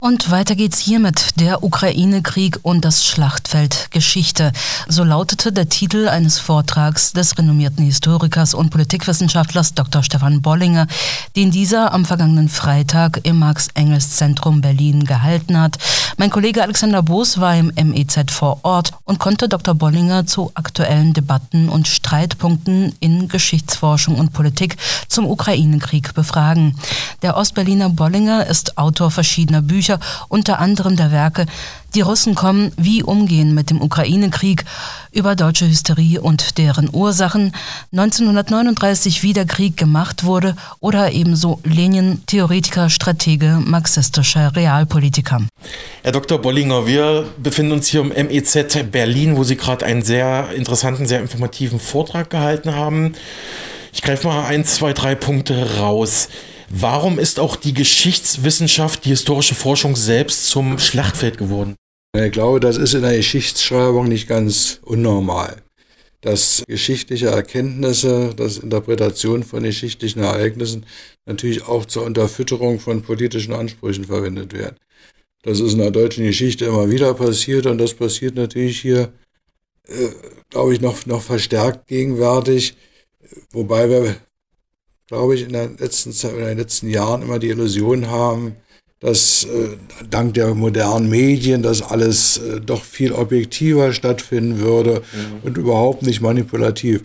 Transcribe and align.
Und 0.00 0.30
weiter 0.30 0.54
geht's 0.54 0.78
hiermit. 0.78 1.38
Der 1.38 1.62
Ukraine-Krieg 1.62 2.60
und 2.62 2.86
das 2.86 3.04
Schlachtfeld 3.04 3.90
Geschichte. 3.90 4.50
So 4.88 5.04
lautete 5.04 5.52
der 5.52 5.68
Titel 5.68 6.08
eines 6.08 6.38
Vortrags 6.38 7.12
des 7.12 7.36
renommierten 7.36 7.84
Historikers 7.84 8.54
und 8.54 8.70
Politikwissenschaftlers 8.70 9.74
Dr. 9.74 10.02
Stefan 10.02 10.40
Bollinger, 10.40 10.86
den 11.36 11.50
dieser 11.50 11.92
am 11.92 12.06
vergangenen 12.06 12.48
Freitag 12.48 13.20
im 13.24 13.40
Max-Engels-Zentrum 13.40 14.62
Berlin 14.62 15.04
gehalten 15.04 15.60
hat. 15.60 15.76
Mein 16.16 16.30
Kollege 16.30 16.62
Alexander 16.62 17.02
Boos 17.02 17.38
war 17.38 17.54
im 17.54 17.70
MEZ 17.76 18.30
vor 18.30 18.60
Ort 18.62 18.92
und 19.04 19.18
konnte 19.18 19.50
Dr. 19.50 19.74
Bollinger 19.74 20.26
zu 20.26 20.50
aktuellen 20.54 21.12
Debatten 21.12 21.68
und 21.68 21.88
Streitpunkten 21.88 22.94
in 23.00 23.28
Geschichtsforschung 23.28 24.18
und 24.18 24.32
Politik 24.32 24.78
zum 25.08 25.26
Ukraine-Krieg 25.26 26.14
befragen. 26.14 26.74
Der 27.20 27.36
Ostberliner 27.36 27.90
Bollinger 27.90 28.46
ist 28.46 28.78
Autor 28.78 29.10
verschiedener 29.10 29.60
Bücher 29.60 29.89
Bücher, 29.90 30.00
unter 30.28 30.58
anderem 30.58 30.96
der 30.96 31.10
Werke 31.10 31.46
Die 31.96 32.02
Russen 32.02 32.36
kommen, 32.36 32.70
wie 32.76 33.02
umgehen 33.02 33.52
mit 33.52 33.70
dem 33.70 33.82
Ukraine-Krieg, 33.82 34.64
über 35.10 35.34
deutsche 35.34 35.66
Hysterie 35.66 36.20
und 36.20 36.56
deren 36.56 36.88
Ursachen, 36.92 37.52
1939 37.90 39.24
wie 39.24 39.32
der 39.32 39.44
Krieg 39.44 39.76
gemacht 39.76 40.22
wurde 40.22 40.54
oder 40.78 41.10
ebenso 41.10 41.58
Lenin, 41.64 42.22
Theoretiker, 42.26 42.90
Stratege, 42.90 43.60
marxistischer 43.64 44.54
Realpolitiker. 44.54 45.40
Herr 46.04 46.12
Dr. 46.12 46.38
Bollinger, 46.40 46.86
wir 46.86 47.26
befinden 47.42 47.72
uns 47.72 47.88
hier 47.88 48.02
im 48.02 48.26
MEZ 48.26 48.88
Berlin, 48.92 49.36
wo 49.36 49.42
Sie 49.42 49.56
gerade 49.56 49.84
einen 49.84 50.02
sehr 50.02 50.50
interessanten, 50.54 51.08
sehr 51.08 51.20
informativen 51.20 51.80
Vortrag 51.80 52.30
gehalten 52.30 52.72
haben. 52.72 53.14
Ich 53.92 54.02
greife 54.02 54.28
mal 54.28 54.46
ein, 54.46 54.64
zwei, 54.64 54.92
drei 54.92 55.16
Punkte 55.16 55.78
raus. 55.80 56.28
Warum 56.72 57.18
ist 57.18 57.40
auch 57.40 57.56
die 57.56 57.74
Geschichtswissenschaft, 57.74 59.04
die 59.04 59.08
historische 59.08 59.56
Forschung 59.56 59.96
selbst 59.96 60.46
zum 60.46 60.78
Schlachtfeld 60.78 61.36
geworden? 61.36 61.74
Ich 62.16 62.30
glaube, 62.30 62.60
das 62.60 62.76
ist 62.76 62.94
in 62.94 63.02
der 63.02 63.16
Geschichtsschreibung 63.16 64.08
nicht 64.08 64.28
ganz 64.28 64.78
unnormal. 64.84 65.62
Dass 66.20 66.62
geschichtliche 66.68 67.26
Erkenntnisse, 67.28 68.34
dass 68.36 68.58
Interpretation 68.58 69.42
von 69.42 69.64
geschichtlichen 69.64 70.22
Ereignissen 70.22 70.86
natürlich 71.26 71.66
auch 71.66 71.86
zur 71.86 72.04
Unterfütterung 72.04 72.78
von 72.78 73.02
politischen 73.02 73.52
Ansprüchen 73.52 74.04
verwendet 74.04 74.52
werden. 74.52 74.76
Das 75.42 75.58
ist 75.58 75.72
in 75.72 75.78
der 75.78 75.90
deutschen 75.90 76.24
Geschichte 76.24 76.66
immer 76.66 76.88
wieder 76.90 77.14
passiert 77.14 77.66
und 77.66 77.78
das 77.78 77.94
passiert 77.94 78.36
natürlich 78.36 78.80
hier, 78.80 79.12
äh, 79.88 80.10
glaube 80.50 80.74
ich, 80.74 80.80
noch, 80.80 81.04
noch 81.06 81.22
verstärkt 81.22 81.88
gegenwärtig. 81.88 82.76
Wobei 83.50 83.88
wir 83.88 84.16
glaube 85.10 85.34
ich, 85.34 85.42
in, 85.42 85.52
der 85.52 85.70
letzten 85.76 86.12
Zeit, 86.12 86.34
in 86.34 86.44
den 86.44 86.58
letzten 86.58 86.88
Jahren 86.88 87.22
immer 87.22 87.40
die 87.40 87.48
Illusion 87.48 88.06
haben, 88.06 88.54
dass 89.00 89.42
äh, 89.44 89.76
dank 90.08 90.34
der 90.34 90.54
modernen 90.54 91.10
Medien 91.10 91.62
das 91.64 91.82
alles 91.82 92.36
äh, 92.36 92.60
doch 92.60 92.84
viel 92.84 93.12
objektiver 93.12 93.92
stattfinden 93.92 94.60
würde 94.60 95.02
mhm. 95.12 95.40
und 95.42 95.58
überhaupt 95.58 96.02
nicht 96.02 96.20
manipulativ. 96.20 97.02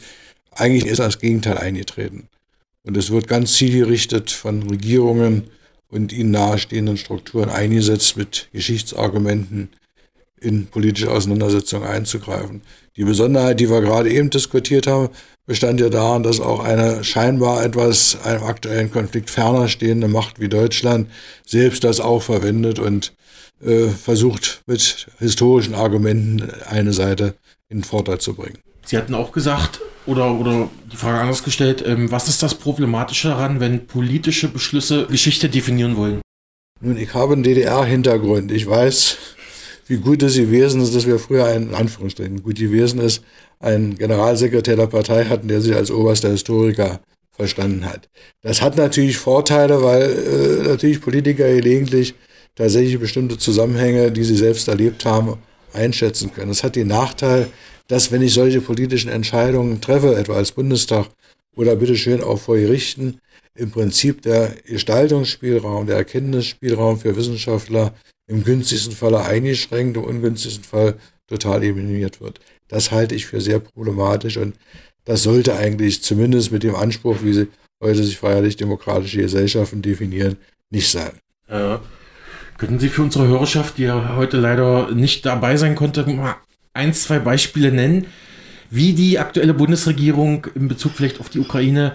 Eigentlich 0.52 0.86
ist 0.86 1.00
das 1.00 1.17
Gegenteil 1.17 1.58
eingetreten. 1.58 2.28
Und 2.84 2.95
es 2.95 3.09
wird 3.09 3.28
ganz 3.28 3.53
zielgerichtet 3.56 4.30
von 4.30 4.62
Regierungen 4.69 5.45
und 5.90 6.14
ihnen 6.14 6.30
nahestehenden 6.30 6.97
Strukturen 6.97 7.50
eingesetzt, 7.50 8.17
mit 8.17 8.50
Geschichtsargumenten 8.53 9.69
in 10.46 10.68
politische 10.68 11.12
Auseinandersetzungen 11.12 11.88
einzugreifen. 11.88 12.62
Die 12.96 13.04
Besonderheit, 13.04 13.60
die 13.60 13.70
wir 13.70 13.82
gerade 13.82 14.10
eben 14.10 14.30
diskutiert 14.30 14.88
haben, 14.88 15.10
bestand 15.46 15.80
ja 15.80 15.90
darin, 15.90 16.24
dass 16.24 16.40
auch 16.40 16.64
eine 16.64 17.04
scheinbar 17.04 17.64
etwas 17.64 18.18
einem 18.24 18.44
aktuellen 18.44 18.92
Konflikt 18.92 19.30
ferner 19.30 19.68
stehende 19.68 20.08
Macht 20.08 20.40
wie 20.40 20.48
Deutschland 20.48 21.10
selbst 21.46 21.84
das 21.84 22.00
auch 22.00 22.22
verwendet 22.22 22.80
und 22.80 23.14
äh, 23.64 23.90
versucht 23.90 24.62
mit 24.66 25.08
historischen 25.20 25.76
Argumenten 25.76 26.50
eine 26.70 26.94
Seite 26.94 27.36
in 27.69 27.84
Vorteil 27.84 28.19
zu 28.19 28.34
bringen. 28.34 28.59
Sie 28.86 28.98
hatten 28.98 29.16
auch 29.16 29.31
gesagt, 29.31 29.81
oder, 30.06 30.34
oder 30.34 30.69
die 30.92 30.98
Frage 30.98 31.19
anders 31.19 31.44
gestellt, 31.44 31.84
ähm, 31.86 32.12
was 32.12 32.28
ist 32.28 32.44
das 32.44 32.56
Problematische 32.56 33.30
daran, 33.30 33.59
wenn 33.59 33.88
politische 33.88 34.48
Beschlüsse 34.48 35.08
Geschichte 35.08 35.50
definieren 35.50 35.98
wollen? 35.98 36.22
Nun, 36.81 36.98
ich 36.98 37.14
habe 37.14 37.34
einen 37.34 37.44
DDR-Hintergrund. 37.44 38.52
Ich 38.52 38.68
weiß, 38.68 39.18
wie 39.88 39.97
gut 39.97 40.23
es 40.23 40.35
gewesen 40.35 40.81
ist, 40.81 40.96
dass 40.96 41.06
wir 41.06 41.19
früher 41.19 41.46
einen, 41.46 41.69
in 41.69 41.75
Anführungsstrichen, 41.75 42.44
gut 42.44 42.57
gewesen 42.57 43.00
ist, 43.00 43.22
einen 43.59 43.96
Generalsekretär 43.97 44.75
der 44.75 44.88
Partei 44.88 45.25
hatten, 45.25 45.47
der 45.47 45.62
sich 45.62 45.75
als 45.75 45.91
oberster 45.91 46.29
Historiker 46.29 47.00
verstanden 47.31 47.85
hat. 47.85 48.09
Das 48.41 48.62
hat 48.62 48.78
natürlich 48.78 49.18
Vorteile, 49.18 49.84
weil 49.84 50.03
äh, 50.03 50.68
natürlich 50.68 51.01
Politiker 51.01 51.47
gelegentlich 51.47 52.16
tatsächlich 52.56 53.00
bestimmte 53.00 53.38
Zusammenhänge, 53.38 54.12
die 54.12 54.24
sie 54.24 54.38
selbst 54.38 54.68
erlebt 54.68 55.06
haben, 55.06 55.38
einschätzen 55.74 56.31
können. 56.34 56.50
Das 56.50 56.63
hat 56.63 56.75
den 56.75 56.88
Nachteil, 56.88 57.47
dass 57.88 58.12
wenn 58.12 58.22
ich 58.22 58.34
solche 58.34 58.62
politischen 58.62 59.09
Entscheidungen 59.09 59.81
treffe, 59.81 60.16
etwa 60.16 60.35
als 60.35 60.53
Bundestag 60.53 61.07
oder 61.56 61.75
bitteschön 61.75 62.24
auch 62.24 62.40
vor 62.40 62.57
Gerichten, 62.57 63.19
im 63.56 63.72
Prinzip 63.72 64.22
der 64.22 64.56
Gestaltungsspielraum, 64.66 65.85
der 65.88 65.97
Erkenntnisspielraum 65.97 67.00
für 67.00 67.16
Wissenschaftler 67.16 67.94
im 68.28 68.44
günstigsten 68.44 68.94
Falle 68.94 69.24
eingeschränkt, 69.24 69.97
im 69.97 70.03
ungünstigsten 70.03 70.63
Fall 70.63 70.96
total 71.28 71.63
eliminiert 71.63 72.22
wird. 72.22 72.40
Das 72.68 72.91
halte 72.91 73.16
ich 73.16 73.25
für 73.25 73.41
sehr 73.41 73.59
problematisch 73.59 74.38
und 74.38 74.56
das 75.06 75.24
sollte 75.24 75.56
eigentlich 75.56 76.02
zumindest 76.02 76.52
mit 76.52 76.63
dem 76.63 76.75
Anspruch, 76.75 77.18
wie 77.22 77.34
sie 77.34 77.47
heute 77.81 78.03
sich 78.03 78.18
feierlich-demokratische 78.18 79.22
Gesellschaften 79.22 79.81
definieren, 79.81 80.38
nicht 80.72 80.90
sein. 80.90 81.12
Ja. 81.50 81.81
Könnten 82.58 82.80
Sie 82.80 82.90
für 82.90 83.02
unsere 83.02 83.28
Hörerschaft, 83.28 83.78
die 83.78 83.84
ja 83.84 84.16
heute 84.16 84.38
leider 84.38 84.92
nicht 84.92 85.25
dabei 85.25 85.57
sein 85.57 85.75
konnte, 85.75 86.06
mal 86.09 86.38
ein, 86.74 86.94
zwei 86.94 87.19
Beispiele 87.19 87.72
nennen, 87.72 88.07
wie 88.69 88.94
die 88.94 89.19
aktuelle 89.19 89.53
Bundesregierung 89.53 90.47
in 90.56 90.68
Bezug 90.68 90.94
vielleicht 90.94 91.19
auf 91.19 91.30
die 91.30 91.40
Ukraine 91.40 91.94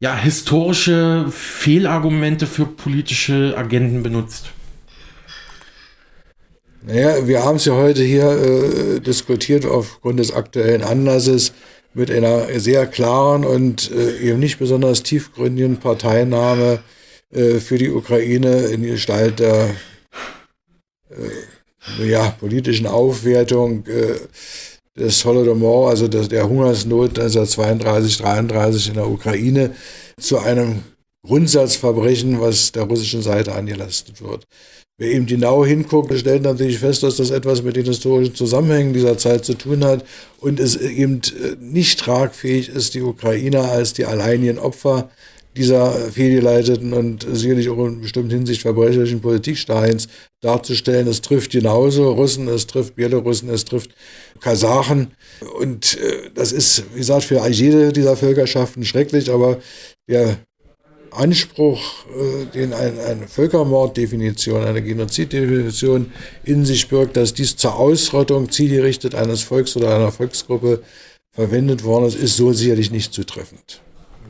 ja, 0.00 0.16
historische 0.16 1.26
Fehlargumente 1.30 2.48
für 2.48 2.66
politische 2.66 3.54
Agenten 3.56 4.02
benutzt? 4.02 4.50
Naja, 6.84 7.28
wir 7.28 7.44
haben 7.44 7.56
es 7.56 7.64
ja 7.64 7.74
heute 7.74 8.02
hier 8.02 8.28
äh, 8.28 9.00
diskutiert 9.00 9.64
aufgrund 9.64 10.18
des 10.18 10.32
aktuellen 10.32 10.82
Anlasses 10.82 11.52
mit 11.94 12.10
einer 12.10 12.58
sehr 12.58 12.86
klaren 12.86 13.44
und 13.44 13.90
äh, 13.92 14.18
eben 14.18 14.40
nicht 14.40 14.58
besonders 14.58 15.04
tiefgründigen 15.04 15.76
Parteinahme 15.76 16.80
äh, 17.30 17.60
für 17.60 17.78
die 17.78 17.90
Ukraine 17.90 18.62
in 18.62 18.82
Gestalt 18.82 19.38
der 19.38 19.70
äh, 21.10 22.04
ja, 22.04 22.30
politischen 22.30 22.86
Aufwertung 22.86 23.86
äh, 23.86 24.16
des 24.98 25.24
Holodomor, 25.24 25.88
also 25.88 26.08
des, 26.08 26.28
der 26.28 26.48
Hungersnot 26.48 27.10
1932, 27.10 28.18
33 28.18 28.88
in 28.88 28.94
der 28.94 29.08
Ukraine, 29.08 29.76
zu 30.18 30.38
einem 30.38 30.82
Grundsatzverbrechen, 31.24 32.40
was 32.40 32.72
der 32.72 32.84
russischen 32.84 33.22
Seite 33.22 33.54
angelastet 33.54 34.22
wird. 34.22 34.44
Wer 34.98 35.12
eben 35.12 35.26
genau 35.26 35.64
hinguckt, 35.64 36.16
stellt 36.18 36.42
natürlich 36.42 36.78
fest, 36.78 37.02
dass 37.02 37.16
das 37.16 37.30
etwas 37.30 37.62
mit 37.62 37.76
den 37.76 37.86
historischen 37.86 38.34
Zusammenhängen 38.34 38.92
dieser 38.92 39.16
Zeit 39.18 39.44
zu 39.44 39.54
tun 39.54 39.84
hat 39.84 40.04
und 40.38 40.60
es 40.60 40.76
eben 40.76 41.20
äh, 41.20 41.56
nicht 41.60 41.98
tragfähig 42.00 42.68
ist, 42.68 42.94
die 42.94 43.02
Ukrainer 43.02 43.70
als 43.70 43.94
die 43.94 44.04
alleinigen 44.04 44.58
Opfer 44.58 45.10
dieser 45.56 45.92
fehlgeleiteten 45.92 46.92
und 46.92 47.26
sicherlich 47.30 47.68
auch 47.68 47.84
in 47.86 48.00
bestimmter 48.00 48.36
Hinsicht 48.36 48.62
verbrecherischen 48.62 49.20
Politik 49.20 49.58
Stalins 49.58 50.08
darzustellen. 50.40 51.06
Es 51.06 51.20
trifft 51.20 51.52
genauso 51.52 52.12
Russen, 52.12 52.48
es 52.48 52.66
trifft 52.66 52.96
Bielorussen, 52.96 53.50
es 53.50 53.64
trifft 53.64 53.90
Kasachen. 54.40 55.12
Und 55.58 55.98
äh, 55.98 56.30
das 56.34 56.52
ist, 56.52 56.84
wie 56.94 56.98
gesagt, 56.98 57.24
für 57.24 57.46
jede 57.48 57.92
dieser 57.92 58.16
Völkerschaften 58.16 58.84
schrecklich, 58.84 59.30
aber 59.30 59.58
der 60.08 60.38
Anspruch, 61.14 61.80
äh, 62.08 62.46
den 62.46 62.72
eine, 62.72 63.26
Völkermorddefinition, 63.28 64.64
eine 64.64 64.82
Genoziddefinition 64.82 66.12
in 66.44 66.64
sich 66.64 66.88
birgt, 66.88 67.16
dass 67.16 67.34
dies 67.34 67.56
zur 67.56 67.74
Ausrottung 67.76 68.50
zielgerichtet 68.50 69.14
eines 69.14 69.42
Volks 69.42 69.76
oder 69.76 69.94
einer 69.94 70.12
Volksgruppe 70.12 70.82
verwendet 71.32 71.84
worden 71.84 72.06
ist, 72.06 72.16
ist 72.16 72.36
so 72.36 72.52
sicherlich 72.52 72.90
nicht 72.90 73.12
zutreffend. 73.12 73.80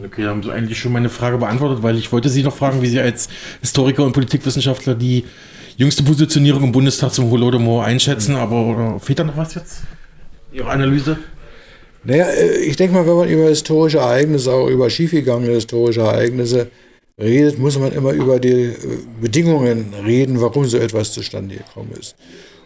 Okay, 0.05 0.27
haben 0.27 0.43
Sie 0.43 0.51
eigentlich 0.51 0.79
schon 0.79 0.93
meine 0.93 1.11
Frage 1.11 1.39
beantwortet, 1.39 1.83
weil 1.83 1.99
ich 1.99 2.11
wollte 2.13 2.29
Sie 2.29 2.43
noch 2.43 2.55
fragen, 2.55 2.81
wie 2.83 2.89
Sie 2.89 3.01
als 3.01 3.29
Historiker 3.61 4.05
und 4.05 4.13
Politikwissenschaftler 4.13 4.95
die 4.95 5.25
jüngste 5.77 6.03
Positionierung 6.03 6.65
im 6.65 6.73
Bundestag 6.73 7.13
zum 7.13 7.31
Holodomor 7.31 7.85
einschätzen, 7.85 8.37
aber 8.37 8.99
fehlt 9.01 9.19
da 9.19 9.25
noch 9.25 9.37
was 9.37 9.55
jetzt? 9.55 9.83
Ihre 10.53 10.71
Analyse? 10.71 11.19
Naja, 12.05 12.27
äh, 12.27 12.59
ich 12.59 12.77
denke 12.77 12.95
mal, 12.95 13.07
wenn 13.07 13.17
man 13.17 13.29
über 13.29 13.49
historische 13.49 13.99
Ereignisse, 13.99 14.53
auch 14.53 14.69
über 14.69 14.91
schiefgegangene 14.91 15.55
historische 15.55 16.01
Ereignisse 16.01 16.69
redet, 17.21 17.59
muss 17.59 17.79
man 17.79 17.93
immer 17.93 18.13
über 18.13 18.41
die 18.41 18.51
äh, 18.51 18.77
Bedingungen 19.21 19.95
reden, 20.05 20.41
warum 20.41 20.65
so 20.65 20.79
etwas 20.79 21.13
zustande 21.13 21.57
gekommen 21.57 21.93
ist. 21.99 22.17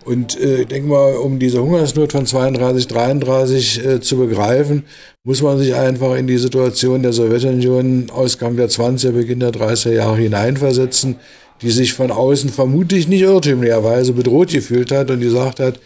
Und 0.06 0.40
äh, 0.40 0.62
ich 0.62 0.68
denke 0.68 0.88
mal, 0.88 1.16
um 1.16 1.38
diese 1.40 1.60
Hungersnot 1.60 2.12
von 2.12 2.26
32, 2.26 2.86
33 2.86 3.84
äh, 3.84 4.00
zu 4.00 4.16
begreifen, 4.16 4.84
muss 5.24 5.42
man 5.42 5.58
sich 5.58 5.74
einfach 5.74 6.14
in 6.14 6.28
die 6.28 6.38
Situation 6.38 7.02
der 7.02 7.12
Sowjetunion 7.12 8.10
Ausgang 8.10 8.56
der 8.56 8.68
20er, 8.68 9.10
Beginn 9.10 9.40
der 9.40 9.50
30er 9.50 9.92
Jahre 9.92 10.18
hineinversetzen, 10.18 11.16
die 11.60 11.70
sich 11.70 11.92
von 11.92 12.12
außen 12.12 12.50
vermutlich 12.50 13.08
nicht 13.08 13.22
irrtümlicherweise 13.22 14.12
bedroht 14.12 14.52
gefühlt 14.52 14.92
hat 14.92 15.10
und 15.10 15.20
gesagt 15.20 15.58
hat, 15.58 15.80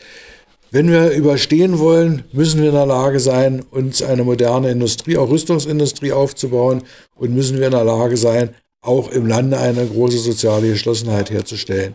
wenn 0.70 0.90
wir 0.90 1.10
überstehen 1.10 1.78
wollen, 1.78 2.24
müssen 2.32 2.60
wir 2.60 2.68
in 2.68 2.74
der 2.74 2.86
Lage 2.86 3.18
sein, 3.18 3.64
uns 3.70 4.02
eine 4.02 4.24
moderne 4.24 4.70
Industrie, 4.70 5.16
auch 5.16 5.28
Rüstungsindustrie 5.28 6.12
aufzubauen 6.12 6.82
und 7.16 7.34
müssen 7.34 7.58
wir 7.58 7.66
in 7.66 7.72
der 7.72 7.84
Lage 7.84 8.16
sein, 8.16 8.50
auch 8.82 9.10
im 9.10 9.26
Lande 9.26 9.58
eine 9.58 9.84
große 9.84 10.18
soziale 10.18 10.70
Geschlossenheit 10.70 11.30
herzustellen. 11.30 11.94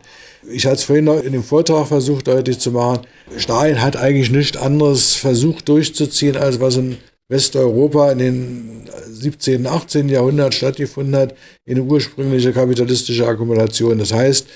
Ich 0.51 0.66
hatte 0.66 0.75
es 0.75 0.83
vorhin 0.83 1.06
noch 1.06 1.24
in 1.24 1.31
dem 1.31 1.44
Vortrag 1.44 1.88
versucht 1.88 2.27
deutlich 2.27 2.60
zu 2.60 2.72
machen, 2.72 3.07
Stalin 3.38 3.81
hat 3.81 3.95
eigentlich 3.95 4.30
nichts 4.30 4.57
anderes 4.57 5.16
versucht 5.16 5.68
durchzuziehen, 5.69 6.38
als 6.38 6.60
was 6.60 6.78
in 6.78 6.98
Westeuropa 7.28 8.12
in 8.12 8.19
den 8.19 8.89
17., 9.10 9.66
18. 9.66 10.10
Jahrhundert 10.10 10.54
stattgefunden 10.54 11.16
hat, 11.16 11.36
in 11.66 11.78
eine 11.78 11.83
ursprüngliche 11.83 12.54
kapitalistische 12.54 13.25
Akkumulation. 13.25 13.98
Das 13.98 14.13
heißt, 14.13 14.48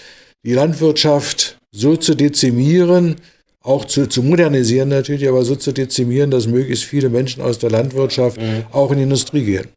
die 0.45 0.53
Landwirtschaft 0.53 1.57
so 1.71 1.95
zu 1.95 2.15
dezimieren, 2.15 3.15
auch 3.61 3.85
zu, 3.85 4.07
zu 4.07 4.23
modernisieren 4.23 4.89
natürlich, 4.89 5.27
aber 5.27 5.43
so 5.43 5.55
zu 5.55 5.71
dezimieren, 5.71 6.31
dass 6.31 6.47
möglichst 6.47 6.85
viele 6.85 7.09
Menschen 7.09 7.41
aus 7.41 7.59
der 7.59 7.69
Landwirtschaft 7.69 8.37
mhm. 8.37 8.63
auch 8.71 8.91
in 8.91 8.97
die 8.97 9.03
Industrie 9.03 9.43
gehen. 9.43 9.67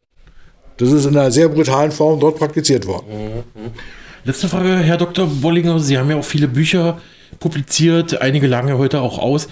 Das 0.77 0.91
ist 0.91 1.05
in 1.05 1.17
einer 1.17 1.31
sehr 1.31 1.49
brutalen 1.49 1.91
Form 1.91 2.19
dort 2.19 2.37
praktiziert 2.37 2.87
worden. 2.87 3.05
Mhm. 3.09 3.71
Letzte 4.25 4.47
Frage, 4.47 4.77
Herr 4.77 4.97
Dr. 4.97 5.27
Bollinger. 5.27 5.79
Sie 5.79 5.97
haben 5.97 6.09
ja 6.09 6.15
auch 6.15 6.23
viele 6.23 6.47
Bücher 6.47 7.01
publiziert, 7.39 8.21
einige 8.21 8.47
lange 8.47 8.77
heute 8.77 9.01
auch 9.01 9.19
aus. 9.19 9.47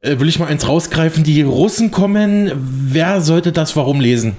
Äh, 0.00 0.18
will 0.18 0.28
ich 0.28 0.38
mal 0.38 0.46
eins 0.46 0.66
rausgreifen? 0.66 1.22
Die 1.22 1.42
Russen 1.42 1.90
kommen. 1.90 2.50
Wer 2.56 3.20
sollte 3.20 3.52
das 3.52 3.76
warum 3.76 4.00
lesen? 4.00 4.36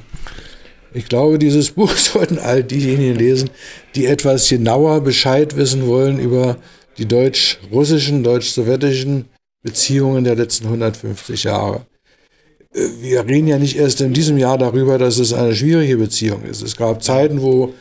Ich 0.94 1.08
glaube, 1.08 1.40
dieses 1.40 1.72
Buch 1.72 1.92
sollten 1.96 2.38
all 2.38 2.64
diejenigen 2.64 3.16
lesen, 3.16 3.50
die 3.96 4.08
etwas 4.08 4.50
genauer 4.50 5.02
Bescheid 5.02 5.56
wissen 5.56 5.88
wollen 5.88 6.20
über 6.20 6.58
die 7.02 7.08
deutsch-russischen, 7.08 8.24
deutsch-sowjetischen 8.24 9.26
Beziehungen 9.64 10.24
der 10.24 10.36
letzten 10.36 10.66
150 10.68 11.46
Jahre. 11.46 11.82
Äh, 12.74 12.88
wir 13.02 13.26
reden 13.26 13.48
ja 13.48 13.58
nicht 13.58 13.76
erst 13.76 14.02
in 14.02 14.14
diesem 14.14 14.38
Jahr 14.38 14.60
darüber, 14.60 15.00
dass 15.00 15.18
es 15.18 15.34
eine 15.34 15.56
schwierige 15.56 15.98
Beziehung 15.98 16.44
ist. 16.44 16.62
Es 16.62 16.78
gab 16.78 17.02
Zeiten, 17.02 17.42
wo 17.42 17.74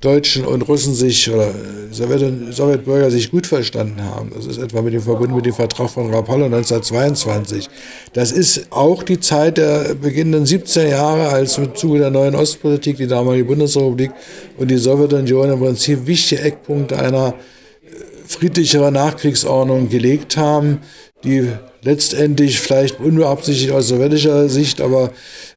Deutschen 0.00 0.44
und 0.44 0.68
Russen 0.68 0.94
sich 0.94 1.28
oder 1.30 1.52
Sowjet 1.90 2.54
Sowjetbürger 2.54 3.10
sich 3.10 3.30
gut 3.30 3.46
verstanden 3.46 4.02
haben. 4.04 4.30
Das 4.34 4.46
ist 4.46 4.58
etwa 4.58 4.82
mit 4.82 4.92
dem 4.92 5.00
Verbund 5.00 5.34
mit 5.34 5.46
dem 5.46 5.54
Vertrag 5.54 5.90
von 5.90 6.14
Rapallo 6.14 6.44
1922. 6.44 7.68
Das 8.12 8.30
ist 8.30 8.70
auch 8.70 9.02
die 9.02 9.18
Zeit 9.18 9.56
der 9.56 9.94
beginnenden 9.94 10.46
17 10.46 10.90
Jahre, 10.90 11.28
als 11.28 11.58
im 11.58 11.74
Zuge 11.74 11.98
der 12.00 12.10
neuen 12.10 12.36
Ostpolitik 12.36 12.98
die 12.98 13.06
damalige 13.08 13.46
Bundesrepublik 13.46 14.12
und 14.58 14.70
die 14.70 14.76
Sowjetunion 14.76 15.50
im 15.50 15.58
Prinzip 15.58 16.06
wichtige 16.06 16.42
Eckpunkte 16.42 16.98
einer 16.98 17.34
friedlicheren 18.26 18.94
Nachkriegsordnung 18.94 19.88
gelegt 19.88 20.36
haben, 20.36 20.80
die 21.24 21.48
letztendlich 21.82 22.60
vielleicht 22.60 23.00
unbeabsichtigt 23.00 23.70
aus 23.72 23.88
sowjetischer 23.88 24.48
Sicht, 24.48 24.80
aber 24.80 25.10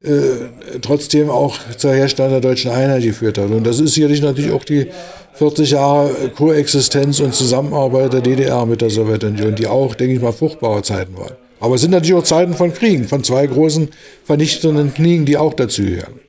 äh, 0.03 0.79
trotzdem 0.81 1.29
auch 1.29 1.57
zur 1.77 1.93
Herstellung 1.93 2.31
der 2.31 2.41
deutschen 2.41 2.71
Einheit 2.71 3.03
geführt 3.03 3.37
hat. 3.37 3.49
Und 3.49 3.65
das 3.65 3.79
ist 3.79 3.93
sicherlich 3.93 4.21
natürlich 4.21 4.51
auch 4.51 4.65
die 4.65 4.87
40 5.33 5.71
Jahre 5.71 6.29
Koexistenz 6.35 7.19
und 7.19 7.33
Zusammenarbeit 7.33 8.13
der 8.13 8.21
DDR 8.21 8.65
mit 8.65 8.81
der 8.81 8.89
Sowjetunion, 8.89 9.55
die 9.55 9.67
auch, 9.67 9.95
denke 9.95 10.15
ich 10.15 10.21
mal, 10.21 10.33
fruchtbare 10.33 10.81
Zeiten 10.81 11.17
waren. 11.17 11.35
Aber 11.59 11.75
es 11.75 11.81
sind 11.81 11.91
natürlich 11.91 12.15
auch 12.15 12.23
Zeiten 12.23 12.53
von 12.53 12.73
Kriegen, 12.73 13.07
von 13.07 13.23
zwei 13.23 13.45
großen 13.47 13.89
vernichtenden 14.23 14.93
Kriegen, 14.93 15.25
die 15.25 15.37
auch 15.37 15.53
dazugehören. 15.53 16.26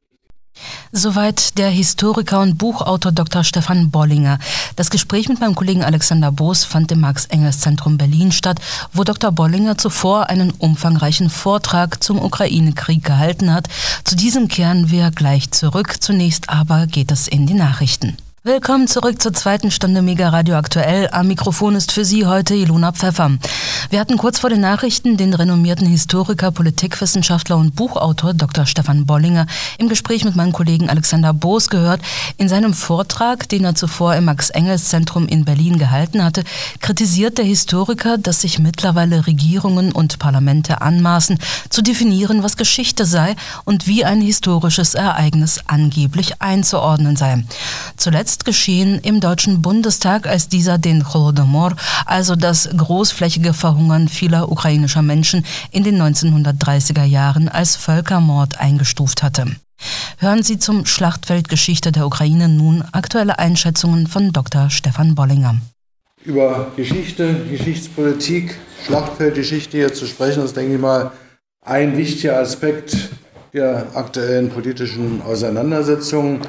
Soweit 0.93 1.59
der 1.59 1.71
Historiker 1.71 2.41
und 2.41 2.59
Buchautor 2.59 3.13
Dr. 3.13 3.45
Stefan 3.45 3.91
Bollinger. 3.91 4.39
Das 4.77 4.91
Gespräch 4.91 5.29
mit 5.29 5.41
meinem 5.41 5.55
Kollegen 5.55 5.85
Alexander 5.85 6.33
Boos 6.33 6.65
fand 6.65 6.93
im 6.93 7.01
Max-Engels-Zentrum 7.01 7.99
Berlin 7.99 8.33
statt, 8.33 8.61
wo 8.93 9.05
Dr. 9.05 9.33
Bollinger 9.33 9.79
zuvor 9.79 10.29
einen 10.29 10.51
umfangreichen 10.51 11.31
Vortrag 11.31 12.03
zum 12.03 12.21
Ukraine-Krieg 12.23 13.05
gehalten 13.05 13.53
hat. 13.53 13.69
Zu 14.05 14.17
diesem 14.17 14.49
kehren 14.49 14.91
wir 14.91 15.11
gleich 15.11 15.51
zurück. 15.51 15.97
Zunächst 16.01 16.49
aber 16.49 16.87
geht 16.87 17.11
es 17.11 17.29
in 17.29 17.47
die 17.47 17.55
Nachrichten. 17.55 18.17
Willkommen 18.49 18.89
zurück 18.89 19.21
zur 19.21 19.35
zweiten 19.35 19.71
Stunde 19.71 20.01
Mega 20.01 20.31
Radio 20.31 20.57
Aktuell. 20.57 21.11
Am 21.13 21.29
Mikrofon 21.29 21.75
ist 21.75 21.93
für 21.93 22.07
Sie 22.07 22.25
heute 22.25 22.55
Ilona 22.55 22.93
Pfeffer. 22.93 23.33
Wir 23.91 24.01
hatten 24.01 24.17
kurz 24.17 24.39
vor 24.39 24.49
den 24.49 24.63
Nachrichten 24.63 25.19
den 25.19 25.35
renommierten 25.35 25.87
Historiker, 25.87 26.51
Politikwissenschaftler 26.51 27.59
und 27.59 27.75
Buchautor 27.75 28.33
Dr. 28.33 28.65
Stefan 28.65 29.05
Bollinger 29.05 29.47
im 29.77 29.91
Gespräch 29.91 30.25
mit 30.25 30.35
meinem 30.35 30.53
Kollegen 30.53 30.89
Alexander 30.89 31.35
Boos 31.35 31.69
gehört. 31.69 32.01
In 32.39 32.49
seinem 32.49 32.73
Vortrag, 32.73 33.51
den 33.51 33.65
er 33.65 33.75
zuvor 33.75 34.15
im 34.15 34.25
Max-Engels-Zentrum 34.25 35.29
in 35.29 35.45
Berlin 35.45 35.79
gehalten 35.79 36.25
hatte, 36.25 36.43
kritisiert 36.81 37.37
der 37.37 37.45
Historiker, 37.45 38.17
dass 38.17 38.41
sich 38.41 38.59
mittlerweile 38.59 39.27
Regierungen 39.27 39.93
und 39.93 40.19
Parlamente 40.19 40.81
anmaßen, 40.81 41.39
zu 41.69 41.83
definieren, 41.83 42.43
was 42.43 42.57
Geschichte 42.57 43.05
sei 43.05 43.37
und 43.67 43.87
wie 43.87 44.07
ein 44.07 44.23
historisches 44.23 44.95
Ereignis 44.95 45.61
angeblich 45.67 46.41
einzuordnen 46.41 47.17
sei. 47.17 47.45
Zuletzt 47.97 48.38
zuletzt 48.39 48.45
geschehen 48.45 49.01
im 49.03 49.21
Deutschen 49.21 49.63
Bundestag, 49.63 50.27
als 50.27 50.49
dieser 50.49 50.79
den 50.79 51.03
Holodomor, 51.13 51.75
also 52.07 52.37
das 52.37 52.69
großflächige 52.77 53.53
Verhungern 53.53 54.09
vieler 54.09 54.51
ukrainischer 54.51 55.03
Menschen 55.03 55.45
in 55.71 55.85
den 55.85 56.01
1930er 56.01 57.05
Jahren 57.05 57.49
als 57.49 57.77
Völkermord 57.77 58.61
eingestuft 58.61 59.23
hatte. 59.23 59.47
Hören 60.19 60.43
Sie 60.43 60.59
zum 60.59 60.87
Schlachtfeldgeschichte 60.87 61.93
der 61.93 62.07
Ukraine 62.07 62.49
nun 62.49 62.85
aktuelle 62.93 63.39
Einschätzungen 63.39 64.07
von 64.07 64.33
Dr. 64.33 64.71
Stefan 64.71 65.15
Bollinger. 65.15 65.57
Über 66.25 66.73
Geschichte, 66.77 67.35
Geschichtspolitik, 67.51 68.59
Schlachtfeldgeschichte 68.87 69.77
hier 69.77 69.95
zu 69.95 70.07
sprechen, 70.07 70.45
ist, 70.45 70.57
denke 70.57 70.75
ich 70.75 70.81
mal, 70.81 71.13
ein 71.63 71.97
wichtiger 71.97 72.39
Aspekt 72.39 73.11
der 73.53 73.87
aktuellen 73.95 74.51
politischen 74.51 75.23
Auseinandersetzungen. 75.23 76.41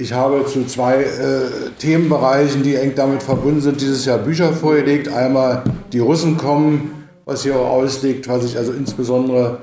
Ich 0.00 0.14
habe 0.14 0.46
zu 0.46 0.64
zwei 0.64 1.02
äh, 1.02 1.70
Themenbereichen, 1.78 2.62
die 2.62 2.74
eng 2.74 2.94
damit 2.94 3.22
verbunden 3.22 3.60
sind, 3.60 3.82
dieses 3.82 4.06
Jahr 4.06 4.16
Bücher 4.16 4.54
vorgelegt. 4.54 5.08
Einmal 5.08 5.62
Die 5.92 5.98
Russen 5.98 6.38
kommen, 6.38 7.06
was 7.26 7.42
hier 7.42 7.56
auch 7.56 7.68
ausliegt, 7.68 8.26
was 8.26 8.44
sich 8.44 8.56
also 8.56 8.72
insbesondere 8.72 9.60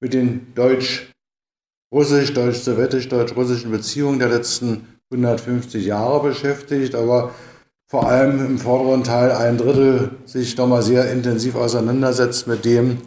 mit 0.00 0.12
den 0.12 0.52
deutsch-russisch, 0.56 2.34
deutsch-sowjetisch, 2.34 3.08
deutsch-russischen 3.08 3.70
Beziehungen 3.70 4.18
der 4.18 4.30
letzten 4.30 4.88
150 5.12 5.86
Jahre 5.86 6.20
beschäftigt, 6.30 6.96
aber 6.96 7.30
vor 7.88 8.08
allem 8.08 8.44
im 8.44 8.58
vorderen 8.58 9.04
Teil 9.04 9.30
ein 9.30 9.56
Drittel 9.56 10.16
sich 10.24 10.56
nochmal 10.56 10.82
sehr 10.82 11.12
intensiv 11.12 11.54
auseinandersetzt 11.54 12.48
mit 12.48 12.64
dem, 12.64 12.98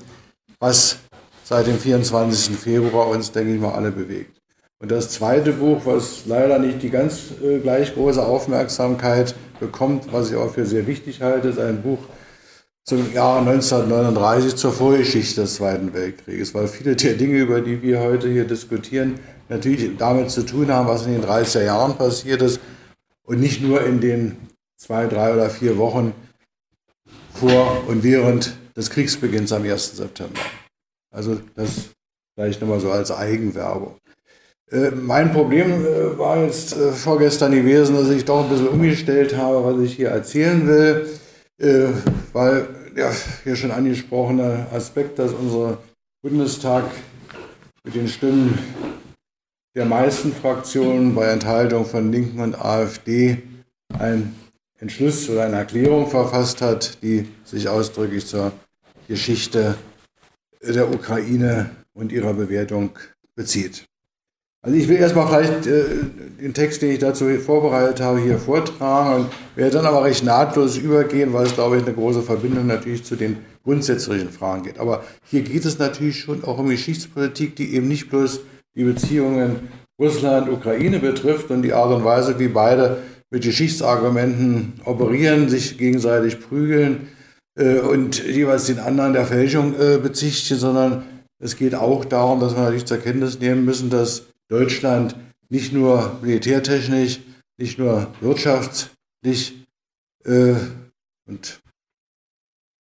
was 0.62 1.00
seit 1.44 1.68
dem 1.68 1.78
24. 1.78 2.56
Februar 2.56 3.08
uns, 3.10 3.34
denke 3.34 3.54
ich 3.54 3.60
mal, 3.60 3.74
alle 3.74 3.92
bewegt. 3.92 4.39
Und 4.82 4.92
das 4.92 5.10
zweite 5.10 5.52
Buch, 5.52 5.82
was 5.86 6.26
leider 6.26 6.58
nicht 6.58 6.82
die 6.82 6.90
ganz 6.90 7.32
äh, 7.44 7.60
gleich 7.60 7.94
große 7.94 8.26
Aufmerksamkeit 8.26 9.36
bekommt, 9.60 10.12
was 10.14 10.32
ich 10.32 10.38
auch 10.38 10.54
für 10.54 10.66
sehr 10.66 10.88
wichtig 10.88 11.22
halte, 11.22 11.50
ist 11.50 11.60
ein 11.60 11.82
Buch 11.82 12.00
zum 12.86 13.14
Jahr 13.14 13.40
1939 13.40 14.56
zur 14.56 14.72
Vorgeschichte 14.72 15.42
des 15.42 15.56
Zweiten 15.56 15.94
Weltkrieges, 15.94 16.54
weil 16.56 16.68
viele 16.68 16.96
der 16.96 17.16
Dinge, 17.16 17.40
über 17.40 17.60
die 17.60 17.82
wir 17.82 18.00
heute 18.00 18.30
hier 18.30 18.46
diskutieren, 18.46 19.20
natürlich 19.50 19.98
damit 19.98 20.32
zu 20.32 20.46
tun 20.46 20.72
haben, 20.72 20.88
was 20.88 21.06
in 21.06 21.12
den 21.12 21.24
30er 21.24 21.66
Jahren 21.66 21.98
passiert 21.98 22.42
ist 22.42 22.62
und 23.24 23.42
nicht 23.42 23.62
nur 23.62 23.86
in 23.86 24.00
den 24.00 24.38
zwei, 24.78 25.08
drei 25.08 25.34
oder 25.34 25.50
vier 25.50 25.78
Wochen 25.78 26.14
vor 27.34 27.84
und 27.88 28.02
während 28.02 28.56
des 28.78 28.90
Kriegsbeginns 28.90 29.52
am 29.52 29.64
1. 29.64 29.98
September. 29.98 30.40
Also 31.12 31.40
das 31.56 31.90
vielleicht 32.34 32.62
nochmal 32.62 32.80
so 32.80 32.92
als 32.92 33.12
Eigenwerbung. 33.12 33.98
Äh, 34.72 34.92
mein 34.92 35.32
Problem 35.34 35.86
äh, 35.86 36.18
war 36.18 36.44
jetzt 36.44 36.76
äh, 36.76 36.92
vorgestern 36.92 37.52
gewesen, 37.52 37.96
dass 37.96 38.10
ich 38.10 38.24
doch 38.26 38.44
ein 38.44 38.50
bisschen 38.50 38.68
umgestellt 38.68 39.36
habe, 39.36 39.64
was 39.64 39.82
ich 39.82 39.96
hier 39.96 40.10
erzählen 40.10 40.68
will, 40.68 41.08
weil 42.32 42.68
der 42.96 43.12
hier 43.44 43.58
schon 43.58 43.72
angesprochene 43.72 44.68
Aspekt, 44.72 45.20
dass 45.20 45.34
unser 45.34 45.80
Bundestag 46.22 46.86
mit 47.84 47.96
den 47.96 48.08
Stimmen 48.08 48.58
der 49.76 49.84
meisten 49.84 50.32
Fraktionen 50.32 51.16
bei 51.16 51.26
Enthaltung 51.26 51.86
von 51.86 52.14
Linken 52.14 52.40
und 52.40 52.56
AfD 52.56 53.44
einen 53.98 54.40
Entschluss 54.80 55.30
oder 55.30 55.44
eine 55.44 55.58
Erklärung 55.58 56.10
verfasst 56.10 56.62
hat, 56.62 57.04
die 57.04 57.28
sich 57.44 57.68
ausdrücklich 57.68 58.26
zur 58.26 58.54
Geschichte 59.10 59.76
der 60.62 60.90
Ukraine 60.90 61.72
und 61.94 62.14
ihrer 62.14 62.34
Bewertung 62.34 62.92
bezieht. 63.36 63.90
Also 64.62 64.76
ich 64.76 64.90
will 64.90 64.98
erstmal 64.98 65.28
vielleicht 65.28 65.68
äh, 65.68 65.84
den 66.42 66.54
Text, 66.54 66.82
den 66.82 66.92
ich 66.92 67.00
dazu 67.00 67.30
vorbereitet 67.38 68.02
habe, 68.02 68.20
hier 68.20 68.38
vortragen 68.38 69.24
und 69.24 69.32
werde 69.56 69.78
dann 69.78 69.86
aber 69.86 70.04
recht 70.04 70.26
nahtlos 70.26 70.78
übergehen, 70.78 71.32
weil 71.32 71.46
es, 71.46 71.54
glaube 71.54 71.78
ich, 71.78 71.84
eine 71.84 71.94
große 71.94 72.24
Verbindung 72.24 72.68
natürlich 72.68 73.06
zu 73.06 73.16
den 73.16 73.38
grundsätzlichen 73.64 74.30
Fragen 74.30 74.64
geht. 74.64 74.80
Aber 74.80 75.04
hier 75.24 75.42
geht 75.42 75.64
es 75.64 75.80
natürlich 75.80 76.20
schon 76.20 76.44
auch 76.44 76.58
um 76.58 76.68
Geschichtspolitik, 76.68 77.56
die 77.56 77.74
eben 77.74 77.88
nicht 77.88 78.10
bloß 78.10 78.42
die 78.76 78.84
Beziehungen 78.84 79.70
Russland-Ukraine 80.00 81.00
betrifft 81.00 81.52
und 81.52 81.62
die 81.62 81.74
Art 81.74 81.94
und 81.94 82.04
Weise, 82.04 82.38
wie 82.40 82.48
beide 82.50 82.98
mit 83.32 83.44
Geschichtsargumenten 83.44 84.74
operieren, 84.86 85.50
sich 85.50 85.78
gegenseitig 85.78 86.40
prügeln 86.42 87.08
äh, 87.58 87.80
und 87.80 88.26
jeweils 88.26 88.66
den 88.66 88.80
anderen 88.80 89.14
der 89.14 89.26
Fälschung 89.26 89.74
äh, 89.80 89.98
bezichtigen, 89.98 90.60
sondern 90.60 91.04
es 91.42 91.56
geht 91.56 91.76
auch 91.76 92.04
darum, 92.04 92.40
dass 92.40 92.56
wir 92.56 92.64
natürlich 92.64 92.86
zur 92.86 92.98
Kenntnis 92.98 93.40
nehmen 93.40 93.64
müssen, 93.64 93.90
dass 93.90 94.24
Deutschland 94.50 95.16
nicht 95.50 95.74
nur 95.74 96.20
militärtechnisch, 96.22 97.22
nicht 97.58 97.80
nur 97.80 98.08
wirtschaftlich 98.22 99.66
äh, 100.26 100.56
und 101.28 101.62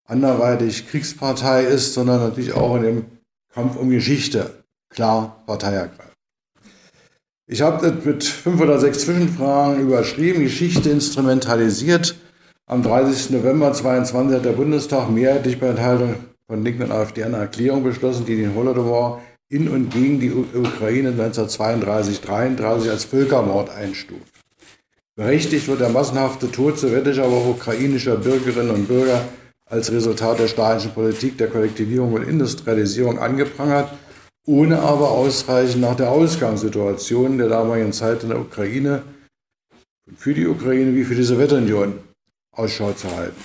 anderweitig 0.05 0.87
Kriegspartei 0.89 1.63
ist, 1.63 1.93
sondern 1.93 2.19
natürlich 2.21 2.53
auch 2.53 2.75
in 2.77 2.83
dem 2.83 3.05
Kampf 3.53 3.75
um 3.75 3.89
Geschichte 3.89 4.63
klar 4.89 5.43
Partei 5.45 5.73
ergreift. 5.73 6.09
Ich 7.47 7.61
habe 7.61 7.81
das 7.81 8.05
mit 8.05 8.23
fünf 8.23 8.61
oder 8.61 8.79
sechs 8.79 9.01
Zwischenfragen 9.01 9.81
überschrieben, 9.81 10.43
Geschichte 10.43 10.89
instrumentalisiert. 10.89 12.15
Am 12.67 12.83
30. 12.83 13.31
November 13.31 13.73
2022 13.73 14.37
hat 14.37 14.45
der 14.45 14.51
Bundestag 14.51 15.09
mehrheitlich 15.09 15.59
bei 15.59 15.67
Enthaltung 15.67 16.15
von 16.47 16.63
Linken 16.63 16.83
und 16.83 16.91
AfD 16.91 17.23
eine 17.23 17.37
Erklärung 17.37 17.83
beschlossen, 17.83 18.25
die 18.25 18.35
den 18.35 18.53
Holodomor 18.53 19.21
in 19.49 19.67
und 19.67 19.89
gegen 19.89 20.19
die 20.19 20.31
Ukraine 20.31 21.11
1932-33 21.11 22.89
als 22.89 23.03
Völkermord 23.05 23.69
einstuft. 23.69 24.31
Berechtigt 25.15 25.67
wird 25.67 25.81
der 25.81 25.89
massenhafte 25.89 26.51
Tod 26.51 26.77
sowjetischer, 26.77 27.25
aber 27.25 27.37
auch 27.37 27.49
ukrainischer 27.49 28.15
Bürgerinnen 28.17 28.69
und 28.69 28.87
Bürger 28.87 29.27
als 29.65 29.91
Resultat 29.91 30.39
der 30.39 30.47
stalinischen 30.47 30.91
Politik 30.91 31.37
der 31.37 31.47
Kollektivierung 31.47 32.13
und 32.13 32.27
Industrialisierung 32.27 33.19
angeprangert, 33.19 33.91
ohne 34.45 34.79
aber 34.79 35.11
ausreichend 35.11 35.81
nach 35.81 35.95
der 35.95 36.11
Ausgangssituation 36.11 37.37
der 37.37 37.49
damaligen 37.49 37.91
Zeit 37.91 38.23
in 38.23 38.29
der 38.29 38.39
Ukraine 38.39 39.03
für 40.15 40.33
die 40.33 40.47
Ukraine 40.47 40.95
wie 40.95 41.03
für 41.03 41.15
die 41.15 41.23
Sowjetunion 41.23 41.99
Ausschau 42.51 42.93
zu 42.93 43.15
halten. 43.15 43.41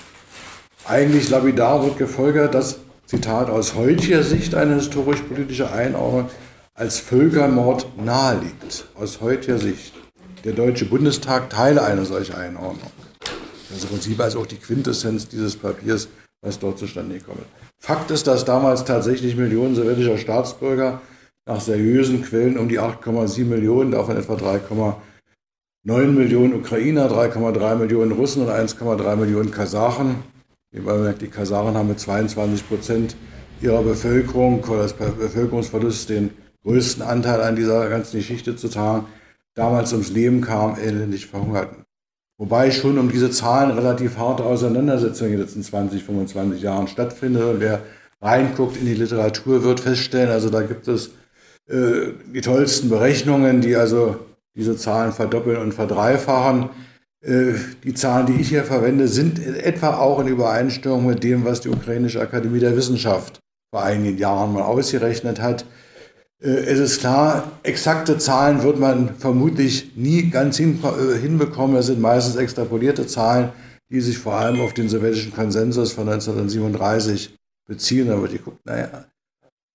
Eigentlich 0.85 1.29
lapidar 1.29 1.83
wird 1.83 1.97
gefolgert, 1.97 2.53
dass 2.53 2.79
Zitat, 3.07 3.51
aus 3.51 3.75
heutiger 3.75 4.23
Sicht 4.23 4.55
eine 4.55 4.75
historisch-politische 4.75 5.71
Einordnung 5.71 6.27
als 6.73 6.97
Völkermord 6.99 7.85
naheliegt. 8.03 8.87
Aus 8.95 9.21
heutiger 9.21 9.59
Sicht. 9.59 9.93
Der 10.43 10.53
Deutsche 10.53 10.85
Bundestag 10.85 11.51
teile 11.51 11.83
eine 11.83 12.03
solche 12.05 12.35
Einordnung. 12.35 12.91
Das 13.69 13.77
ist 13.77 13.83
im 13.83 13.89
Prinzip 13.91 14.19
also 14.19 14.39
auch 14.39 14.47
die 14.47 14.57
Quintessenz 14.57 15.27
dieses 15.27 15.55
Papiers, 15.55 16.07
was 16.41 16.57
dort 16.57 16.79
zustande 16.79 17.19
gekommen 17.19 17.41
ist. 17.41 17.85
Fakt 17.85 18.09
ist, 18.09 18.25
dass 18.25 18.43
damals 18.43 18.85
tatsächlich 18.85 19.35
Millionen 19.35 19.75
sowjetischer 19.75 20.17
Staatsbürger 20.17 20.99
nach 21.45 21.61
seriösen 21.61 22.23
Quellen 22.23 22.57
um 22.57 22.69
die 22.69 22.79
8,7 22.79 23.45
Millionen, 23.45 23.91
davon 23.91 24.17
etwa 24.17 24.33
3,9 24.33 26.07
Millionen 26.07 26.55
Ukrainer, 26.55 27.07
3,3 27.07 27.75
Millionen 27.75 28.13
Russen 28.13 28.41
und 28.41 28.49
1,3 28.49 29.15
Millionen 29.15 29.51
Kasachen 29.51 30.23
die 30.75 31.27
Kasaren 31.27 31.75
haben 31.75 31.89
mit 31.89 31.99
22 31.99 32.67
Prozent 32.67 33.15
ihrer 33.61 33.81
Bevölkerung 33.81 34.63
oder 34.63 34.83
des 34.83 34.93
Bevölkerungsverlusts 34.93 36.07
den 36.07 36.31
größten 36.63 37.01
Anteil 37.03 37.41
an 37.41 37.55
dieser 37.55 37.89
ganzen 37.89 38.17
Geschichte 38.17 38.55
zu 38.55 38.67
tragen, 38.67 39.05
damals 39.55 39.93
ums 39.93 40.09
Leben 40.09 40.41
kam, 40.41 40.77
elendig 40.77 41.27
verhungerten. 41.27 41.85
Wobei 42.37 42.71
schon 42.71 42.99
um 42.99 43.09
diese 43.09 43.31
Zahlen 43.31 43.71
relativ 43.71 44.17
harte 44.17 44.43
Auseinandersetzungen 44.43 45.31
in 45.31 45.37
den 45.37 45.45
letzten 45.45 45.63
20, 45.63 46.03
25 46.03 46.61
Jahren 46.61 46.87
stattfindet. 46.87 47.55
Wer 47.59 47.81
reinguckt 48.21 48.75
in 48.75 48.85
die 48.85 48.93
Literatur, 48.93 49.63
wird 49.63 49.79
feststellen, 49.79 50.31
also 50.31 50.49
da 50.49 50.61
gibt 50.61 50.87
es 50.89 51.11
äh, 51.69 52.11
die 52.33 52.41
tollsten 52.41 52.89
Berechnungen, 52.89 53.61
die 53.61 53.75
also 53.77 54.17
diese 54.53 54.75
Zahlen 54.75 55.13
verdoppeln 55.13 55.57
und 55.57 55.73
verdreifachen. 55.73 56.69
Äh, 57.25 57.53
die 57.83 57.93
Zahlen, 57.93 58.27
die 58.27 58.39
ich 58.39 58.49
hier 58.49 58.63
verwende, 58.63 59.07
sind 59.07 59.39
etwa 59.39 59.97
auch 59.97 60.19
in 60.19 60.27
Übereinstimmung 60.27 61.07
mit 61.07 61.23
dem, 61.23 61.43
was 61.43 61.61
die 61.61 61.69
Ukrainische 61.69 62.21
Akademie 62.21 62.59
der 62.59 62.77
Wissenschaft 62.77 63.39
vor 63.71 63.83
einigen 63.83 64.17
Jahren 64.17 64.53
mal 64.53 64.61
ausgerechnet 64.61 65.41
hat. 65.41 65.65
Äh, 66.41 66.49
es 66.49 66.79
ist 66.79 66.99
klar, 66.99 67.51
exakte 67.63 68.19
Zahlen 68.19 68.61
wird 68.61 68.79
man 68.79 69.15
vermutlich 69.15 69.95
nie 69.95 70.29
ganz 70.29 70.59
äh, 70.59 70.65
hinbekommen. 71.19 71.75
Es 71.77 71.87
sind 71.87 71.99
meistens 71.99 72.35
extrapolierte 72.35 73.07
Zahlen, 73.07 73.49
die 73.89 74.01
sich 74.01 74.19
vor 74.19 74.35
allem 74.35 74.61
auf 74.61 74.73
den 74.73 74.87
sowjetischen 74.87 75.33
Konsensus 75.33 75.93
von 75.93 76.07
1937 76.07 77.35
beziehen. 77.67 78.07
Da 78.07 78.21
wird 78.21 78.33
geguckt, 78.33 78.63
naja, 78.65 79.05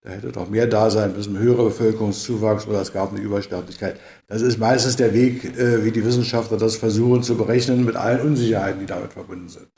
da 0.02 0.10
hätte 0.10 0.32
doch 0.32 0.48
mehr 0.48 0.66
da 0.66 0.88
sein 0.88 1.12
müssen, 1.14 1.38
höherer 1.38 1.64
Bevölkerungszuwachs 1.64 2.66
oder 2.66 2.80
es 2.80 2.92
gab 2.92 3.12
eine 3.12 3.20
Übersterblichkeit. 3.20 4.00
Das 4.28 4.40
ist 4.40 4.58
meistens 4.58 4.96
der 4.96 5.12
Weg, 5.12 5.44
äh, 5.58 5.84
wie 5.84 5.90
die 5.90 6.04
Wissenschaftler 6.04 6.56
das 6.56 6.76
versuchen 6.76 7.22
zu 7.22 7.36
berechnen, 7.36 7.84
mit 7.84 7.96
allen 7.96 8.20
Unsicherheiten, 8.20 8.80
die 8.80 8.86
damit 8.86 9.12
verbunden 9.12 9.50
sind. 9.50 9.68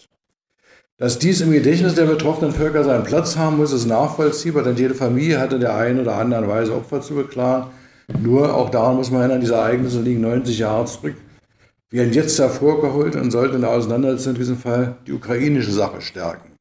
Dass 0.96 1.18
dies 1.18 1.40
im 1.40 1.50
Gedächtnis 1.50 1.96
der 1.96 2.04
betroffenen 2.04 2.52
Völker 2.52 2.84
seinen 2.84 3.02
Platz 3.02 3.36
haben 3.36 3.56
muss, 3.56 3.72
ist 3.72 3.86
nachvollziehbar, 3.86 4.62
denn 4.62 4.76
jede 4.76 4.94
Familie 4.94 5.40
hatte 5.40 5.58
der 5.58 5.74
einen 5.74 5.98
oder 5.98 6.14
anderen 6.14 6.46
Weise 6.46 6.76
Opfer 6.76 7.00
zu 7.00 7.14
beklagen. 7.14 7.70
Nur, 8.20 8.54
auch 8.54 8.70
daran 8.70 8.96
muss 8.96 9.10
man 9.10 9.22
erinnern, 9.22 9.40
diese 9.40 9.54
Ereignisse 9.54 10.00
liegen 10.00 10.20
90 10.20 10.56
Jahre 10.56 10.84
zurück, 10.84 11.16
werden 11.90 12.12
jetzt 12.12 12.38
hervorgeholt 12.38 13.16
und 13.16 13.32
sollten 13.32 13.56
in 13.56 13.62
der 13.62 13.70
Auseinandersetzung 13.70 14.34
in 14.34 14.38
diesem 14.38 14.58
Fall 14.58 14.96
die 15.06 15.12
ukrainische 15.12 15.72
Sache 15.72 16.00
stärken 16.00 16.51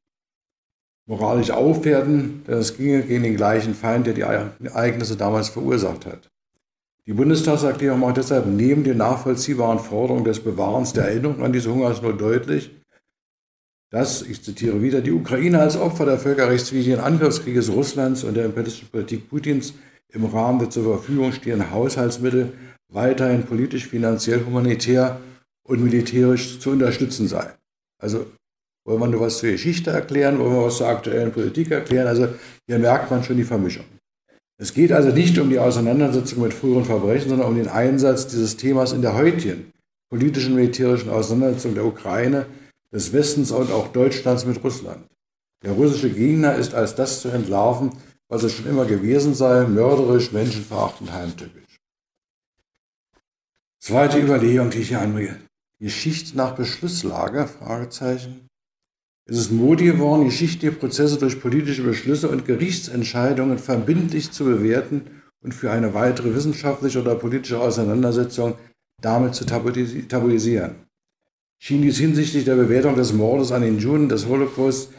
moralisch 1.12 1.50
aufwerten, 1.50 2.42
denn 2.48 2.56
es 2.56 2.74
ginge 2.74 3.02
gegen 3.02 3.22
den 3.22 3.36
gleichen 3.36 3.74
Feind, 3.74 4.06
der 4.06 4.14
die 4.14 4.22
Ereignisse 4.22 5.14
damals 5.14 5.50
verursacht 5.50 6.06
hat. 6.06 6.30
Die 7.06 7.12
Bundestagserklärung 7.12 8.00
macht 8.00 8.16
deshalb 8.16 8.46
neben 8.46 8.82
den 8.82 8.96
nachvollziehbaren 8.96 9.78
Forderungen 9.78 10.24
des 10.24 10.40
Bewahrens 10.40 10.94
der 10.94 11.08
Erinnerung 11.08 11.42
an 11.42 11.52
diese 11.52 11.70
Hungersnot 11.70 12.18
deutlich, 12.18 12.70
dass, 13.90 14.22
ich 14.22 14.42
zitiere 14.42 14.80
wieder, 14.80 15.02
die 15.02 15.12
Ukraine 15.12 15.60
als 15.60 15.76
Opfer 15.76 16.06
der 16.06 16.18
völkerrechtswidrigen 16.18 17.00
Angriffskrieges 17.00 17.70
Russlands 17.70 18.24
und 18.24 18.34
der 18.34 18.46
imperialistischen 18.46 18.88
Politik 18.88 19.28
Putins 19.28 19.74
im 20.08 20.24
Rahmen 20.24 20.60
der 20.60 20.70
zur 20.70 20.84
Verfügung 20.84 21.32
stehenden 21.32 21.72
Haushaltsmittel 21.72 22.54
weiterhin 22.88 23.42
politisch, 23.42 23.86
finanziell, 23.86 24.46
humanitär 24.46 25.20
und 25.62 25.84
militärisch 25.84 26.58
zu 26.58 26.70
unterstützen 26.70 27.28
sei. 27.28 27.50
Also 27.98 28.24
wollen 28.84 29.00
wir 29.00 29.06
nur 29.08 29.20
was 29.20 29.38
zur 29.38 29.50
Geschichte 29.50 29.90
erklären? 29.90 30.38
Wollen 30.38 30.54
wir 30.54 30.64
was 30.64 30.78
zur 30.78 30.88
aktuellen 30.88 31.32
Politik 31.32 31.70
erklären? 31.70 32.06
Also 32.06 32.28
hier 32.66 32.78
merkt 32.78 33.10
man 33.10 33.22
schon 33.22 33.36
die 33.36 33.44
Vermischung. 33.44 33.84
Es 34.58 34.74
geht 34.74 34.92
also 34.92 35.10
nicht 35.10 35.38
um 35.38 35.50
die 35.50 35.58
Auseinandersetzung 35.58 36.42
mit 36.42 36.54
früheren 36.54 36.84
Verbrechen, 36.84 37.30
sondern 37.30 37.48
um 37.48 37.56
den 37.56 37.68
Einsatz 37.68 38.26
dieses 38.26 38.56
Themas 38.56 38.92
in 38.92 39.02
der 39.02 39.14
heutigen 39.14 39.72
politischen, 40.08 40.54
militärischen 40.54 41.10
Auseinandersetzung 41.10 41.74
der 41.74 41.86
Ukraine, 41.86 42.46
des 42.92 43.12
Westens 43.12 43.50
und 43.50 43.72
auch 43.72 43.88
Deutschlands 43.88 44.44
mit 44.44 44.62
Russland. 44.62 45.06
Der 45.64 45.72
russische 45.72 46.10
Gegner 46.10 46.54
ist 46.56 46.74
als 46.74 46.94
das 46.94 47.22
zu 47.22 47.28
entlarven, 47.28 47.92
was 48.28 48.42
es 48.42 48.52
schon 48.52 48.66
immer 48.66 48.84
gewesen 48.84 49.34
sei, 49.34 49.66
mörderisch, 49.66 50.32
menschenverachtend, 50.32 51.12
heimtückisch. 51.12 51.78
Zweite 53.80 54.18
Überlegung, 54.18 54.70
die 54.70 54.78
ich 54.78 54.88
hier 54.88 55.00
anbringe. 55.00 55.40
Geschichte 55.80 56.36
nach 56.36 56.54
Beschlusslage? 56.54 57.48
Fragezeichen. 57.48 58.48
Es 59.24 59.38
ist 59.38 59.52
Mode 59.52 59.84
geworden, 59.84 60.24
geschichtliche 60.24 60.74
Prozesse 60.74 61.16
durch 61.16 61.40
politische 61.40 61.84
Beschlüsse 61.84 62.28
und 62.28 62.44
Gerichtsentscheidungen 62.44 63.58
verbindlich 63.58 64.32
zu 64.32 64.44
bewerten 64.44 65.02
und 65.42 65.54
für 65.54 65.70
eine 65.70 65.94
weitere 65.94 66.34
wissenschaftliche 66.34 67.00
oder 67.00 67.14
politische 67.14 67.60
Auseinandersetzung 67.60 68.54
damit 69.00 69.34
zu 69.34 69.44
tabuisieren. 69.44 70.74
Schien 71.58 71.82
dies 71.82 71.98
hinsichtlich 71.98 72.44
der 72.44 72.56
Bewertung 72.56 72.96
des 72.96 73.12
Mordes 73.12 73.52
an 73.52 73.62
den 73.62 73.78
Juden 73.78 74.08
des 74.08 74.26
Holocaust 74.26 74.90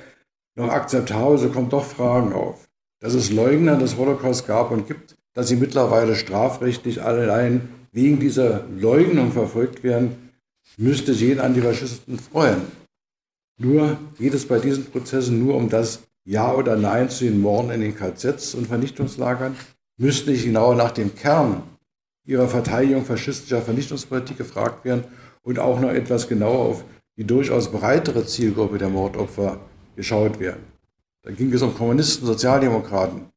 noch 0.55 0.69
akzeptabel, 0.69 1.37
so 1.37 1.49
kommen 1.49 1.69
doch 1.69 1.83
Fragen 1.83 2.31
auf. 2.31 2.69
Dass 3.01 3.15
es 3.15 3.31
Leugner 3.31 3.77
des 3.77 3.97
Holocaust 3.97 4.47
gab 4.47 4.71
und 4.71 4.87
gibt, 4.87 5.15
dass 5.33 5.49
sie 5.49 5.57
mittlerweile 5.57 6.15
strafrechtlich 6.15 7.01
allein 7.01 7.67
wegen 7.91 8.19
dieser 8.19 8.65
Leugnung 8.79 9.31
verfolgt 9.33 9.83
werden, 9.83 10.31
müsste 10.77 11.11
jeden 11.11 11.41
Antifaschisten 11.41 12.17
freuen. 12.17 12.61
Nur 13.57 13.97
geht 14.17 14.33
es 14.33 14.47
bei 14.47 14.59
diesen 14.59 14.85
Prozessen 14.85 15.39
nur 15.39 15.55
um 15.55 15.69
das 15.69 16.03
Ja 16.25 16.53
oder 16.53 16.75
Nein 16.75 17.09
zu 17.09 17.25
den 17.25 17.41
Morden 17.41 17.69
in 17.69 17.81
den 17.81 17.95
KZs 17.95 18.55
und 18.55 18.67
Vernichtungslagern. 18.67 19.55
Müsste 19.97 20.31
nicht 20.31 20.45
genauer 20.45 20.75
nach 20.75 20.91
dem 20.91 21.15
Kern 21.15 21.63
ihrer 22.25 22.47
Verteidigung 22.47 23.05
faschistischer 23.05 23.61
Vernichtungspolitik 23.61 24.37
gefragt 24.37 24.85
werden 24.85 25.03
und 25.43 25.59
auch 25.59 25.79
noch 25.79 25.89
etwas 25.89 26.27
genauer 26.27 26.65
auf 26.65 26.85
die 27.17 27.25
durchaus 27.25 27.71
breitere 27.71 28.25
Zielgruppe 28.25 28.77
der 28.77 28.89
Mordopfer 28.89 29.59
geschaut 29.95 30.39
werden. 30.39 30.63
Da 31.23 31.31
ging 31.31 31.53
es 31.53 31.61
um 31.61 31.75
Kommunisten, 31.75 32.25
Sozialdemokraten, 32.25 33.29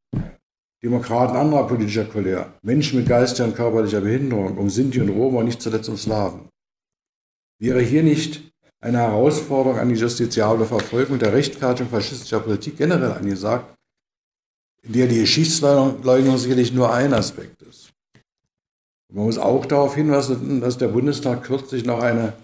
Demokraten 0.82 1.36
anderer 1.36 1.66
politischer 1.66 2.04
Couleur, 2.04 2.52
Menschen 2.62 2.98
mit 2.98 3.08
geistiger 3.08 3.48
und 3.48 3.54
körperlicher 3.54 4.00
Behinderung, 4.00 4.56
um 4.56 4.70
Sinti 4.70 5.00
und 5.00 5.10
Roma 5.10 5.40
und 5.40 5.46
nicht 5.46 5.60
zuletzt 5.60 5.88
um 5.88 5.96
Slawen. 5.96 6.48
Wäre 7.58 7.80
hier 7.80 8.02
nicht 8.02 8.52
eine 8.86 8.98
Herausforderung 8.98 9.80
an 9.80 9.88
die 9.88 9.96
justiziable 9.96 10.64
Verfolgung 10.64 11.18
der 11.18 11.32
Rechtfertigung 11.32 11.90
faschistischer 11.90 12.38
Politik 12.38 12.76
generell 12.76 13.12
angesagt, 13.12 13.74
in 14.82 14.92
der 14.92 15.08
die 15.08 15.18
Geschichtsleugnung 15.18 16.38
sicherlich 16.38 16.72
nur 16.72 16.92
ein 16.92 17.12
Aspekt 17.12 17.62
ist. 17.62 17.90
Man 19.12 19.24
muss 19.24 19.38
auch 19.38 19.66
darauf 19.66 19.96
hinweisen, 19.96 20.60
dass 20.60 20.78
der 20.78 20.88
Bundestag 20.88 21.42
kürzlich 21.42 21.84
noch 21.84 22.00
eine 22.00 22.34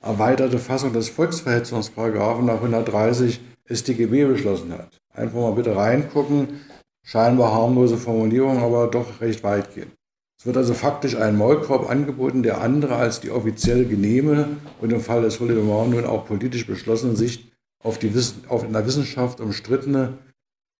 erweiterte 0.00 0.60
Fassung 0.60 0.92
des 0.92 1.08
Volksverhetzungsparagraphen 1.08 2.46
nach 2.46 2.56
130 2.56 3.40
StGB 3.68 4.26
beschlossen 4.26 4.72
hat. 4.72 4.96
Einfach 5.12 5.40
mal 5.40 5.52
bitte 5.52 5.74
reingucken. 5.74 6.60
Scheinbar 7.02 7.52
harmlose 7.52 7.96
Formulierung, 7.96 8.58
aber 8.58 8.86
doch 8.86 9.20
recht 9.20 9.42
weitgehend. 9.42 9.92
Es 10.40 10.46
wird 10.46 10.56
also 10.56 10.72
faktisch 10.72 11.16
ein 11.16 11.36
Maulkorb 11.36 11.90
angeboten, 11.90 12.42
der 12.42 12.62
andere 12.62 12.96
als 12.96 13.20
die 13.20 13.30
offiziell 13.30 13.84
genehme 13.84 14.56
und 14.80 14.90
im 14.90 15.02
Fall 15.02 15.20
des 15.20 15.38
Holodomor 15.38 15.86
nun 15.86 16.06
auch 16.06 16.26
politisch 16.26 16.66
beschlossene 16.66 17.14
Sicht 17.14 17.52
auf 17.84 17.98
die 17.98 18.10
auf 18.48 18.64
in 18.64 18.72
der 18.72 18.86
Wissenschaft 18.86 19.38
umstrittene 19.40 20.16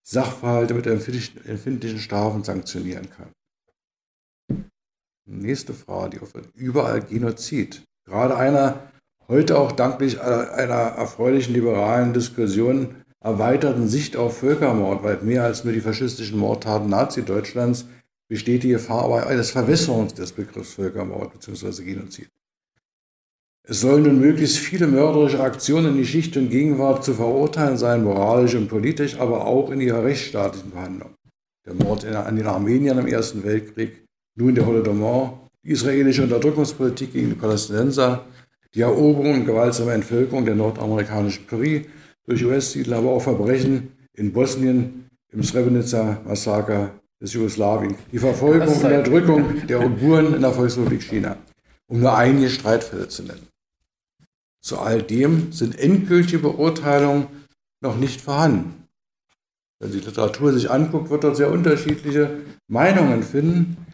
Sachverhalte 0.03 0.73
mit 0.73 0.87
empfindlichen 0.87 1.99
Strafen 1.99 2.43
sanktionieren 2.43 3.09
kann. 3.11 4.65
Nächste 5.27 5.75
Frage, 5.75 6.17
die 6.17 6.23
offen 6.23 6.49
überall 6.55 7.03
Genozid. 7.03 7.83
Gerade 8.07 8.39
einer 8.39 8.91
heute 9.29 9.59
auch 9.59 9.73
danklich 9.73 10.23
einer 10.23 10.73
erfreulichen 10.73 11.53
liberalen 11.53 12.15
Diskussion 12.15 12.95
erweiterten 13.23 13.89
Sicht 13.89 14.17
auf 14.17 14.39
Völkermord, 14.39 15.03
weit 15.03 15.23
mehr 15.23 15.45
als 15.45 15.65
nur 15.65 15.75
die 15.75 15.83
faschistischen 15.83 16.39
Mordtaten 16.39 16.89
Nazi-Deutschlands, 16.89 17.85
besteht 18.31 18.63
die 18.63 18.69
Gefahr 18.69 19.05
aber 19.07 19.27
eines 19.27 19.51
Verwässerungs 19.51 20.15
des 20.15 20.31
Begriffs 20.31 20.75
Völkermord 20.75 21.33
bzw. 21.33 21.83
Genozid. 21.83 22.29
Es 23.69 23.81
sollen 23.81 24.05
nun 24.05 24.21
möglichst 24.21 24.59
viele 24.59 24.87
mörderische 24.87 25.41
Aktionen 25.41 25.95
in 25.95 25.99
Geschichte 25.99 26.39
und 26.39 26.49
Gegenwart 26.49 27.05
zu 27.05 27.13
verurteilen 27.15 27.77
sein, 27.77 28.05
moralisch 28.05 28.55
und 28.55 28.69
politisch, 28.69 29.19
aber 29.19 29.47
auch 29.47 29.71
in 29.71 29.81
ihrer 29.81 30.05
rechtsstaatlichen 30.05 30.71
Behandlung. 30.71 31.11
Der 31.67 31.75
Mord 31.75 32.05
an 32.05 32.37
den 32.37 32.47
Armeniern 32.47 32.99
im 32.99 33.09
Ersten 33.09 33.43
Weltkrieg, 33.43 34.05
nun 34.37 34.55
der 34.55 34.65
Holodomor, 34.65 35.51
die 35.65 35.73
israelische 35.73 36.23
Unterdrückungspolitik 36.23 37.13
gegen 37.13 37.31
die 37.31 37.35
Palästinenser, 37.35 38.25
die 38.75 38.83
Eroberung 38.83 39.35
und 39.35 39.45
gewaltsame 39.45 39.93
Entvölkerung 39.93 40.45
der 40.45 40.55
nordamerikanischen 40.55 41.47
Peri 41.47 41.87
durch 42.27 42.45
US-Siedler, 42.45 42.99
aber 42.99 43.11
auch 43.11 43.23
Verbrechen 43.23 43.93
in 44.15 44.33
Bosnien, 44.33 45.09
im 45.33 45.43
Srebrenica-Massaker 45.43 47.00
des 47.21 47.33
Jugoslawien, 47.35 47.97
die 48.13 48.19
Verfolgung 48.19 48.69
und 48.69 48.83
Unterdrückung 48.83 49.67
der 49.67 49.81
Uiguren 49.81 50.35
in 50.35 50.41
der 50.41 50.53
Volksrepublik 50.53 51.03
China, 51.03 51.37
um 51.89 52.01
nur 52.01 52.17
einige 52.17 52.49
Streitfälle 52.49 53.09
zu 53.09 53.23
nennen. 53.25 53.47
Zu 54.63 54.79
all 54.79 55.03
dem 55.03 55.53
sind 55.53 55.79
endgültige 55.79 56.39
Beurteilungen 56.39 57.27
noch 57.83 57.97
nicht 57.97 58.21
vorhanden. 58.21 58.87
Wenn 59.81 59.93
die 59.93 60.01
Literatur 60.01 60.53
sich 60.53 60.71
anguckt, 60.71 61.09
wird 61.09 61.25
dort 61.25 61.37
sehr 61.37 61.51
unterschiedliche 61.51 62.43
Meinungen 62.69 63.23
finden. 63.23 63.87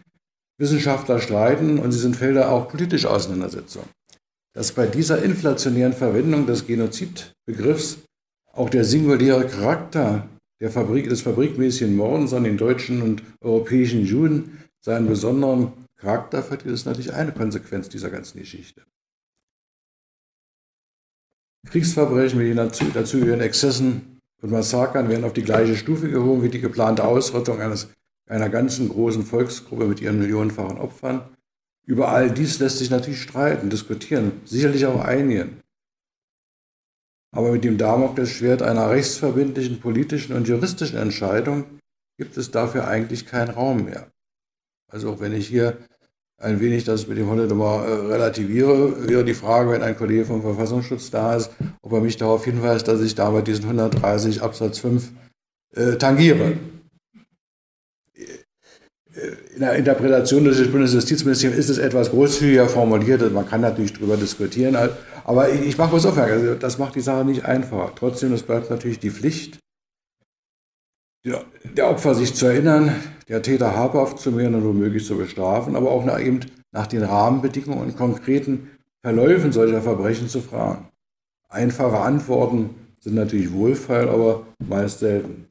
Wissenschaftler 0.59 1.19
streiten 1.19 1.79
und 1.79 1.91
sie 1.91 1.99
sind 1.99 2.15
Felder 2.15 2.51
auch 2.51 2.67
politischer 2.67 3.11
Auseinandersetzung. 3.11 3.83
Dass 4.53 4.71
bei 4.71 4.87
dieser 4.87 5.21
inflationären 5.21 5.93
Verwendung 5.93 6.45
des 6.47 6.65
Genozidbegriffs 6.65 7.99
auch 8.51 8.69
der 8.69 8.83
singuläre 8.83 9.47
Charakter 9.47 10.27
der 10.59 10.71
Fabrik, 10.71 11.09
des 11.09 11.21
fabrikmäßigen 11.21 11.95
Mordens 11.95 12.33
an 12.33 12.43
den 12.43 12.57
deutschen 12.57 13.01
und 13.01 13.23
europäischen 13.41 14.05
Juden 14.05 14.63
seinen 14.79 15.07
besonderen 15.07 15.73
Charakter 15.97 16.43
verliert, 16.43 16.73
ist 16.73 16.85
natürlich 16.85 17.13
eine 17.13 17.31
Konsequenz 17.31 17.89
dieser 17.89 18.09
ganzen 18.09 18.39
Geschichte. 18.39 18.83
Kriegsverbrechen 21.67 22.39
mit 22.39 22.47
den 22.47 22.93
dazugehörigen 22.93 23.41
Exzessen 23.41 24.19
und 24.41 24.51
Massakern 24.51 25.09
werden 25.09 25.25
auf 25.25 25.33
die 25.33 25.43
gleiche 25.43 25.75
Stufe 25.75 26.09
gehoben 26.09 26.43
wie 26.43 26.49
die 26.49 26.61
geplante 26.61 27.03
Ausrottung 27.03 27.59
eines, 27.59 27.89
einer 28.27 28.49
ganzen 28.49 28.89
großen 28.89 29.23
Volksgruppe 29.23 29.85
mit 29.85 29.99
ihren 29.99 30.19
millionenfachen 30.19 30.77
Opfern. 30.77 31.27
Über 31.85 32.09
all 32.09 32.31
dies 32.31 32.59
lässt 32.59 32.77
sich 32.77 32.89
natürlich 32.89 33.21
streiten, 33.21 33.69
diskutieren, 33.69 34.33
sicherlich 34.45 34.85
auch 34.85 35.01
einigen. 35.01 35.61
Aber 37.35 37.51
mit 37.51 37.63
dem 37.63 37.77
Damoklesschwert 37.77 38.61
einer 38.61 38.89
rechtsverbindlichen 38.89 39.79
politischen 39.79 40.33
und 40.33 40.47
juristischen 40.47 40.97
Entscheidung 40.97 41.65
gibt 42.17 42.37
es 42.37 42.51
dafür 42.51 42.87
eigentlich 42.87 43.25
keinen 43.25 43.51
Raum 43.51 43.85
mehr. 43.85 44.11
Also 44.91 45.11
auch 45.11 45.19
wenn 45.19 45.33
ich 45.33 45.47
hier 45.47 45.77
ein 46.39 46.59
wenig 46.59 46.83
das 46.83 47.07
mit 47.07 47.17
dem 47.17 47.29
Holodomor 47.29 47.85
äh, 47.85 47.93
relativiere, 48.07 49.07
wäre 49.07 49.25
die 49.25 49.33
Frage, 49.33 49.71
wenn 49.71 49.81
ein 49.81 49.97
Kollege 49.97 50.25
vom 50.25 50.41
Verfassungsschutz 50.41 51.09
da 51.09 51.35
ist, 51.35 51.49
ob 51.81 51.93
er 51.93 52.01
mich 52.01 52.17
darauf 52.17 52.45
hinweist, 52.45 52.87
dass 52.87 53.01
ich 53.01 53.15
damit 53.15 53.47
diesen 53.47 53.65
130 53.65 54.41
Absatz 54.41 54.79
5 54.79 55.11
äh, 55.75 55.93
tangiere. 55.93 56.57
In 59.55 59.61
der 59.61 59.73
Interpretation 59.73 60.43
des 60.43 60.71
Bundesjustizministeriums 60.71 61.57
ist 61.57 61.69
es 61.69 61.79
etwas 61.79 62.11
großzügiger 62.11 62.69
formuliert. 62.69 63.33
Man 63.33 63.49
kann 63.49 63.61
natürlich 63.61 63.93
darüber 63.93 64.15
diskutieren. 64.15 64.75
Aber 65.27 65.49
ich 65.49 65.77
mache 65.77 65.91
was 65.91 66.05
aufmerksam. 66.05 66.39
Also 66.39 66.55
das 66.55 66.77
macht 66.77 66.95
die 66.95 67.01
Sache 67.01 67.25
nicht 67.25 67.43
einfacher. 67.43 67.91
Trotzdem, 67.95 68.31
es 68.33 68.43
bleibt 68.43 68.69
natürlich 68.69 68.99
die 68.99 69.11
Pflicht, 69.11 69.59
der 71.25 71.89
Opfer 71.89 72.15
sich 72.15 72.33
zu 72.33 72.45
erinnern, 72.45 72.95
der 73.27 73.41
Täter 73.41 73.75
habhaft 73.75 74.19
zu 74.19 74.37
werden 74.37 74.55
und 74.55 74.63
womöglich 74.63 75.05
zu 75.05 75.17
bestrafen, 75.17 75.75
aber 75.75 75.91
auch 75.91 76.05
nach, 76.05 76.21
eben 76.21 76.39
nach 76.71 76.87
den 76.87 77.03
Rahmenbedingungen 77.03 77.81
und 77.81 77.97
konkreten 77.97 78.71
Verläufen 79.01 79.51
solcher 79.51 79.81
Verbrechen 79.81 80.29
zu 80.29 80.39
fragen. 80.39 80.87
Einfache 81.49 81.99
Antworten 81.99 82.69
sind 83.01 83.15
natürlich 83.15 83.51
wohlfeil, 83.51 84.07
aber 84.07 84.45
meist 84.65 84.99
selten. 84.99 85.49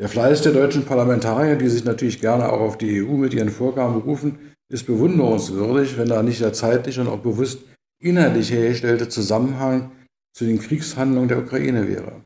Der 0.00 0.08
Fleiß 0.08 0.42
der 0.42 0.52
deutschen 0.52 0.84
Parlamentarier, 0.84 1.54
die 1.54 1.68
sich 1.68 1.84
natürlich 1.84 2.20
gerne 2.20 2.50
auch 2.50 2.60
auf 2.60 2.78
die 2.78 3.02
EU 3.02 3.12
mit 3.12 3.34
ihren 3.34 3.50
Vorgaben 3.50 3.94
berufen, 3.94 4.40
ist 4.68 4.86
bewunderungswürdig, 4.86 5.96
wenn 5.96 6.08
da 6.08 6.24
nicht 6.24 6.40
der 6.40 6.52
zeitlich 6.52 6.98
und 6.98 7.06
auch 7.06 7.20
bewusst 7.20 7.60
inhaltlich 8.02 8.50
hergestellte 8.50 9.08
Zusammenhang 9.08 9.92
zu 10.34 10.44
den 10.44 10.58
Kriegshandlungen 10.58 11.28
der 11.28 11.38
Ukraine 11.38 11.88
wäre 11.88 12.22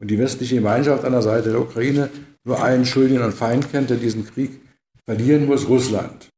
und 0.00 0.10
die 0.10 0.18
westliche 0.18 0.56
Gemeinschaft 0.56 1.04
an 1.04 1.12
der 1.12 1.22
Seite 1.22 1.50
der 1.50 1.60
Ukraine 1.60 2.10
nur 2.44 2.62
einen 2.62 2.84
Schuldigen 2.84 3.22
und 3.22 3.32
Feind 3.32 3.70
kennt, 3.70 3.90
der 3.90 3.96
diesen 3.96 4.26
Krieg 4.26 4.60
verlieren 5.04 5.46
muss, 5.46 5.68
Russland. 5.68 6.28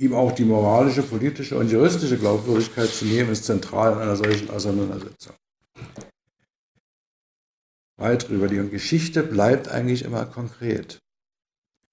Ihm 0.00 0.14
auch 0.14 0.32
die 0.32 0.44
moralische, 0.44 1.02
politische 1.02 1.56
und 1.56 1.70
juristische 1.70 2.18
Glaubwürdigkeit 2.18 2.88
zu 2.88 3.04
nehmen, 3.04 3.30
ist 3.30 3.44
zentral 3.44 3.92
in 3.92 3.98
einer 3.98 4.16
solchen 4.16 4.50
Auseinandersetzung. 4.50 5.34
Weitere 7.96 8.34
Überlegung. 8.34 8.70
Geschichte 8.70 9.22
bleibt 9.22 9.68
eigentlich 9.68 10.04
immer 10.04 10.26
konkret. 10.26 10.98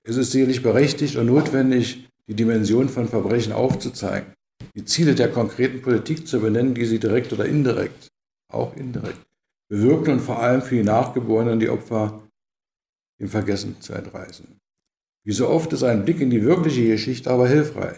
Es 0.03 0.17
ist 0.17 0.31
sicherlich 0.31 0.63
berechtigt 0.63 1.17
und 1.17 1.27
notwendig, 1.27 2.07
die 2.27 2.35
Dimension 2.35 2.89
von 2.89 3.07
Verbrechen 3.07 3.53
aufzuzeigen, 3.53 4.33
die 4.75 4.85
Ziele 4.85 5.15
der 5.15 5.31
konkreten 5.31 5.81
Politik 5.81 6.27
zu 6.27 6.39
benennen, 6.39 6.73
die 6.73 6.85
sie 6.85 6.99
direkt 6.99 7.33
oder 7.33 7.45
indirekt, 7.45 8.07
auch 8.51 8.75
indirekt, 8.75 9.25
bewirken 9.69 10.13
und 10.13 10.19
vor 10.19 10.39
allem 10.39 10.61
für 10.61 10.75
die 10.75 10.83
Nachgeborenen 10.83 11.59
die 11.59 11.69
Opfer 11.69 12.21
im 13.19 13.29
Vergessen 13.29 13.79
zu 13.81 13.93
entreißen. 13.93 14.59
Wie 15.25 15.33
so 15.33 15.49
oft 15.49 15.73
ist 15.73 15.83
ein 15.83 16.05
Blick 16.05 16.21
in 16.21 16.29
die 16.29 16.43
wirkliche 16.43 16.87
Geschichte 16.87 17.29
aber 17.29 17.47
hilfreich. 17.47 17.97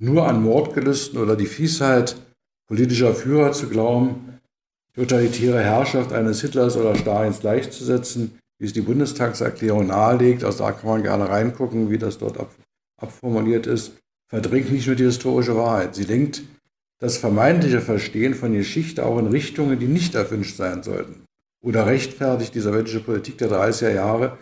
Nur 0.00 0.28
an 0.28 0.42
Mordgelüsten 0.42 1.18
oder 1.18 1.36
die 1.36 1.46
Fiesheit 1.46 2.16
politischer 2.68 3.14
Führer 3.14 3.52
zu 3.52 3.68
glauben, 3.68 4.40
totalitäre 4.94 5.60
Herrschaft 5.60 6.12
eines 6.12 6.40
Hitlers 6.40 6.76
oder 6.76 6.94
Stalins 6.94 7.40
gleichzusetzen, 7.40 8.38
wie 8.58 8.66
es 8.66 8.72
die 8.72 8.82
Bundestagserklärung 8.82 9.86
nahelegt, 9.86 10.44
also 10.44 10.64
da 10.64 10.72
kann 10.72 10.90
man 10.90 11.02
gerne 11.02 11.28
reingucken, 11.28 11.90
wie 11.90 11.98
das 11.98 12.18
dort 12.18 12.38
abformuliert 13.00 13.66
ist, 13.66 13.92
verdrängt 14.28 14.70
nicht 14.70 14.86
nur 14.86 14.96
die 14.96 15.04
historische 15.04 15.56
Wahrheit. 15.56 15.94
Sie 15.94 16.04
lenkt 16.04 16.42
das 17.00 17.16
vermeintliche 17.16 17.80
Verstehen 17.80 18.34
von 18.34 18.52
Geschichte 18.52 19.04
auch 19.04 19.18
in 19.18 19.28
Richtungen, 19.28 19.78
die 19.78 19.86
nicht 19.86 20.14
erwünscht 20.14 20.56
sein 20.56 20.82
sollten. 20.82 21.24
Oder 21.60 21.86
rechtfertigt 21.86 22.54
die 22.54 22.60
sowjetische 22.60 23.00
Politik 23.00 23.38
der 23.38 23.50
30er 23.50 23.92
Jahre 23.92 24.38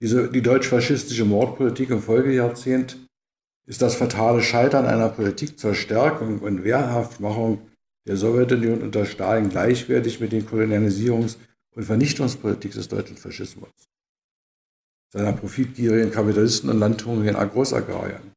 diese, 0.00 0.28
die 0.28 0.42
deutsch-faschistische 0.42 1.24
Mordpolitik 1.24 1.90
im 1.90 2.02
Folgejahrzehnt? 2.02 3.06
Ist 3.66 3.82
das 3.82 3.94
fatale 3.94 4.42
Scheitern 4.42 4.86
einer 4.86 5.08
Politik 5.08 5.58
zur 5.58 5.74
Stärkung 5.74 6.40
und 6.40 6.64
Wehrhaftmachung 6.64 7.68
der 8.08 8.16
Sowjetunion 8.16 8.82
unter 8.82 9.06
Stalin 9.06 9.48
gleichwertig 9.48 10.18
mit 10.18 10.32
den 10.32 10.46
Kolonialisierungs- 10.46 11.36
und 11.70 11.84
Vernichtungspolitik 11.84 12.72
des 12.72 12.88
deutschen 12.88 13.16
Faschismus, 13.16 13.70
seiner 15.12 15.32
profitgierigen 15.32 16.10
Kapitalisten 16.10 16.68
und 16.70 16.80
landhungrigen 16.80 17.36
Großagrariern? 17.36 18.31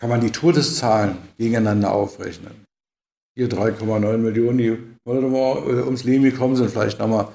Kann 0.00 0.10
man 0.10 0.20
die 0.20 0.32
Todeszahlen 0.32 1.18
gegeneinander 1.38 1.92
aufrechnen? 1.92 2.66
hier 3.40 3.48
3,9 3.48 4.18
Millionen, 4.18 4.58
die 4.58 4.66
äh, 4.66 5.82
ums 5.82 6.04
Leben 6.04 6.24
gekommen 6.24 6.56
sind, 6.56 6.70
vielleicht 6.70 6.98
nochmal 6.98 7.28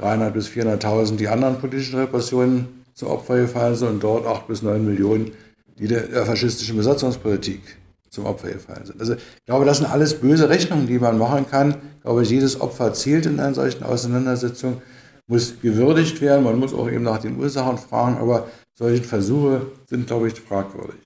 300.000 0.00 0.30
bis 0.30 0.48
400.000, 0.48 1.16
die 1.16 1.28
anderen 1.28 1.58
politischen 1.58 1.98
Repressionen 1.98 2.84
zum 2.94 3.08
Opfer 3.08 3.40
gefallen 3.40 3.74
sind 3.74 3.88
und 3.88 4.02
dort 4.02 4.26
acht 4.26 4.46
bis 4.46 4.62
neun 4.62 4.84
Millionen, 4.84 5.32
die 5.78 5.88
der 5.88 6.24
faschistischen 6.24 6.76
Besatzungspolitik 6.76 7.62
zum 8.10 8.26
Opfer 8.26 8.50
gefallen 8.50 8.86
sind. 8.86 9.00
Also 9.00 9.14
ich 9.14 9.44
glaube, 9.46 9.64
das 9.64 9.78
sind 9.78 9.90
alles 9.90 10.14
böse 10.20 10.48
Rechnungen, 10.48 10.86
die 10.86 10.98
man 10.98 11.18
machen 11.18 11.46
kann. 11.48 11.76
Ich 11.96 12.02
glaube, 12.02 12.22
jedes 12.22 12.60
Opfer 12.60 12.92
zählt 12.92 13.26
in 13.26 13.40
einer 13.40 13.54
solchen 13.54 13.82
Auseinandersetzung, 13.82 14.82
muss 15.26 15.60
gewürdigt 15.60 16.20
werden. 16.20 16.44
Man 16.44 16.58
muss 16.58 16.74
auch 16.74 16.88
eben 16.88 17.04
nach 17.04 17.18
den 17.18 17.38
Ursachen 17.38 17.78
fragen, 17.78 18.18
aber 18.18 18.48
solche 18.74 19.02
Versuche 19.02 19.66
sind, 19.88 20.06
glaube 20.06 20.28
ich, 20.28 20.40
fragwürdig. 20.40 21.00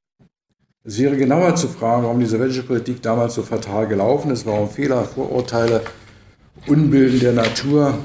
Es 0.87 0.99
wäre 0.99 1.17
genauer 1.17 1.57
zu 1.57 1.69
fragen, 1.69 2.03
warum 2.03 2.21
die 2.21 2.27
sowjetische 2.27 2.63
Politik 2.63 3.01
damals 3.01 3.35
so 3.35 3.43
fatal 3.43 3.87
gelaufen 3.87 4.31
ist, 4.31 4.45
warum 4.45 4.69
Fehler, 4.69 5.03
Vorurteile, 5.05 5.81
Unbilden 6.67 7.21
der 7.21 7.33
Natur, 7.33 7.99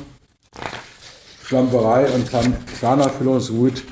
Schlamperei 1.44 2.10
und 2.10 2.32
Planerfüllungswut 2.80 3.84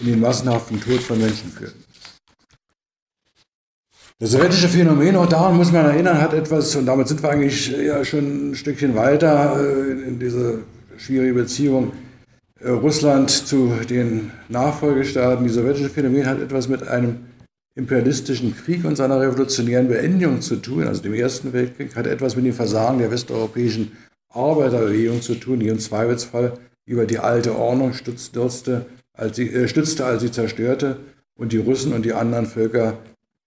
in 0.00 0.06
den 0.08 0.20
massenhaften 0.20 0.80
Tod 0.80 1.00
von 1.02 1.20
Menschen 1.20 1.52
führten. 1.52 1.84
Das 4.18 4.32
sowjetische 4.32 4.68
Phänomen, 4.68 5.14
auch 5.14 5.28
daran 5.28 5.56
muss 5.56 5.70
man 5.70 5.84
erinnern, 5.84 6.20
hat 6.20 6.32
etwas, 6.34 6.74
und 6.74 6.86
damit 6.86 7.06
sind 7.06 7.22
wir 7.22 7.30
eigentlich 7.30 7.68
ja 7.68 8.04
schon 8.04 8.50
ein 8.50 8.54
Stückchen 8.56 8.96
weiter 8.96 9.56
äh, 9.60 10.08
in 10.08 10.18
diese 10.18 10.64
schwierige 10.96 11.34
Beziehung 11.34 11.92
äh, 12.58 12.70
Russland 12.70 13.30
zu 13.30 13.74
den 13.88 14.32
Nachfolgestaaten. 14.48 15.46
Die 15.46 15.52
sowjetische 15.52 15.90
Phänomen 15.90 16.26
hat 16.26 16.40
etwas 16.40 16.66
mit 16.66 16.88
einem 16.88 17.26
imperialistischen 17.76 18.56
Krieg 18.56 18.84
und 18.84 18.96
seiner 18.96 19.20
revolutionären 19.20 19.88
Beendigung 19.88 20.40
zu 20.40 20.56
tun, 20.56 20.84
also 20.84 21.02
dem 21.02 21.14
Ersten 21.14 21.52
Weltkrieg, 21.52 21.94
hat 21.94 22.06
etwas 22.06 22.34
mit 22.34 22.46
dem 22.46 22.54
Versagen 22.54 22.98
der 22.98 23.10
westeuropäischen 23.10 23.92
Arbeiterbewegung 24.30 25.22
zu 25.22 25.34
tun, 25.34 25.60
die 25.60 25.68
im 25.68 25.78
Zweifelsfall 25.78 26.54
über 26.86 27.06
die 27.06 27.18
alte 27.18 27.54
Ordnung 27.54 27.92
stützte, 27.92 28.86
als 29.12 29.36
sie, 29.36 29.50
äh, 29.50 29.68
stützte, 29.68 30.06
als 30.06 30.22
sie 30.22 30.30
zerstörte 30.30 30.98
und 31.36 31.52
die 31.52 31.58
Russen 31.58 31.92
und 31.92 32.04
die 32.04 32.14
anderen 32.14 32.46
Völker 32.46 32.98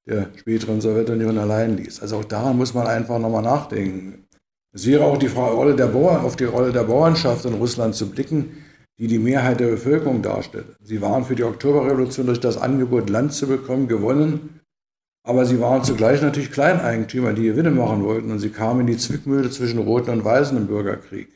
der 0.05 0.29
späteren 0.35 0.81
Sowjetunion 0.81 1.37
allein 1.37 1.77
ließ. 1.77 2.01
Also 2.01 2.17
auch 2.17 2.25
daran 2.25 2.57
muss 2.57 2.73
man 2.73 2.87
einfach 2.87 3.19
nochmal 3.19 3.43
nachdenken. 3.43 4.25
Es 4.71 4.85
wäre 4.85 5.03
auch 5.03 5.17
die 5.17 5.27
Rolle 5.27 5.75
der 5.75 5.87
Bauern, 5.87 6.21
auf 6.21 6.35
die 6.35 6.45
Rolle 6.45 6.71
der 6.71 6.83
Bauernschaft 6.83 7.45
in 7.45 7.53
Russland 7.53 7.95
zu 7.95 8.09
blicken, 8.09 8.57
die 8.99 9.07
die 9.07 9.19
Mehrheit 9.19 9.59
der 9.59 9.67
Bevölkerung 9.67 10.21
darstellt. 10.21 10.77
Sie 10.83 11.01
waren 11.01 11.25
für 11.25 11.35
die 11.35 11.43
Oktoberrevolution 11.43 12.27
durch 12.27 12.39
das 12.39 12.57
Angebot, 12.57 13.09
Land 13.09 13.33
zu 13.33 13.47
bekommen, 13.47 13.87
gewonnen, 13.87 14.59
aber 15.25 15.45
sie 15.45 15.59
waren 15.59 15.83
zugleich 15.83 16.21
natürlich 16.21 16.51
Kleineigentümer, 16.51 17.33
die 17.33 17.43
Gewinne 17.43 17.71
machen 17.71 18.03
wollten 18.03 18.31
und 18.31 18.39
sie 18.39 18.49
kamen 18.49 18.81
in 18.81 18.87
die 18.87 18.97
Zwickmühle 18.97 19.49
zwischen 19.49 19.79
Roten 19.79 20.11
und 20.11 20.25
Weißen 20.25 20.57
im 20.57 20.67
Bürgerkrieg. 20.67 21.35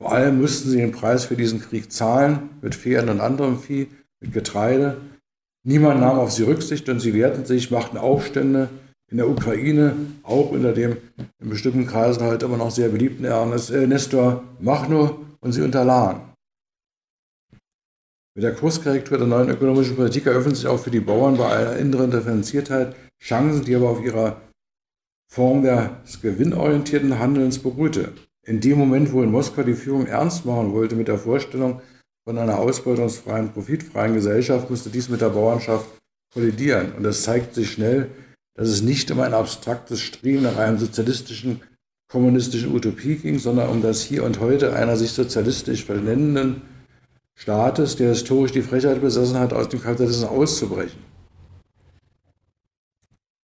Vor 0.00 0.12
allem 0.12 0.40
mussten 0.40 0.70
sie 0.70 0.76
den 0.76 0.92
Preis 0.92 1.24
für 1.24 1.36
diesen 1.36 1.60
Krieg 1.60 1.90
zahlen, 1.90 2.50
mit 2.62 2.74
Pferden 2.74 3.10
und 3.10 3.20
anderem 3.20 3.58
Vieh, 3.58 3.88
mit 4.20 4.32
Getreide, 4.32 4.98
Niemand 5.68 6.00
nahm 6.00 6.18
auf 6.18 6.32
sie 6.32 6.44
Rücksicht 6.44 6.88
und 6.88 7.00
sie 7.00 7.12
wehrten 7.12 7.44
sich, 7.44 7.70
machten 7.70 7.98
Aufstände 7.98 8.70
in 9.10 9.18
der 9.18 9.28
Ukraine, 9.28 9.94
auch 10.22 10.50
unter 10.50 10.72
dem 10.72 10.96
in 11.40 11.50
bestimmten 11.50 11.86
Kreisen 11.86 12.24
heute 12.24 12.46
immer 12.46 12.56
noch 12.56 12.70
sehr 12.70 12.88
beliebten 12.88 13.24
äh, 13.24 13.86
Nestor 13.86 14.44
Machno 14.60 15.18
und 15.40 15.52
sie 15.52 15.60
unterlagen. 15.60 16.22
Mit 18.38 18.44
der 18.44 18.54
Kurskorrektur 18.54 19.18
der 19.18 19.26
neuen 19.26 19.48
ökonomischen 19.48 19.96
Politik 19.96 20.26
eröffnen 20.26 20.54
sich 20.54 20.68
auch 20.68 20.78
für 20.78 20.92
die 20.92 21.00
Bauern 21.00 21.36
bei 21.36 21.48
einer 21.48 21.76
inneren 21.76 22.12
Differenziertheit 22.12 22.94
Chancen, 23.20 23.64
die 23.64 23.74
aber 23.74 23.88
auf 23.88 24.00
ihrer 24.00 24.40
Form 25.28 25.64
des 25.64 26.22
gewinnorientierten 26.22 27.18
Handelns 27.18 27.58
beruhte. 27.58 28.12
In 28.46 28.60
dem 28.60 28.78
Moment, 28.78 29.12
wo 29.12 29.24
in 29.24 29.32
Moskau 29.32 29.64
die 29.64 29.74
Führung 29.74 30.06
ernst 30.06 30.46
machen 30.46 30.72
wollte 30.72 30.94
mit 30.94 31.08
der 31.08 31.18
Vorstellung, 31.18 31.80
von 32.24 32.38
einer 32.38 32.60
ausbeutungsfreien, 32.60 33.50
profitfreien 33.50 34.14
Gesellschaft 34.14 34.70
musste 34.70 34.88
dies 34.88 35.08
mit 35.08 35.20
der 35.20 35.30
Bauernschaft 35.30 35.88
kollidieren. 36.32 36.92
Und 36.92 37.04
es 37.06 37.24
zeigt 37.24 37.56
sich 37.56 37.72
schnell, 37.72 38.08
dass 38.54 38.68
es 38.68 38.82
nicht 38.82 39.10
um 39.10 39.18
ein 39.18 39.34
abstraktes 39.34 40.00
Streben 40.00 40.44
nach 40.44 40.58
einem 40.58 40.78
sozialistischen, 40.78 41.62
kommunistischen 42.08 42.72
Utopie 42.72 43.16
ging, 43.16 43.40
sondern 43.40 43.68
um 43.68 43.82
das 43.82 44.02
Hier 44.02 44.22
und 44.22 44.38
Heute 44.38 44.76
einer 44.76 44.96
sich 44.96 45.10
sozialistisch 45.10 45.84
vernennenden 45.84 46.62
Staates, 47.40 47.94
der 47.94 48.08
historisch 48.08 48.50
die 48.50 48.62
Frechheit 48.62 49.00
besessen 49.00 49.38
hat, 49.38 49.52
aus 49.52 49.68
dem 49.68 49.80
Kapitalismus 49.80 50.28
auszubrechen. 50.28 50.98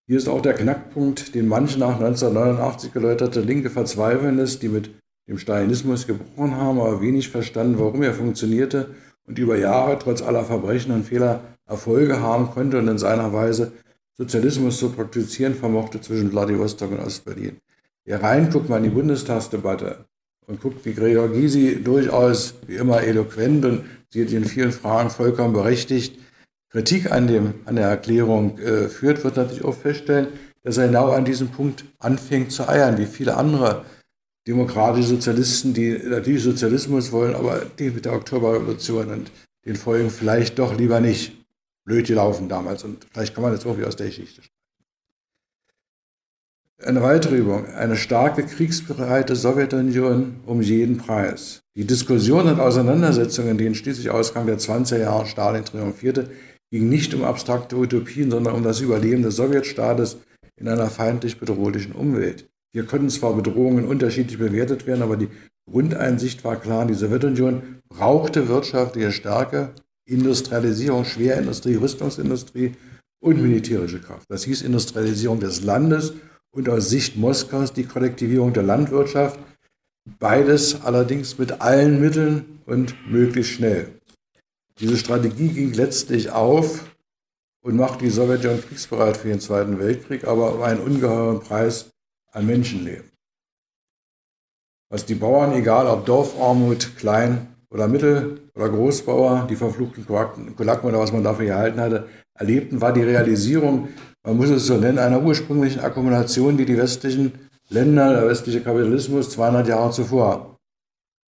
Hier 0.07 0.16
ist 0.16 0.28
auch 0.28 0.40
der 0.40 0.55
Knackpunkt, 0.55 1.35
den 1.35 1.46
manche 1.46 1.78
nach 1.78 2.00
1989 2.00 2.90
geläuterte 2.94 3.42
linke 3.42 3.68
Verzweifelnis, 3.68 4.59
die 4.59 4.70
mit 4.70 4.90
dem 5.28 5.37
Stalinismus 5.37 6.07
gebrochen 6.07 6.57
haben, 6.57 6.81
aber 6.81 7.02
wenig 7.02 7.28
verstanden, 7.28 7.78
warum 7.78 8.02
er 8.02 8.14
funktionierte 8.14 8.94
und 9.26 9.38
über 9.38 9.59
Jahre 9.59 9.98
trotz 9.98 10.22
aller 10.22 10.44
Verbrechen 10.44 10.92
und 10.92 11.05
Fehler 11.05 11.40
Erfolge 11.66 12.18
haben 12.20 12.50
konnte 12.50 12.78
und 12.78 12.88
in 12.88 12.96
seiner 12.96 13.35
Weise 13.35 13.72
Sozialismus 14.16 14.78
zu 14.78 14.88
praktizieren 14.88 15.55
vermochte 15.55 16.00
zwischen 16.00 16.31
Vladivostok 16.31 16.92
und 16.92 17.00
Ostberlin. 17.00 17.59
Wer 18.07 18.22
reinguckt 18.22 18.70
mal 18.70 18.78
in 18.78 18.85
die 18.85 18.88
Bundestagsdebatte 18.88 20.07
und 20.53 20.61
guckt, 20.61 20.85
wie 20.85 20.95
Gregor 20.95 21.29
Gysi 21.29 21.83
durchaus 21.83 22.55
wie 22.67 22.77
immer 22.77 23.03
eloquent 23.03 23.65
und 23.65 23.85
sie 24.11 24.23
in 24.23 24.45
vielen 24.45 24.73
Fragen 24.73 25.11
vollkommen 25.11 25.53
berechtigt 25.53 26.19
Kritik 26.73 27.12
an, 27.12 27.27
dem, 27.27 27.55
an 27.67 27.77
der 27.77 27.88
Erklärung 27.88 28.59
äh, 28.59 28.88
führt, 28.88 29.23
wird 29.25 29.37
natürlich 29.37 29.62
auch 29.62 29.75
feststellen, 29.75 30.29
dass 30.62 30.79
er 30.79 30.87
genau 30.87 31.11
an 31.11 31.27
diesem 31.27 31.49
Punkt 31.49 31.85
anfängt 31.99 32.51
zu 32.51 32.67
eiern, 32.67 32.97
wie 32.97 33.05
viele 33.05 33.37
andere 33.37 33.85
demokratische 34.49 35.09
Sozialisten, 35.09 35.75
die 35.75 35.93
natürlich 35.99 36.43
Sozialismus 36.43 37.12
wollen, 37.12 37.35
aber 37.35 37.67
die 37.79 37.91
mit 37.91 38.07
der 38.07 38.15
Oktoberrevolution 38.15 39.11
und 39.11 39.31
den 39.67 39.77
Folgen 39.77 40.09
vielleicht 40.09 40.59
doch 40.59 40.77
lieber 40.77 41.01
nicht. 41.01 41.33
Blöd 41.85 42.07
gelaufen 42.07 42.49
damals 42.49 42.85
und 42.85 43.07
vielleicht 43.12 43.35
kann 43.35 43.43
man 43.43 43.53
das 43.53 43.65
irgendwie 43.65 43.85
aus 43.85 43.97
der 43.97 44.07
Geschichte. 44.07 44.41
Eine 46.85 47.03
weitere 47.03 47.37
Übung, 47.37 47.66
eine 47.66 47.97
starke 47.97 48.42
kriegsbereite 48.42 49.37
Sowjetunion 49.37 50.40
um 50.47 50.61
jeden 50.61 50.97
Preis. 50.97 51.61
Die 51.77 51.87
Diskussionen 51.87 52.55
und 52.55 52.61
Auseinandersetzungen, 52.61 53.51
in 53.51 53.59
denen 53.59 53.75
schließlich 53.77 54.11
Ausgang 54.11 54.47
der 54.47 54.59
20er 54.59 54.99
Jahre 54.99 55.27
Stalin 55.27 55.64
triumphierte, 55.64 56.31
gingen 56.73 56.88
nicht 56.88 57.14
um 57.14 57.23
abstrakte 57.23 57.77
Utopien, 57.77 58.33
sondern 58.33 58.55
um 58.55 58.64
das 58.64 58.81
Überleben 58.81 59.23
des 59.23 59.37
Sowjetstaates 59.37 60.16
in 60.57 60.68
einer 60.68 60.88
feindlich 60.88 61.38
bedrohlichen 61.38 61.92
Umwelt. 61.92 62.49
Hier 62.73 62.85
konnten 62.85 63.11
zwar 63.11 63.35
Bedrohungen 63.35 63.87
unterschiedlich 63.87 64.38
bewertet 64.38 64.85
werden, 64.87 65.03
aber 65.03 65.16
die 65.16 65.29
Grundeinsicht 65.71 66.42
war 66.42 66.57
klar, 66.57 66.85
die 66.87 66.95
Sowjetunion 66.95 67.62
brauchte 67.90 68.49
wirtschaftliche 68.49 69.12
Stärke, 69.12 69.71
Industrialisierung, 70.05 71.05
Schwerindustrie, 71.05 71.77
Rüstungsindustrie 71.77 72.73
und 73.23 73.40
militärische 73.40 74.01
Kraft. 74.01 74.27
Das 74.29 74.42
hieß 74.42 74.62
Industrialisierung 74.62 75.38
des 75.38 75.62
Landes 75.62 76.14
und 76.55 76.69
aus 76.69 76.91
Sicht 76.91 77.17
Moskaus 77.17 77.73
die 77.73 77.85
Kollektivierung 77.85 78.53
der 78.53 78.62
Landwirtschaft. 78.62 79.38
Beides 80.19 80.83
allerdings 80.85 81.38
mit 81.38 81.61
allen 81.61 82.01
Mitteln 82.01 82.61
und 82.67 82.95
möglichst 83.11 83.53
schnell. 83.53 84.01
Diese 84.79 84.97
Strategie 84.97 85.49
ging 85.49 85.73
letztlich 85.73 86.31
auf 86.31 86.85
und 87.62 87.77
machte 87.77 88.05
die 88.05 88.11
Sowjetunion 88.11 88.62
kriegsbereit 88.62 89.17
für 89.17 89.29
den 89.29 89.41
Zweiten 89.41 89.79
Weltkrieg, 89.79 90.25
aber 90.25 90.55
um 90.55 90.62
einen 90.62 90.81
ungeheuren 90.81 91.41
Preis 91.41 91.91
an 92.33 92.47
Menschenleben. 92.47 93.11
Was 94.91 95.07
die 95.07 95.15
Bauern, 95.15 95.53
egal 95.53 95.87
ob 95.87 96.05
Dorfarmut, 96.05 96.97
Klein- 96.97 97.47
oder 97.71 97.88
Mittel- 97.88 98.41
oder 98.55 98.69
Großbauer, 98.69 99.47
die 99.49 99.57
verfluchten 99.57 100.05
Kulaken 100.05 100.88
oder 100.88 100.99
was 100.99 101.12
man 101.12 101.25
dafür 101.25 101.47
gehalten 101.47 101.81
hatte, 101.81 102.09
erlebten, 102.35 102.81
war 102.81 102.93
die 102.93 103.03
Realisierung, 103.03 103.88
man 104.25 104.37
muss 104.37 104.51
es 104.51 104.67
so 104.67 104.77
nennen, 104.77 104.99
einer 104.99 105.23
ursprünglichen 105.23 105.81
Akkumulation, 105.81 106.57
die 106.57 106.65
die 106.65 106.77
westlichen 106.77 107.33
Länder, 107.69 108.13
der 108.13 108.29
westliche 108.29 108.61
Kapitalismus 108.61 109.31
200 109.31 109.69
Jahre 109.69 109.91
zuvor 109.91 110.59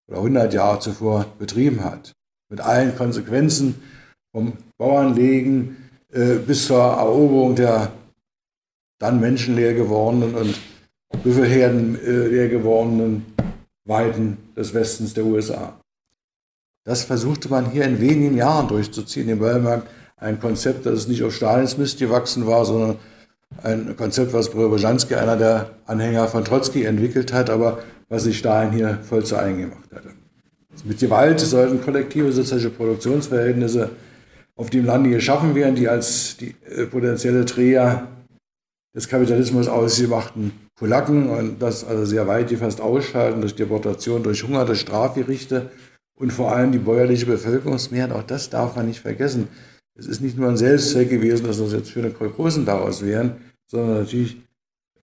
oder 0.07 0.17
100 0.17 0.53
Jahre 0.53 0.79
zuvor 0.79 1.25
betrieben 1.39 1.83
hat. 1.83 2.13
Mit 2.49 2.61
allen 2.61 2.95
Konsequenzen 2.95 3.81
vom 4.31 4.53
Bauernlegen 4.77 5.77
äh, 6.11 6.35
bis 6.35 6.67
zur 6.67 6.81
Eroberung 6.81 7.55
der 7.55 7.91
dann 8.99 9.19
menschenleer 9.19 9.73
gewordenen 9.73 10.35
und 10.35 10.55
Büffelherden 11.23 11.95
äh, 11.95 12.29
der 12.29 12.49
gewordenen 12.49 13.25
Weiten 13.85 14.37
des 14.55 14.73
Westens 14.73 15.13
der 15.13 15.25
USA. 15.25 15.79
Das 16.85 17.03
versuchte 17.03 17.49
man 17.49 17.71
hier 17.71 17.85
in 17.85 17.99
wenigen 17.99 18.37
Jahren 18.37 18.67
durchzuziehen. 18.67 19.27
Im 19.29 19.41
Wellmarkt 19.41 19.87
ein 20.17 20.39
Konzept, 20.39 20.85
das 20.85 21.07
nicht 21.07 21.23
auf 21.23 21.33
Stalins 21.35 21.77
Mist 21.77 21.99
gewachsen 21.99 22.47
war, 22.47 22.65
sondern 22.65 22.97
ein 23.63 23.95
Konzept, 23.95 24.33
was 24.33 24.49
Preobrezhansky, 24.49 25.15
einer 25.15 25.37
der 25.37 25.71
Anhänger 25.85 26.27
von 26.27 26.43
Trotzki, 26.43 26.83
entwickelt 26.83 27.33
hat, 27.33 27.49
aber 27.49 27.79
was 28.09 28.23
sich 28.23 28.37
Stalin 28.37 28.71
hier 28.71 28.99
voll 29.03 29.23
zu 29.23 29.37
eigen 29.37 29.59
gemacht 29.59 29.89
hatte. 29.93 30.09
Mit 30.83 30.99
Gewalt 30.99 31.39
sollten 31.39 31.81
kollektive 31.81 32.31
soziale 32.31 32.69
Produktionsverhältnisse 32.69 33.91
auf 34.55 34.69
dem 34.69 34.85
Lande 34.85 35.09
geschaffen 35.09 35.55
werden, 35.55 35.75
die 35.75 35.87
als 35.87 36.37
die 36.37 36.55
äh, 36.65 36.85
potenzielle 36.85 37.45
Träger 37.45 38.07
des 38.95 39.07
Kapitalismus 39.07 39.67
ausgemachten 39.67 40.51
Kulaken 40.77 41.29
und 41.29 41.61
das 41.61 41.85
also 41.85 42.05
sehr 42.05 42.27
weit 42.27 42.49
gefasst 42.49 42.81
ausschalten 42.81 43.41
durch 43.41 43.55
Deportation, 43.55 44.23
durch 44.23 44.43
Hunger, 44.43 44.65
durch 44.65 44.81
Strafgerichte 44.81 45.69
und 46.17 46.31
vor 46.31 46.53
allem 46.53 46.71
die 46.71 46.79
bäuerliche 46.79 47.25
Bevölkerungsmehrheit, 47.25 48.11
auch 48.11 48.23
das 48.23 48.49
darf 48.49 48.75
man 48.75 48.87
nicht 48.87 48.99
vergessen. 48.99 49.47
Es 49.97 50.07
ist 50.07 50.21
nicht 50.21 50.37
nur 50.37 50.49
ein 50.49 50.57
Selbstzweck 50.57 51.09
gewesen, 51.09 51.47
dass 51.47 51.57
das 51.57 51.71
jetzt 51.71 51.89
schöne 51.89 52.11
Kolchosen 52.11 52.65
daraus 52.65 53.03
wären, 53.03 53.37
sondern 53.65 53.99
natürlich 53.99 54.37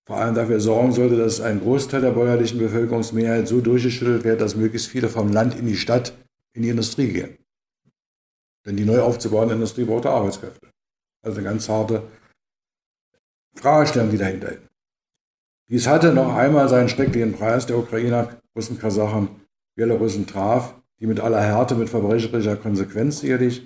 vor 0.04 0.16
allem 0.16 0.34
dafür 0.34 0.60
sorgen 0.60 0.92
sollte, 0.92 1.16
dass 1.16 1.40
ein 1.40 1.60
Großteil 1.60 2.02
der 2.02 2.10
bäuerlichen 2.10 2.58
Bevölkerungsmehrheit 2.58 3.48
so 3.48 3.60
durchgeschüttelt 3.60 4.24
wird, 4.24 4.40
dass 4.40 4.56
möglichst 4.56 4.88
viele 4.88 5.08
vom 5.08 5.32
Land 5.32 5.58
in 5.58 5.66
die 5.66 5.76
Stadt, 5.76 6.12
in 6.52 6.62
die 6.62 6.68
Industrie 6.68 7.08
gehen. 7.08 7.38
Denn 8.66 8.76
die 8.76 8.84
neu 8.84 9.00
aufzubauende 9.00 9.54
Industrie 9.54 9.84
braucht 9.84 10.06
Arbeitskräfte. 10.06 10.68
Also 11.22 11.38
eine 11.38 11.48
ganz 11.48 11.68
harte 11.68 12.02
Fragestellung, 13.54 14.10
die 14.10 14.18
dahinter 14.18 14.52
ist. 14.52 14.62
Dies 15.68 15.86
hatte 15.86 16.12
noch 16.12 16.34
einmal 16.34 16.68
seinen 16.68 16.88
schrecklichen 16.88 17.32
Preis 17.32 17.66
der 17.66 17.78
Ukrainer, 17.78 18.40
Russen, 18.54 18.78
Kasachen, 18.78 19.28
Belarussen 19.74 20.26
traf, 20.26 20.74
die 21.00 21.06
mit 21.06 21.20
aller 21.20 21.40
Härte, 21.40 21.74
mit 21.74 21.88
verbrecherischer 21.88 22.56
Konsequenz 22.56 23.20
sicherlich. 23.20 23.62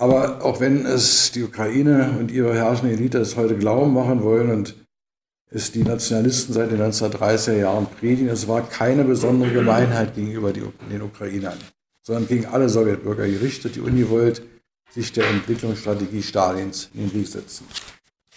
Aber 0.00 0.42
auch 0.42 0.60
wenn 0.60 0.86
es 0.86 1.30
die 1.32 1.42
Ukraine 1.42 2.16
und 2.18 2.30
ihre 2.30 2.54
herrschende 2.54 2.94
Elite 2.94 3.18
es 3.18 3.36
heute 3.36 3.54
glauben 3.54 3.92
machen 3.92 4.22
wollen 4.22 4.50
und 4.50 4.74
es 5.50 5.72
die 5.72 5.82
Nationalisten 5.82 6.54
seit 6.54 6.70
den 6.70 6.80
1930er 6.80 7.58
Jahren 7.58 7.86
predigen, 7.86 8.30
es 8.30 8.48
war 8.48 8.66
keine 8.66 9.04
besondere 9.04 9.52
Gemeinheit 9.52 10.14
gegenüber 10.14 10.54
den 10.54 11.02
Ukrainern, 11.02 11.58
sondern 12.02 12.28
gegen 12.28 12.46
alle 12.46 12.70
Sowjetbürger 12.70 13.26
gerichtet, 13.26 13.76
die 13.76 13.80
ungewollt 13.80 14.42
sich 14.90 15.12
der 15.12 15.28
Entwicklungsstrategie 15.28 16.22
Stalins 16.22 16.88
in 16.94 17.00
den 17.00 17.14
Weg 17.20 17.28
setzen. 17.28 17.66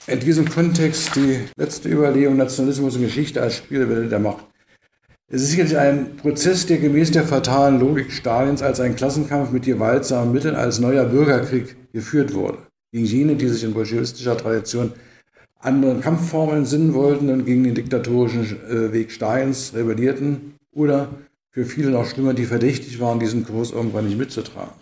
In 0.07 0.19
diesem 0.19 0.49
Kontext 0.49 1.15
die 1.15 1.45
letzte 1.55 1.87
Überlegung 1.87 2.35
Nationalismus 2.35 2.97
und 2.97 3.03
Geschichte 3.03 3.41
als 3.41 3.55
Spielwelle 3.55 4.09
der 4.09 4.19
Macht. 4.19 4.45
Es 5.33 5.41
ist 5.41 5.49
sicherlich 5.49 5.79
ein 5.79 6.15
Prozess, 6.15 6.67
der 6.67 6.77
gemäß 6.77 7.09
der 7.09 7.23
fatalen 7.23 7.79
Logik 7.79 8.11
Stalins 8.11 8.61
als 8.61 8.79
ein 8.79 8.95
Klassenkampf 8.95 9.49
mit 9.49 9.63
gewaltsamen 9.63 10.31
Mitteln 10.31 10.55
als 10.55 10.77
neuer 10.77 11.05
Bürgerkrieg 11.05 11.75
geführt 11.91 12.35
wurde. 12.35 12.59
Gegen 12.91 13.05
jene, 13.05 13.35
die 13.35 13.47
sich 13.47 13.63
in 13.63 13.73
bolschewistischer 13.73 14.37
Tradition 14.37 14.93
anderen 15.57 16.01
Kampfformeln 16.01 16.65
sinnen 16.65 16.93
wollten 16.93 17.31
und 17.31 17.45
gegen 17.45 17.63
den 17.63 17.73
diktatorischen 17.73 18.59
äh, 18.69 18.93
Weg 18.93 19.11
Stalins 19.11 19.73
rebellierten 19.73 20.53
oder 20.71 21.09
für 21.49 21.65
viele 21.65 21.89
noch 21.89 22.05
schlimmer, 22.05 22.35
die 22.35 22.45
verdächtig 22.45 22.99
waren, 22.99 23.19
diesen 23.19 23.43
Kurs 23.43 23.71
irgendwann 23.71 24.05
nicht 24.05 24.19
mitzutragen. 24.19 24.75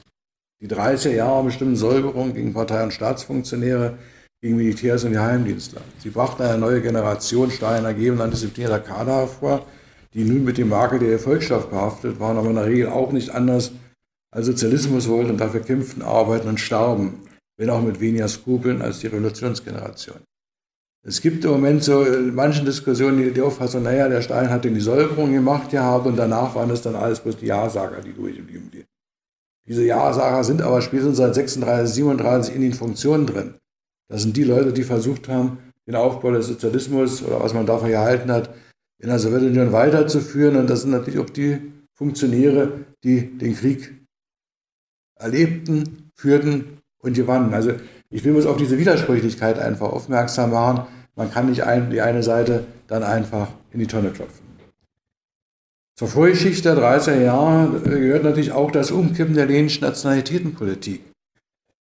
Die 0.62 0.68
30er 0.68 1.16
Jahre 1.16 1.46
bestimmten 1.46 1.78
Säuberung 1.78 2.34
gegen 2.34 2.54
Partei- 2.54 2.84
und 2.84 2.92
Staatsfunktionäre, 2.92 3.98
gegen 4.42 4.58
Militärs 4.58 5.06
und 5.06 5.14
Geheimdienstler. 5.14 5.82
Sie 6.00 6.10
brachten 6.10 6.44
eine 6.44 6.58
neue 6.58 6.82
Generation 6.82 7.52
Stein 7.52 7.86
ergebener 7.86 8.28
disziplinierter 8.28 8.80
Kader 8.82 9.16
hervor, 9.16 9.66
die 10.14 10.24
nun 10.24 10.44
mit 10.44 10.58
dem 10.58 10.70
Makel 10.70 11.00
der 11.00 11.12
Erfolgschaft 11.12 11.70
behaftet 11.70 12.20
waren, 12.20 12.38
aber 12.38 12.50
in 12.50 12.56
der 12.56 12.66
Regel 12.66 12.88
auch 12.90 13.12
nicht 13.12 13.30
anders 13.30 13.72
als 14.32 14.46
Sozialismus 14.46 15.08
wollten 15.08 15.32
und 15.32 15.38
dafür 15.42 15.62
kämpften, 15.62 16.02
arbeiten 16.02 16.48
und 16.48 16.60
starben, 16.60 17.22
wenn 17.58 17.70
auch 17.70 17.82
mit 17.82 18.00
weniger 18.00 18.28
Skrupeln 18.28 18.82
als 18.82 19.00
die 19.00 19.08
Revolutionsgeneration. 19.08 20.18
Es 21.04 21.20
gibt 21.22 21.44
im 21.46 21.52
Moment 21.52 21.84
so 21.84 22.04
in 22.04 22.36
manchen 22.36 22.66
Diskussionen 22.66 23.18
die, 23.18 23.32
die 23.32 23.42
Auffassung, 23.42 23.84
naja, 23.84 24.08
der 24.08 24.22
Stein 24.22 24.50
hat 24.50 24.64
den 24.66 24.76
die 24.76 24.82
Säuberung 24.82 25.34
gemacht 25.34 25.72
gehabt 25.72 26.06
und 26.06 26.16
danach 26.16 26.54
waren 26.54 26.70
es 26.70 26.84
dann 26.84 26.96
alles 26.96 27.20
bloß 27.22 27.38
die 27.38 27.48
Ja-Sager, 27.48 28.02
die 28.02 28.14
durchgeblieben 28.14 28.70
sind. 28.72 28.86
Diese 29.68 29.84
Ja-Sager 29.84 30.44
sind 30.44 30.62
aber 30.62 30.82
spätestens 30.82 31.18
seit 31.18 31.34
36, 31.34 31.96
37 31.96 32.56
in 32.56 32.62
den 32.62 32.74
Funktionen 32.74 33.26
drin. 33.26 33.56
Das 34.10 34.22
sind 34.22 34.38
die 34.38 34.44
Leute, 34.44 34.74
die 34.74 34.84
versucht 34.84 35.28
haben, 35.28 35.58
den 35.88 35.96
Aufbau 35.96 36.32
des 36.32 36.48
Sozialismus 36.48 37.24
oder 37.24 37.40
was 37.40 37.54
man 37.54 37.66
davon 37.66 37.90
gehalten 37.90 38.32
hat, 38.32 38.54
in 39.02 39.10
der 39.10 39.20
Sowjetunion 39.20 39.72
weiterzuführen. 39.72 40.56
Und 40.56 40.70
das 40.70 40.82
sind 40.82 40.92
natürlich 40.92 41.20
auch 41.20 41.30
die 41.30 41.60
Funktionäre, 41.94 42.86
die 43.04 43.38
den 43.38 43.56
Krieg 43.56 43.94
erlebten, 45.16 46.12
führten 46.16 46.80
und 47.00 47.14
gewannen. 47.14 47.54
Also 47.54 47.74
ich 48.10 48.24
will 48.24 48.36
uns 48.36 48.46
auf 48.46 48.58
diese 48.58 48.78
Widersprüchlichkeit 48.78 49.60
einfach 49.60 49.92
aufmerksam 49.92 50.52
machen. 50.52 50.88
Man 51.16 51.32
kann 51.32 51.50
nicht 51.50 51.64
ein, 51.64 51.90
die 51.90 52.02
eine 52.02 52.24
Seite 52.24 52.66
dann 52.88 53.04
einfach 53.04 53.50
in 53.72 53.80
die 53.80 53.88
Tonne 53.88 54.12
klopfen. 54.12 54.46
Zur 55.96 56.08
Vorgeschichte 56.08 56.74
der 56.74 56.84
30er 56.84 57.22
Jahre 57.22 57.80
gehört 57.82 58.24
natürlich 58.24 58.52
auch 58.52 58.72
das 58.72 58.92
Umkippen 58.92 59.36
der 59.36 59.46
leninischen 59.46 59.84
Nationalitätenpolitik 59.84 61.02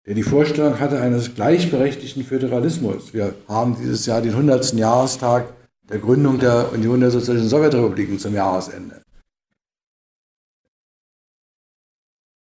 der 0.05 0.15
die 0.15 0.23
Vorstellung 0.23 0.79
hatte 0.79 0.99
eines 0.99 1.35
gleichberechtigten 1.35 2.23
Föderalismus. 2.23 3.13
Wir 3.13 3.35
haben 3.47 3.77
dieses 3.79 4.05
Jahr 4.05 4.21
den 4.21 4.31
100. 4.31 4.73
Jahrestag 4.73 5.53
der 5.91 5.99
Gründung 5.99 6.39
der 6.39 6.71
Union 6.71 7.01
der 7.01 7.11
Sozialistischen 7.11 7.49
Sowjetrepubliken 7.49 8.17
zum 8.17 8.33
Jahresende. 8.33 9.03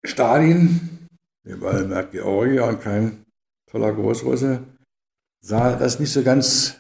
Stalin, 0.05 1.09
wir 1.43 1.61
waren 1.61 1.89
merkt 1.89 2.13
Georgier 2.13 2.65
und 2.65 2.81
kein 2.81 3.25
toller 3.71 3.93
Großrusse, 3.93 4.63
sah 5.41 5.77
das 5.77 5.99
nicht 5.99 6.13
so 6.13 6.23
ganz 6.23 6.79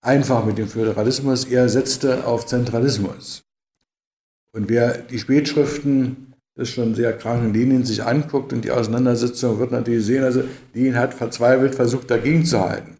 einfach 0.00 0.44
mit 0.44 0.56
dem 0.56 0.68
Föderalismus. 0.68 1.44
Er 1.44 1.68
setzte 1.68 2.26
auf 2.26 2.46
Zentralismus. 2.46 3.42
Und 4.52 4.68
wer 4.68 4.98
die 4.98 5.18
Spätschriften 5.18 6.34
das 6.56 6.70
schon 6.70 6.94
sehr 6.94 7.16
kranken 7.18 7.52
Lenin 7.52 7.84
sich 7.84 8.04
anguckt 8.04 8.52
und 8.52 8.64
die 8.64 8.70
Auseinandersetzung 8.70 9.58
wird 9.58 9.72
natürlich 9.72 10.06
sehen, 10.06 10.22
also 10.22 10.44
Lenin 10.72 10.96
hat 10.96 11.12
verzweifelt 11.12 11.74
versucht, 11.74 12.10
dagegen 12.10 12.44
zu 12.44 12.60
halten. 12.60 12.96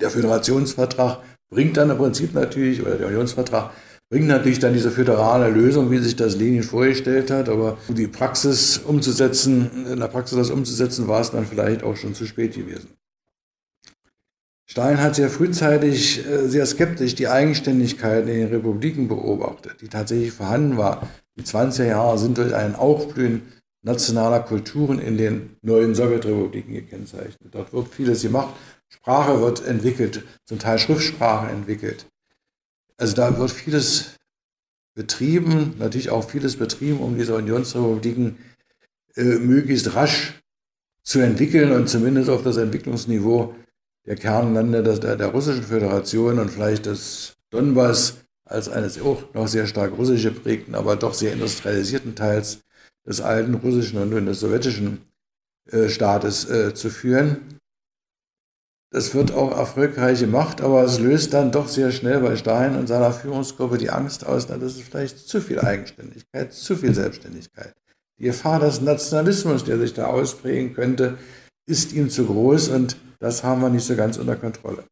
Der 0.00 0.10
Föderationsvertrag 0.10 1.22
bringt 1.52 1.76
dann 1.76 1.90
im 1.90 1.98
Prinzip 1.98 2.34
natürlich, 2.34 2.80
oder 2.80 2.96
der 2.96 3.08
Unionsvertrag 3.08 3.70
bringt 4.10 4.26
natürlich 4.26 4.58
dann 4.58 4.74
diese 4.74 4.90
föderale 4.90 5.48
Lösung, 5.50 5.90
wie 5.90 5.98
sich 5.98 6.16
das 6.16 6.36
Lenin 6.36 6.62
vorgestellt 6.62 7.30
hat, 7.30 7.48
aber 7.48 7.78
die 7.88 8.08
Praxis 8.08 8.78
umzusetzen, 8.78 9.86
in 9.90 10.00
der 10.00 10.08
Praxis 10.08 10.36
das 10.36 10.50
umzusetzen, 10.50 11.08
war 11.08 11.20
es 11.20 11.30
dann 11.30 11.46
vielleicht 11.46 11.82
auch 11.82 11.96
schon 11.96 12.14
zu 12.14 12.26
spät 12.26 12.54
gewesen. 12.54 12.88
Stalin 14.66 15.02
hat 15.02 15.14
sehr 15.14 15.28
frühzeitig 15.28 16.26
äh, 16.26 16.48
sehr 16.48 16.64
skeptisch 16.64 17.14
die 17.14 17.28
Eigenständigkeit 17.28 18.26
in 18.26 18.34
den 18.34 18.48
Republiken 18.48 19.06
beobachtet, 19.06 19.82
die 19.82 19.88
tatsächlich 19.88 20.32
vorhanden 20.32 20.78
war. 20.78 21.08
Die 21.38 21.42
20er 21.42 21.84
Jahre 21.84 22.18
sind 22.18 22.38
durch 22.38 22.54
ein 22.54 22.74
Aufblühen 22.74 23.42
nationaler 23.82 24.40
Kulturen 24.40 24.98
in 24.98 25.18
den 25.18 25.56
neuen 25.60 25.94
Sowjetrepubliken 25.94 26.72
gekennzeichnet. 26.72 27.50
Dort 27.50 27.72
wird 27.72 27.88
vieles 27.88 28.22
gemacht. 28.22 28.54
Sprache 28.92 29.40
wird 29.40 29.66
entwickelt, 29.66 30.22
zum 30.44 30.58
Teil 30.58 30.78
Schriftsprache 30.78 31.50
entwickelt. 31.50 32.06
Also 32.96 33.16
da 33.16 33.36
wird 33.38 33.50
vieles 33.50 34.16
betrieben, 34.94 35.74
natürlich 35.78 36.10
auch 36.10 36.28
vieles 36.28 36.56
betrieben, 36.56 37.00
um 37.00 37.16
diese 37.16 37.34
Unionsrepubliken 37.34 38.36
äh, 39.16 39.22
möglichst 39.22 39.94
rasch 39.94 40.34
zu 41.02 41.20
entwickeln 41.20 41.72
und 41.72 41.88
zumindest 41.88 42.30
auf 42.30 42.42
das 42.42 42.58
Entwicklungsniveau 42.58 43.54
der 44.06 44.16
Kernländer 44.16 44.82
der, 44.82 45.16
der 45.16 45.28
Russischen 45.28 45.64
Föderation 45.64 46.38
und 46.38 46.50
vielleicht 46.50 46.86
des 46.86 47.36
Donbass 47.50 48.18
als 48.44 48.68
eines 48.68 49.00
auch 49.00 49.32
noch 49.34 49.48
sehr 49.48 49.66
stark 49.66 49.96
russisch 49.96 50.22
geprägten, 50.22 50.74
aber 50.74 50.96
doch 50.96 51.14
sehr 51.14 51.32
industrialisierten 51.32 52.14
Teils 52.14 52.60
des 53.06 53.20
alten 53.20 53.54
russischen 53.54 53.98
und 53.98 54.26
des 54.26 54.40
sowjetischen 54.40 54.98
äh, 55.70 55.88
Staates 55.88 56.48
äh, 56.48 56.74
zu 56.74 56.90
führen. 56.90 57.58
Das 58.92 59.14
wird 59.14 59.32
auch 59.32 59.56
erfolgreich 59.56 60.20
gemacht, 60.20 60.60
aber 60.60 60.84
es 60.84 60.98
löst 60.98 61.32
dann 61.32 61.50
doch 61.50 61.66
sehr 61.66 61.92
schnell 61.92 62.20
bei 62.20 62.36
Stalin 62.36 62.76
und 62.76 62.88
seiner 62.88 63.10
Führungsgruppe 63.10 63.78
die 63.78 63.88
Angst 63.88 64.26
aus, 64.26 64.48
na, 64.50 64.58
das 64.58 64.76
ist 64.76 64.82
vielleicht 64.82 65.18
zu 65.18 65.40
viel 65.40 65.60
Eigenständigkeit, 65.60 66.52
zu 66.52 66.76
viel 66.76 66.94
Selbstständigkeit. 66.94 67.72
Die 68.18 68.24
Gefahr 68.24 68.60
des 68.60 68.82
Nationalismus, 68.82 69.64
der 69.64 69.78
sich 69.78 69.94
da 69.94 70.08
ausprägen 70.08 70.74
könnte, 70.74 71.16
ist 71.66 71.94
ihm 71.94 72.10
zu 72.10 72.26
groß 72.26 72.68
und 72.68 72.98
das 73.18 73.42
haben 73.42 73.62
wir 73.62 73.70
nicht 73.70 73.86
so 73.86 73.96
ganz 73.96 74.18
unter 74.18 74.36
Kontrolle. 74.36 74.84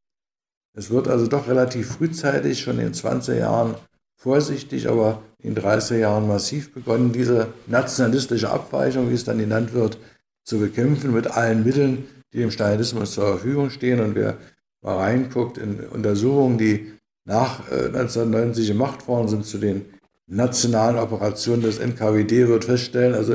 Es 0.75 0.89
wird 0.89 1.07
also 1.07 1.27
doch 1.27 1.47
relativ 1.47 1.97
frühzeitig, 1.97 2.61
schon 2.61 2.79
in 2.79 2.93
den 2.93 2.95
20er 2.95 3.35
Jahren 3.35 3.75
vorsichtig, 4.17 4.89
aber 4.89 5.21
in 5.43 5.55
den 5.55 5.63
30er 5.63 5.97
Jahren 5.97 6.27
massiv 6.27 6.73
begonnen, 6.73 7.13
diese 7.13 7.49
nationalistische 7.67 8.49
Abweichung, 8.49 9.11
wie 9.11 9.15
es 9.15 9.25
dann 9.25 9.39
genannt 9.39 9.75
wird, 9.75 9.99
zu 10.43 10.59
bekämpfen 10.59 11.13
mit 11.13 11.27
allen 11.27 11.65
Mitteln, 11.65 12.09
die 12.33 12.39
dem 12.39 12.51
Stalinismus 12.51 13.13
zur 13.13 13.27
Verfügung 13.27 13.71
stehen. 13.71 14.01
Und 14.01 14.15
wer 14.15 14.39
mal 14.83 14.97
reinguckt 14.97 15.59
in 15.59 15.81
Untersuchungen, 15.81 16.59
die 16.59 16.93
nach 17.25 17.71
1990 17.71 18.65
äh, 18.65 18.73
gemacht 18.73 19.07
worden 19.09 19.29
sind 19.29 19.45
zu 19.45 19.59
den 19.59 19.85
nationalen 20.27 20.99
Operationen 20.99 21.63
des 21.63 21.79
NKWD, 21.79 22.49
wird 22.49 22.65
feststellen, 22.65 23.15
also 23.15 23.35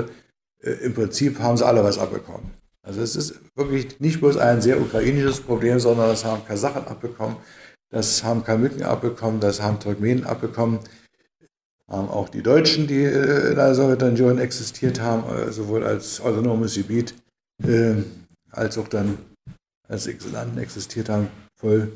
äh, 0.62 0.72
im 0.84 0.94
Prinzip 0.94 1.40
haben 1.40 1.58
sie 1.58 1.66
alle 1.66 1.84
was 1.84 1.98
abbekommen. 1.98 2.52
Also 2.82 3.02
es 3.02 3.16
ist 3.16 3.40
wirklich 3.56 4.00
nicht 4.00 4.20
bloß 4.20 4.38
ein 4.38 4.62
sehr 4.62 4.80
ukrainisches 4.80 5.40
Problem, 5.40 5.80
sondern 5.80 6.10
das 6.10 6.24
haben 6.24 6.46
Kasachen 6.46 6.86
abbekommen, 6.88 7.38
das 7.90 8.24
haben 8.24 8.44
Kalmücken 8.44 8.84
abbekommen, 8.84 9.40
das 9.40 9.62
haben 9.62 9.80
Turkmenen 9.80 10.26
abbekommen, 10.26 10.80
haben 11.90 12.10
auch 12.10 12.30
die 12.30 12.44
Deutschen, 12.44 12.88
die 12.88 13.04
äh, 13.04 13.50
in 13.50 13.56
der 13.56 13.76
Sowjetunion 13.76 14.40
existiert 14.40 15.02
haben, 15.02 15.52
sowohl 15.52 15.84
als 15.84 16.22
autonomes 16.22 16.76
Gebiet 16.76 17.14
als 18.56 18.78
auch 18.78 18.88
dann 18.88 19.18
als 19.88 20.08
Exilanten 20.08 20.58
existiert 20.58 21.10
haben, 21.10 21.28
voll 21.60 21.92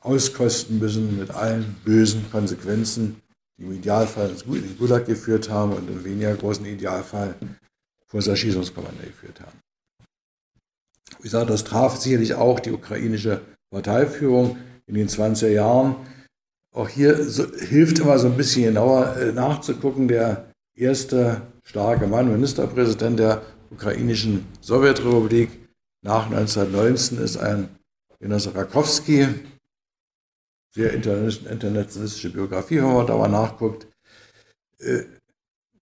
auskosten 0.00 0.78
müssen 0.78 1.18
mit 1.18 1.30
allen 1.30 1.76
bösen 1.84 2.30
Konsequenzen, 2.30 3.20
die 3.58 3.64
im 3.64 3.72
Idealfall 3.72 4.30
in 4.46 4.52
den 4.52 4.78
Gulag 4.78 5.06
geführt 5.06 5.50
haben 5.50 5.72
und 5.72 5.88
im 5.88 6.04
weniger 6.04 6.34
großen 6.34 6.64
Idealfall 6.64 7.34
vor 8.06 8.20
das 8.20 8.28
Erschießungskommando 8.28 9.02
geführt 9.02 9.40
haben. 9.40 9.58
Wie 11.18 11.24
gesagt, 11.24 11.50
das 11.50 11.64
traf 11.64 11.96
sicherlich 11.96 12.34
auch 12.34 12.60
die 12.60 12.72
ukrainische 12.72 13.40
Parteiführung 13.70 14.58
in 14.86 14.94
den 14.94 15.08
20er 15.08 15.48
Jahren. 15.48 15.96
Auch 16.74 16.88
hier 16.88 17.24
so, 17.24 17.50
hilft 17.56 17.98
immer 17.98 18.18
so 18.18 18.26
ein 18.26 18.36
bisschen 18.36 18.64
genauer 18.64 19.16
äh, 19.16 19.32
nachzugucken. 19.32 20.08
Der 20.08 20.52
erste 20.76 21.42
starke 21.64 22.06
Mann, 22.06 22.30
Ministerpräsident 22.30 23.18
der 23.18 23.42
ukrainischen 23.70 24.46
Sowjetrepublik 24.60 25.65
nach 26.06 26.26
1919 26.26 27.18
ist 27.18 27.36
ein 27.36 27.68
Genosse 28.20 28.54
Rakowski. 28.54 29.28
Sehr 30.74 30.92
internationalistische 30.94 32.30
Biografie, 32.30 32.76
wenn 32.76 32.94
man 32.94 33.06
da 33.06 33.16
mal 33.16 33.28
nachguckt. 33.28 33.86
Äh, 34.78 35.04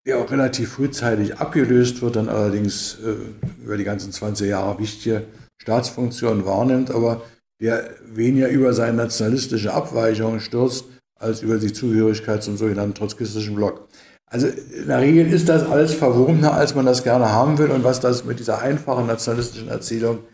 der 0.05 0.19
auch 0.19 0.29
relativ 0.29 0.73
frühzeitig 0.73 1.37
abgelöst 1.37 2.01
wird, 2.01 2.15
dann 2.15 2.29
allerdings 2.29 2.99
äh, 2.99 3.15
über 3.63 3.77
die 3.77 3.83
ganzen 3.83 4.11
20 4.11 4.49
Jahre 4.49 4.77
wichtige 4.79 5.25
Staatsfunktionen 5.57 6.45
wahrnimmt, 6.45 6.91
aber 6.91 7.23
der 7.59 7.89
weniger 8.05 8.49
über 8.49 8.73
seine 8.73 8.97
nationalistische 8.97 9.73
Abweichung 9.73 10.39
stürzt, 10.39 10.85
als 11.17 11.41
über 11.41 11.57
die 11.57 11.73
Zugehörigkeit 11.73 12.43
zum 12.43 12.57
sogenannten 12.57 12.93
trotzkistischen 12.93 13.55
Block. 13.55 13.87
Also 14.35 14.47
in 14.47 14.87
der 14.87 14.99
Regel 14.99 15.31
ist 15.31 15.47
das 15.47 15.63
alles 15.63 15.93
verwobener, 15.93 16.55
als 16.55 16.75
man 16.75 16.85
das 16.85 17.03
gerne 17.03 17.29
haben 17.29 17.57
will 17.57 17.71
und 17.71 17.85
was 17.85 18.01
das 18.01 18.25
mit 18.25 18.37
dieser 18.37 18.59
einfachen 18.59 19.07
nationalistischen 19.07 19.69
Erzählung 19.69 20.25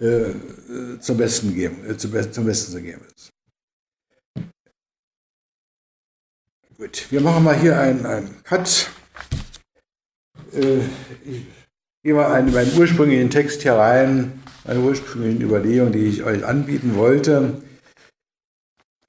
äh, 0.00 0.26
zum, 1.00 1.16
Besten 1.16 1.52
geben, 1.52 1.84
äh, 1.84 1.96
zum, 1.96 2.12
zum 2.30 2.44
Besten 2.44 2.70
zu 2.70 2.80
geben 2.80 3.00
ist. 3.16 3.32
Gut, 6.78 7.06
wir 7.10 7.20
machen 7.22 7.42
mal 7.42 7.58
hier 7.58 7.76
einen, 7.76 8.06
einen 8.06 8.40
Cut. 8.44 8.88
Äh, 10.52 10.78
ich 11.24 11.42
gehe 12.04 12.14
mal 12.14 12.38
in 12.38 12.52
meinen 12.52 12.78
ursprünglichen 12.78 13.30
Text 13.30 13.62
hier 13.62 13.72
rein, 13.72 14.44
meine 14.64 14.78
ursprünglichen 14.78 15.42
Überlegungen, 15.42 15.92
die 15.92 16.06
ich 16.06 16.22
euch 16.22 16.46
anbieten 16.46 16.94
wollte. 16.94 17.60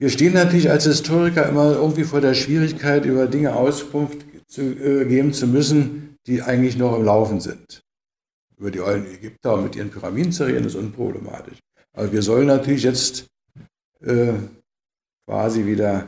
Wir 0.00 0.10
stehen 0.10 0.32
natürlich 0.32 0.68
als 0.68 0.82
Historiker 0.82 1.48
immer 1.48 1.74
irgendwie 1.74 2.02
vor 2.02 2.20
der 2.20 2.34
Schwierigkeit, 2.34 3.04
über 3.04 3.28
Dinge 3.28 3.54
Auskunft 3.54 4.31
zu, 4.52 4.60
äh, 4.60 5.06
geben 5.06 5.32
zu 5.32 5.46
müssen, 5.46 6.18
die 6.26 6.42
eigentlich 6.42 6.76
noch 6.76 6.96
im 6.96 7.04
Laufen 7.04 7.40
sind. 7.40 7.82
Über 8.58 8.70
die 8.70 8.80
alten 8.80 9.06
Ägypter 9.06 9.56
mit 9.56 9.74
ihren 9.74 9.90
Pyramiden 9.90 10.30
zu 10.30 10.44
reden, 10.44 10.66
ist 10.66 10.76
unproblematisch. 10.76 11.58
Aber 11.94 12.12
wir 12.12 12.22
sollen 12.22 12.46
natürlich 12.46 12.82
jetzt 12.82 13.26
äh, 14.00 14.34
quasi 15.26 15.64
wieder 15.64 16.06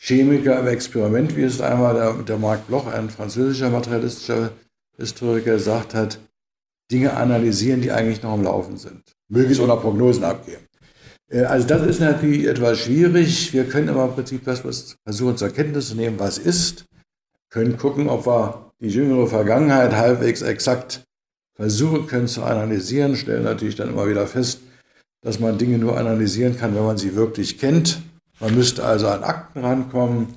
Chemiker 0.00 0.60
im 0.60 0.68
Experiment, 0.68 1.36
wie 1.36 1.42
es 1.42 1.60
einmal 1.60 1.94
der, 1.94 2.12
der 2.22 2.38
Marc 2.38 2.68
Bloch, 2.68 2.86
ein 2.86 3.10
französischer 3.10 3.68
materialistischer 3.68 4.52
Historiker, 4.96 5.54
gesagt 5.54 5.94
hat, 5.94 6.20
Dinge 6.90 7.14
analysieren, 7.14 7.82
die 7.82 7.90
eigentlich 7.90 8.22
noch 8.22 8.32
am 8.32 8.44
Laufen 8.44 8.76
sind. 8.76 9.02
Möglichst 9.28 9.60
ohne 9.60 9.76
Prognosen 9.76 10.22
abgeben. 10.22 10.66
Äh, 11.28 11.42
also 11.42 11.66
das 11.66 11.84
ist 11.84 12.00
natürlich 12.00 12.46
etwas 12.46 12.78
schwierig. 12.78 13.52
Wir 13.52 13.64
können 13.68 13.88
immer 13.88 14.04
im 14.04 14.14
Prinzip 14.14 14.44
das 14.44 14.64
was 14.64 14.96
versuchen 15.02 15.36
zur 15.36 15.50
Kenntnis 15.50 15.88
zu 15.88 15.96
nehmen, 15.96 16.18
was 16.20 16.38
ist, 16.38 16.86
können 17.50 17.76
gucken, 17.76 18.08
ob 18.08 18.26
wir 18.26 18.72
die 18.80 18.88
jüngere 18.88 19.26
Vergangenheit 19.26 19.94
halbwegs 19.94 20.42
exakt 20.42 21.04
versuchen 21.54 22.06
können 22.06 22.28
zu 22.28 22.42
analysieren, 22.42 23.16
stellen 23.16 23.42
natürlich 23.42 23.76
dann 23.76 23.88
immer 23.88 24.08
wieder 24.08 24.26
fest, 24.26 24.60
dass 25.22 25.40
man 25.40 25.58
Dinge 25.58 25.78
nur 25.78 25.98
analysieren 25.98 26.56
kann, 26.56 26.74
wenn 26.74 26.84
man 26.84 26.98
sie 26.98 27.16
wirklich 27.16 27.58
kennt. 27.58 28.00
Man 28.40 28.54
müsste 28.54 28.84
also 28.84 29.08
an 29.08 29.24
Akten 29.24 29.64
rankommen, 29.64 30.36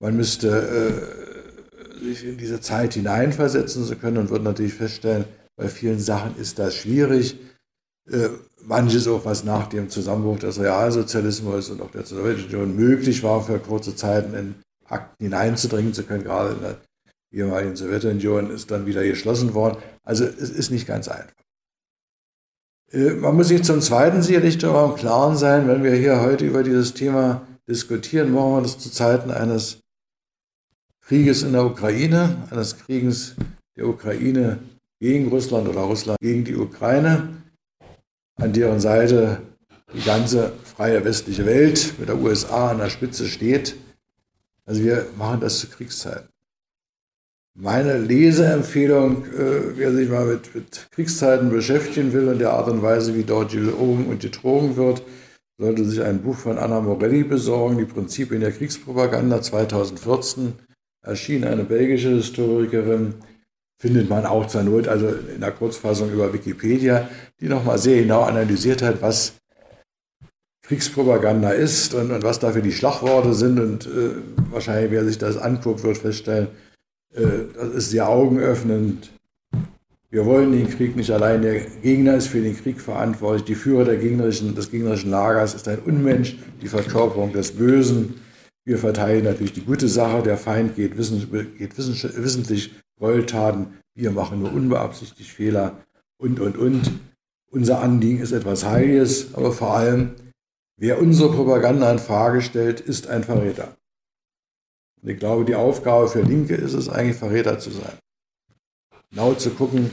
man 0.00 0.16
müsste 0.16 1.20
äh, 2.00 2.04
sich 2.04 2.24
in 2.24 2.38
diese 2.38 2.60
Zeit 2.60 2.94
hineinversetzen 2.94 3.84
zu 3.84 3.96
können 3.96 4.18
und 4.18 4.30
wird 4.30 4.42
natürlich 4.42 4.74
feststellen, 4.74 5.24
bei 5.56 5.68
vielen 5.68 5.98
Sachen 5.98 6.36
ist 6.36 6.58
das 6.58 6.74
schwierig. 6.74 7.38
Äh, 8.10 8.28
manches 8.64 9.06
auch, 9.06 9.24
was 9.24 9.44
nach 9.44 9.68
dem 9.68 9.88
Zusammenbruch 9.88 10.38
des 10.38 10.58
Realsozialismus 10.58 11.70
und 11.70 11.82
auch 11.82 11.90
der 11.90 12.04
Sowjetunion 12.04 12.74
möglich 12.74 13.22
war, 13.22 13.44
für 13.44 13.58
kurze 13.58 13.94
Zeiten 13.94 14.34
in 14.34 14.54
Akten 14.88 15.24
hineinzudringen 15.24 15.94
zu 15.94 16.04
können, 16.04 16.24
gerade 16.24 16.54
in 16.54 16.60
der 16.60 16.76
ehemaligen 17.30 17.76
Sowjetunion 17.76 18.50
ist 18.50 18.70
dann 18.70 18.86
wieder 18.86 19.04
geschlossen 19.04 19.54
worden. 19.54 19.78
Also 20.02 20.24
es 20.24 20.50
ist 20.50 20.70
nicht 20.70 20.86
ganz 20.86 21.08
einfach. 21.08 21.34
Äh, 22.92 23.10
man 23.10 23.36
muss 23.36 23.48
sich 23.48 23.62
zum 23.62 23.80
Zweiten 23.80 24.22
sicherlich 24.22 24.58
darüber 24.58 24.86
im 24.86 24.94
Klaren 24.94 25.36
sein, 25.36 25.68
wenn 25.68 25.82
wir 25.82 25.94
hier 25.94 26.20
heute 26.20 26.46
über 26.46 26.62
dieses 26.62 26.94
Thema 26.94 27.46
diskutieren, 27.68 28.32
machen 28.32 28.52
wir 28.52 28.62
das 28.62 28.78
zu 28.78 28.90
Zeiten 28.90 29.30
eines 29.30 29.80
Krieges 31.02 31.42
in 31.42 31.52
der 31.52 31.64
Ukraine, 31.64 32.48
eines 32.50 32.78
Krieges 32.78 33.34
der 33.76 33.86
Ukraine 33.86 34.58
gegen 35.00 35.28
Russland 35.28 35.68
oder 35.68 35.82
Russland 35.82 36.18
gegen 36.20 36.44
die 36.44 36.56
Ukraine, 36.56 37.42
an 38.40 38.52
deren 38.52 38.80
Seite 38.80 39.42
die 39.94 40.02
ganze 40.02 40.52
freie 40.64 41.04
westliche 41.04 41.46
Welt 41.46 41.94
mit 41.98 42.08
der 42.08 42.18
USA 42.18 42.70
an 42.70 42.78
der 42.78 42.90
Spitze 42.90 43.26
steht. 43.26 43.76
Also 44.68 44.84
wir 44.84 45.06
machen 45.16 45.40
das 45.40 45.60
zu 45.60 45.68
Kriegszeiten. 45.68 46.28
Meine 47.58 47.98
Leseempfehlung, 47.98 49.24
äh, 49.24 49.76
wer 49.76 49.92
sich 49.92 50.10
mal 50.10 50.26
mit, 50.26 50.54
mit, 50.54 50.88
Kriegszeiten 50.92 51.48
beschäftigen 51.48 52.12
will 52.12 52.28
und 52.28 52.38
der 52.38 52.52
Art 52.52 52.68
und 52.68 52.82
Weise, 52.82 53.14
wie 53.14 53.24
dort 53.24 53.50
gelogen 53.50 54.06
und 54.06 54.20
getrogen 54.20 54.76
wird, 54.76 55.02
sollte 55.58 55.84
sich 55.86 56.02
ein 56.02 56.22
Buch 56.22 56.36
von 56.36 56.58
Anna 56.58 56.82
Morelli 56.82 57.24
besorgen, 57.24 57.78
Die 57.78 57.86
Prinzipien 57.86 58.42
der 58.42 58.52
Kriegspropaganda 58.52 59.40
2014, 59.40 60.52
erschien 61.02 61.44
eine 61.44 61.64
belgische 61.64 62.10
Historikerin, 62.10 63.14
findet 63.80 64.10
man 64.10 64.26
auch 64.26 64.46
zur 64.46 64.64
Not, 64.64 64.86
also 64.86 65.08
in 65.08 65.40
der 65.40 65.52
Kurzfassung 65.52 66.12
über 66.12 66.32
Wikipedia, 66.32 67.08
die 67.40 67.48
nochmal 67.48 67.78
sehr 67.78 68.02
genau 68.02 68.22
analysiert 68.22 68.82
hat, 68.82 69.00
was 69.00 69.37
Kriegspropaganda 70.68 71.50
ist 71.50 71.94
und, 71.94 72.10
und 72.10 72.22
was 72.22 72.40
dafür 72.40 72.60
die 72.60 72.72
Schlagworte 72.72 73.32
sind. 73.32 73.58
Und 73.58 73.86
äh, 73.86 74.10
wahrscheinlich, 74.50 74.90
wer 74.90 75.04
sich 75.04 75.16
das 75.16 75.38
anguckt, 75.38 75.82
wird 75.82 75.96
feststellen, 75.96 76.48
äh, 77.14 77.22
das 77.54 77.68
ist 77.68 77.90
sehr 77.90 78.08
augenöffnend. 78.08 79.10
Wir 80.10 80.26
wollen 80.26 80.52
den 80.52 80.68
Krieg 80.68 80.94
nicht 80.94 81.10
allein. 81.10 81.40
Der 81.40 81.60
Gegner 81.60 82.16
ist 82.16 82.28
für 82.28 82.42
den 82.42 82.56
Krieg 82.56 82.80
verantwortlich. 82.80 83.44
Die 83.44 83.54
Führer 83.54 83.84
der 83.84 83.96
gegnerischen, 83.96 84.54
des 84.54 84.70
gegnerischen 84.70 85.10
Lagers 85.10 85.54
ist 85.54 85.68
ein 85.68 85.78
Unmensch, 85.80 86.38
die 86.60 86.68
Verkörperung 86.68 87.32
des 87.32 87.52
Bösen. 87.52 88.14
Wir 88.64 88.76
verteilen 88.76 89.24
natürlich 89.24 89.54
die 89.54 89.64
gute 89.64 89.88
Sache. 89.88 90.22
Der 90.22 90.36
Feind 90.36 90.76
geht, 90.76 90.98
wissen, 90.98 91.26
geht 91.56 91.78
wissentlich 91.78 92.74
Gräueltaten. 92.98 93.68
Wir 93.94 94.10
machen 94.10 94.40
nur 94.40 94.52
unbeabsichtigt 94.52 95.30
Fehler 95.30 95.78
und, 96.18 96.40
und, 96.40 96.58
und. 96.58 96.90
Unser 97.50 97.80
Anliegen 97.80 98.20
ist 98.20 98.32
etwas 98.32 98.66
Heiliges, 98.66 99.34
aber 99.34 99.52
vor 99.52 99.74
allem, 99.74 100.10
wer 100.78 101.00
unsere 101.00 101.30
Propaganda 101.32 101.90
in 101.92 101.98
Frage 101.98 102.40
stellt, 102.40 102.80
ist 102.80 103.06
ein 103.08 103.22
Verräter. 103.22 103.76
Und 105.02 105.10
ich 105.10 105.18
glaube, 105.18 105.44
die 105.44 105.54
Aufgabe 105.54 106.08
für 106.08 106.22
Linke 106.22 106.54
ist 106.54 106.72
es 106.72 106.88
eigentlich, 106.88 107.16
Verräter 107.16 107.58
zu 107.58 107.70
sein. 107.70 107.98
Genau 109.10 109.34
zu 109.34 109.50
gucken, 109.50 109.90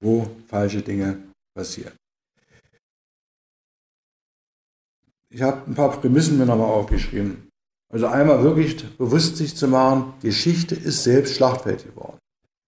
wo 0.00 0.28
falsche 0.46 0.82
Dinge 0.82 1.22
passieren. 1.54 1.92
Ich 5.32 5.42
habe 5.42 5.68
ein 5.68 5.74
paar 5.74 6.00
Prämissen 6.00 6.38
mir 6.38 6.46
nochmal 6.46 6.70
aufgeschrieben. 6.70 7.48
Also 7.92 8.06
einmal 8.06 8.42
wirklich 8.42 8.84
bewusst 8.96 9.36
sich 9.36 9.54
zu 9.56 9.68
machen, 9.68 10.14
Geschichte 10.22 10.74
ist 10.74 11.04
selbst 11.04 11.34
Schlachtfeld 11.34 11.84
geworden. 11.84 12.18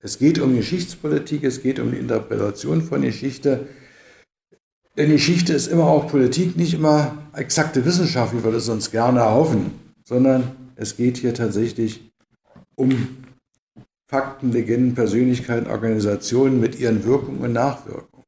Es 0.00 0.18
geht 0.18 0.38
um 0.38 0.54
Geschichtspolitik, 0.54 1.42
es 1.42 1.62
geht 1.62 1.80
um 1.80 1.90
die 1.90 1.98
Interpretation 1.98 2.82
von 2.82 3.02
Geschichte. 3.02 3.68
Denn 4.98 5.10
Geschichte 5.10 5.52
ist 5.52 5.68
immer 5.68 5.84
auch 5.84 6.08
Politik, 6.08 6.56
nicht 6.56 6.74
immer 6.74 7.30
exakte 7.32 7.84
Wissenschaft, 7.84 8.34
wie 8.34 8.42
wir 8.42 8.50
das 8.50 8.68
uns 8.68 8.90
gerne 8.90 9.20
erhoffen, 9.20 9.94
sondern 10.04 10.72
es 10.74 10.96
geht 10.96 11.18
hier 11.18 11.32
tatsächlich 11.32 12.10
um 12.74 13.24
Fakten, 14.10 14.50
Legenden, 14.50 14.96
Persönlichkeiten, 14.96 15.70
Organisationen 15.70 16.58
mit 16.58 16.80
ihren 16.80 17.04
Wirkungen 17.04 17.38
und 17.42 17.52
Nachwirkungen. 17.52 18.24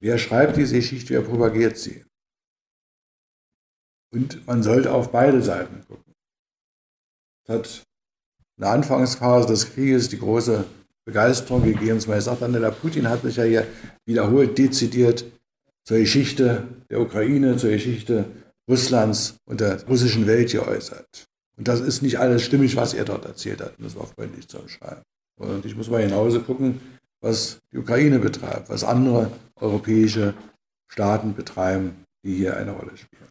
Wer 0.00 0.18
schreibt 0.18 0.58
diese 0.58 0.74
Geschichte, 0.74 1.14
wer 1.14 1.22
propagiert 1.22 1.78
sie? 1.78 2.04
Und 4.12 4.46
man 4.46 4.62
sollte 4.62 4.92
auf 4.92 5.10
beide 5.10 5.40
Seiten 5.40 5.86
gucken. 5.86 6.12
Es 7.46 7.54
hat 7.54 7.84
in 8.58 8.62
der 8.62 8.72
Anfangsphase 8.72 9.48
des 9.48 9.72
Krieges 9.72 10.10
die 10.10 10.18
große 10.18 10.66
Begeisterung 11.08 11.64
gegeben. 11.64 11.98
Zum 12.00 12.10
Beispiel 12.10 12.32
sagt 12.32 12.42
Angela 12.42 12.70
Putin 12.70 13.08
hat 13.08 13.22
sich 13.22 13.36
ja 13.36 13.44
hier 13.44 13.66
wiederholt 14.04 14.58
dezidiert 14.58 15.24
zur 15.84 15.96
Geschichte 15.96 16.64
der 16.90 17.00
Ukraine, 17.00 17.56
zur 17.56 17.70
Geschichte 17.70 18.26
Russlands 18.68 19.36
und 19.46 19.62
der 19.62 19.82
russischen 19.86 20.26
Welt 20.26 20.52
geäußert. 20.52 21.24
Und 21.56 21.66
das 21.66 21.80
ist 21.80 22.02
nicht 22.02 22.18
alles 22.18 22.42
stimmig, 22.42 22.76
was 22.76 22.92
er 22.92 23.06
dort 23.06 23.24
erzählt 23.24 23.62
hat, 23.62 23.78
um 23.78 23.84
das 23.84 23.96
war 23.96 24.06
freundlich 24.06 24.46
zu 24.48 24.58
umschreiben. 24.58 25.02
Und 25.40 25.64
ich 25.64 25.74
muss 25.74 25.88
mal 25.88 26.02
genauso 26.02 26.40
gucken, 26.40 26.78
was 27.22 27.58
die 27.72 27.78
Ukraine 27.78 28.18
betreibt, 28.18 28.68
was 28.68 28.84
andere 28.84 29.30
europäische 29.56 30.34
Staaten 30.88 31.34
betreiben, 31.34 32.04
die 32.22 32.34
hier 32.34 32.58
eine 32.58 32.72
Rolle 32.72 32.94
spielen. 32.98 33.30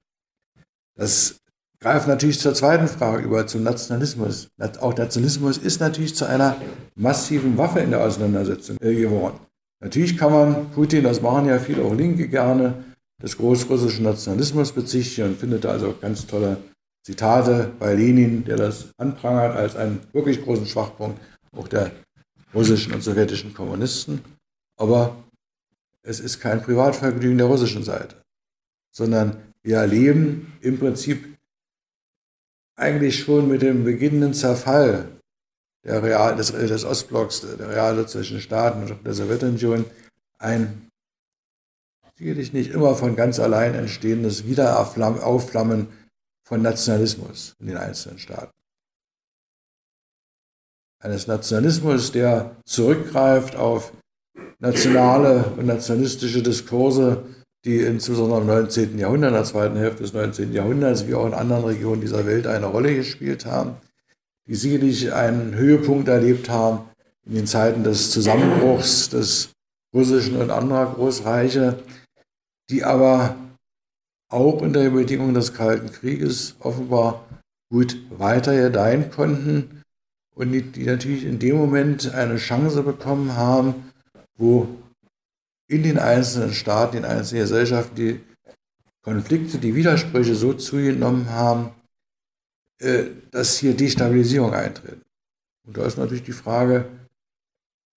Das 0.95 1.37
greift 1.79 2.07
natürlich 2.07 2.39
zur 2.39 2.53
zweiten 2.53 2.87
Frage 2.87 3.23
über, 3.23 3.45
zum 3.47 3.63
Nationalismus. 3.63 4.49
Auch 4.79 4.95
Nationalismus 4.95 5.57
ist 5.57 5.79
natürlich 5.79 6.15
zu 6.15 6.25
einer 6.25 6.55
massiven 6.95 7.57
Waffe 7.57 7.79
in 7.79 7.91
der 7.91 8.03
Auseinandersetzung 8.03 8.77
äh, 8.81 8.95
geworden. 8.95 9.39
Natürlich 9.79 10.17
kann 10.17 10.31
man 10.31 10.71
Putin, 10.71 11.03
das 11.03 11.21
machen 11.21 11.47
ja 11.47 11.59
viele 11.59 11.83
auch 11.83 11.93
Linke 11.93 12.27
gerne, 12.27 12.83
des 13.21 13.37
großrussischen 13.37 14.03
Nationalismus 14.03 14.71
bezichtigen 14.71 15.29
und 15.29 15.39
findet 15.39 15.65
da 15.65 15.71
also 15.71 15.95
ganz 15.99 16.27
tolle 16.27 16.57
Zitate 17.03 17.71
bei 17.79 17.93
Lenin, 17.93 18.43
der 18.45 18.57
das 18.57 18.89
anprangert 18.97 19.55
als 19.55 19.75
einen 19.75 20.01
wirklich 20.13 20.43
großen 20.43 20.67
Schwachpunkt 20.67 21.19
auch 21.55 21.67
der 21.67 21.91
russischen 22.53 22.93
und 22.93 23.01
sowjetischen 23.01 23.53
Kommunisten. 23.53 24.21
Aber 24.77 25.15
es 26.03 26.19
ist 26.19 26.39
kein 26.39 26.61
Privatvergnügen 26.61 27.37
der 27.37 27.47
russischen 27.47 27.83
Seite, 27.83 28.15
sondern 28.91 29.37
wir 29.63 29.77
erleben 29.77 30.53
im 30.61 30.77
Prinzip 30.77 31.36
eigentlich 32.77 33.19
schon 33.19 33.49
mit 33.49 33.61
dem 33.61 33.83
beginnenden 33.83 34.33
Zerfall 34.33 35.09
der 35.83 36.03
Real, 36.03 36.35
des, 36.35 36.51
des 36.51 36.85
Ostblocks, 36.85 37.41
der 37.41 37.69
realsozialistischen 37.69 38.41
Staaten 38.41 38.91
und 38.91 39.05
der 39.05 39.13
Sowjetunion 39.13 39.85
ein 40.37 40.87
sicherlich 42.17 42.53
nicht 42.53 42.71
immer 42.71 42.95
von 42.95 43.15
ganz 43.15 43.39
allein 43.39 43.75
entstehendes 43.75 44.45
Wiederaufflammen 44.45 45.87
von 46.47 46.61
Nationalismus 46.61 47.55
in 47.59 47.67
den 47.67 47.77
einzelnen 47.77 48.19
Staaten. 48.19 48.53
Eines 50.99 51.27
Nationalismus, 51.27 52.11
der 52.11 52.55
zurückgreift 52.65 53.55
auf 53.55 53.93
nationale 54.59 55.43
und 55.57 55.67
nationalistische 55.67 56.41
Diskurse, 56.41 57.23
die 57.67 57.81
insbesondere 57.81 58.39
im 58.39 58.47
19. 58.47 58.97
Jahrhundert, 58.97 59.29
in 59.29 59.35
der 59.35 59.43
zweiten 59.43 59.75
Hälfte 59.75 60.03
des 60.03 60.13
19. 60.13 60.53
Jahrhunderts, 60.53 61.05
wie 61.05 61.13
auch 61.13 61.27
in 61.27 61.33
anderen 61.33 61.65
Regionen 61.65 62.01
dieser 62.01 62.25
Welt 62.25 62.47
eine 62.47 62.65
Rolle 62.65 62.95
gespielt 62.95 63.45
haben, 63.45 63.75
die 64.47 64.55
sicherlich 64.55 65.13
einen 65.13 65.53
Höhepunkt 65.53 66.07
erlebt 66.07 66.49
haben 66.49 66.89
in 67.25 67.35
den 67.35 67.45
Zeiten 67.45 67.83
des 67.83 68.11
Zusammenbruchs 68.11 69.09
des 69.09 69.49
russischen 69.93 70.37
und 70.37 70.49
anderer 70.49 70.93
Großreiche, 70.93 71.77
die 72.69 72.85
aber 72.85 73.35
auch 74.29 74.61
unter 74.61 74.81
den 74.81 74.93
Bedingungen 74.93 75.33
des 75.33 75.53
Kalten 75.53 75.91
Krieges 75.91 76.55
offenbar 76.59 77.25
gut 77.69 77.97
weiter 78.17 78.55
gedeihen 78.55 79.11
konnten 79.11 79.83
und 80.35 80.53
die, 80.53 80.61
die 80.61 80.85
natürlich 80.85 81.25
in 81.25 81.39
dem 81.39 81.57
Moment 81.57 82.13
eine 82.13 82.37
Chance 82.37 82.83
bekommen 82.83 83.35
haben, 83.35 83.91
wo 84.37 84.67
in 85.67 85.83
den 85.83 85.99
einzelnen 85.99 86.53
Staaten, 86.53 86.97
in 86.97 87.05
einzelnen 87.05 87.43
Gesellschaften 87.43 87.95
die 87.95 88.19
Konflikte, 89.01 89.57
die 89.57 89.75
Widersprüche 89.75 90.35
so 90.35 90.53
zugenommen 90.53 91.29
haben, 91.29 91.71
äh, 92.79 93.05
dass 93.31 93.57
hier 93.57 93.75
Destabilisierung 93.75 94.53
eintritt. 94.53 95.01
Und 95.65 95.77
da 95.77 95.85
ist 95.85 95.97
natürlich 95.97 96.23
die 96.23 96.31
Frage, 96.31 96.85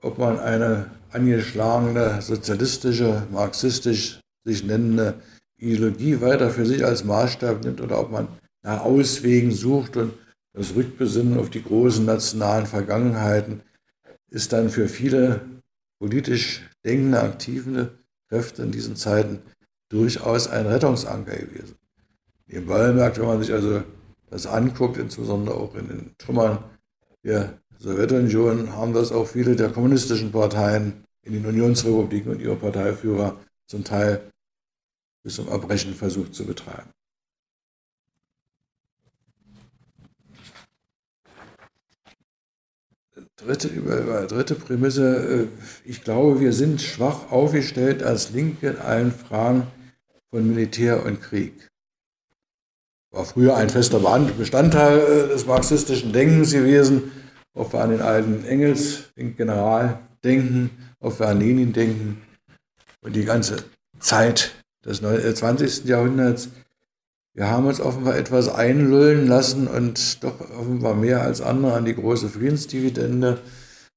ob 0.03 0.18
man 0.18 0.39
eine 0.39 0.91
angeschlagene 1.11 2.23
sozialistische, 2.23 3.27
marxistisch 3.31 4.21
sich 4.45 4.64
nennende 4.64 5.21
Ideologie 5.59 6.21
weiter 6.21 6.51
für 6.51 6.64
sich 6.64 6.85
als 6.85 7.05
Maßstab 7.05 7.62
nimmt 7.64 7.81
oder 7.81 8.01
ob 8.01 8.11
man 8.11 8.29
nach 8.62 8.81
Auswegen 8.81 9.53
sucht 9.53 9.97
und 9.97 10.14
das 10.53 10.75
Rückbesinnen 10.75 11.39
auf 11.39 11.51
die 11.51 11.62
großen 11.62 12.05
nationalen 12.05 12.66
Vergangenheiten 12.66 13.62
ist 14.31 14.53
dann 14.53 14.71
für 14.71 14.89
viele 14.89 15.41
politisch 15.99 16.70
denkende, 16.85 17.20
aktive 17.20 17.99
Kräfte 18.28 18.62
in 18.62 18.72
diesen 18.72 18.97
Zeiten 18.97 19.43
durchaus 19.89 20.47
ein 20.49 20.66
Rettungsanker 20.66 21.37
gewesen. 21.37 21.76
Im 22.47 22.66
Nebenbei 22.66 23.16
wenn 23.16 23.26
man 23.26 23.43
sich 23.43 23.53
also 23.53 23.83
das 24.31 24.47
anguckt, 24.47 24.97
insbesondere 24.97 25.57
auch 25.57 25.74
in 25.74 25.89
den 25.89 26.14
Trümmern 26.18 26.59
der 27.24 27.59
Sowjetunion, 27.78 28.74
haben 28.74 28.93
das 28.93 29.12
auch 29.12 29.26
viele 29.26 29.57
der 29.57 29.70
kommunistischen 29.70 30.33
Parteien 30.33 31.05
in 31.22 31.33
den 31.33 31.47
Unionsrepubliken 31.47 32.33
und 32.33 32.41
ihre 32.41 32.57
Parteiführer 32.57 33.39
zum 33.66 33.85
Teil 33.85 34.31
bis 35.22 35.35
zum 35.35 35.49
Erbrechen 35.49 35.95
versucht 35.95 36.35
zu 36.35 36.45
betreiben. 36.45 36.91
Dritte, 43.45 43.68
über, 43.68 44.26
dritte 44.26 44.55
Prämisse, 44.55 45.49
äh, 45.49 45.88
ich 45.88 46.05
glaube, 46.05 46.41
wir 46.41 46.53
sind 46.53 46.82
schwach 46.82 47.30
aufgestellt 47.30 48.03
als 48.03 48.32
Linke 48.32 48.68
in 48.68 48.76
allen 48.76 49.12
Fragen 49.12 49.66
von 50.30 50.47
Militär 50.47 51.07
und 51.07 51.22
Krieg. 51.22 51.55
War 53.11 53.24
früher 53.24 53.57
ein 53.57 53.70
fester 53.70 53.99
Bestandteil 54.36 54.99
äh, 54.99 55.28
des 55.28 55.47
marxistischen 55.47 56.12
Denkens 56.12 56.53
gewesen, 56.53 57.12
ob 57.55 57.72
wir 57.72 57.80
an 57.80 57.91
den 57.91 58.03
alten 58.03 58.45
Engels, 58.45 59.05
den 59.16 59.34
General 59.36 59.99
denken, 60.22 60.70
ob 61.01 61.18
wir 61.18 61.28
an 61.28 61.41
Lenin 61.41 61.72
denken 61.72 62.20
und 63.01 63.16
die 63.16 63.24
ganze 63.24 63.64
Zeit 63.99 64.53
des 64.84 65.01
20. 65.01 65.84
Äh, 65.84 65.88
Jahrhunderts. 65.88 66.51
Wir 67.33 67.49
haben 67.49 67.66
uns 67.66 67.81
offenbar 67.81 68.16
etwas 68.16 68.49
einlullen 68.49 69.26
lassen 69.26 69.68
und 69.68 70.22
doch 70.24 70.41
offenbar 70.41 70.95
mehr 70.95 71.22
als 71.22 71.41
andere 71.41 71.74
an 71.74 71.85
die 71.85 71.95
große 71.95 72.28
Friedensdividende, 72.28 73.41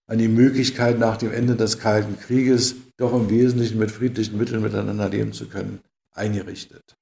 an 0.08 0.20
die 0.20 0.28
Möglichkeit 0.28 1.00
nach 1.00 1.18
dem 1.18 1.32
Ende 1.32 1.56
des 1.56 1.80
Kalten 1.80 2.20
Krieges 2.20 2.76
doch 2.98 3.14
im 3.14 3.30
Wesentlichen 3.30 3.80
mit 3.80 3.92
friedlichen 3.92 4.38
Mitteln 4.38 4.62
miteinander 4.62 5.10
leben 5.10 5.34
zu 5.34 5.48
können, 5.48 5.82
eingerichtet. 6.14 6.96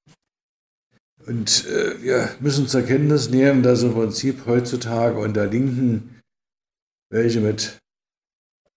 Und 1.26 1.66
äh, 1.66 2.02
wir 2.02 2.30
müssen 2.40 2.66
zur 2.66 2.82
Kenntnis 2.82 3.30
nehmen, 3.30 3.62
dass 3.62 3.82
im 3.82 3.92
Prinzip 3.92 4.46
heutzutage 4.46 5.18
unter 5.18 5.46
Linken, 5.46 6.20
welche 7.10 7.40
mit 7.40 7.78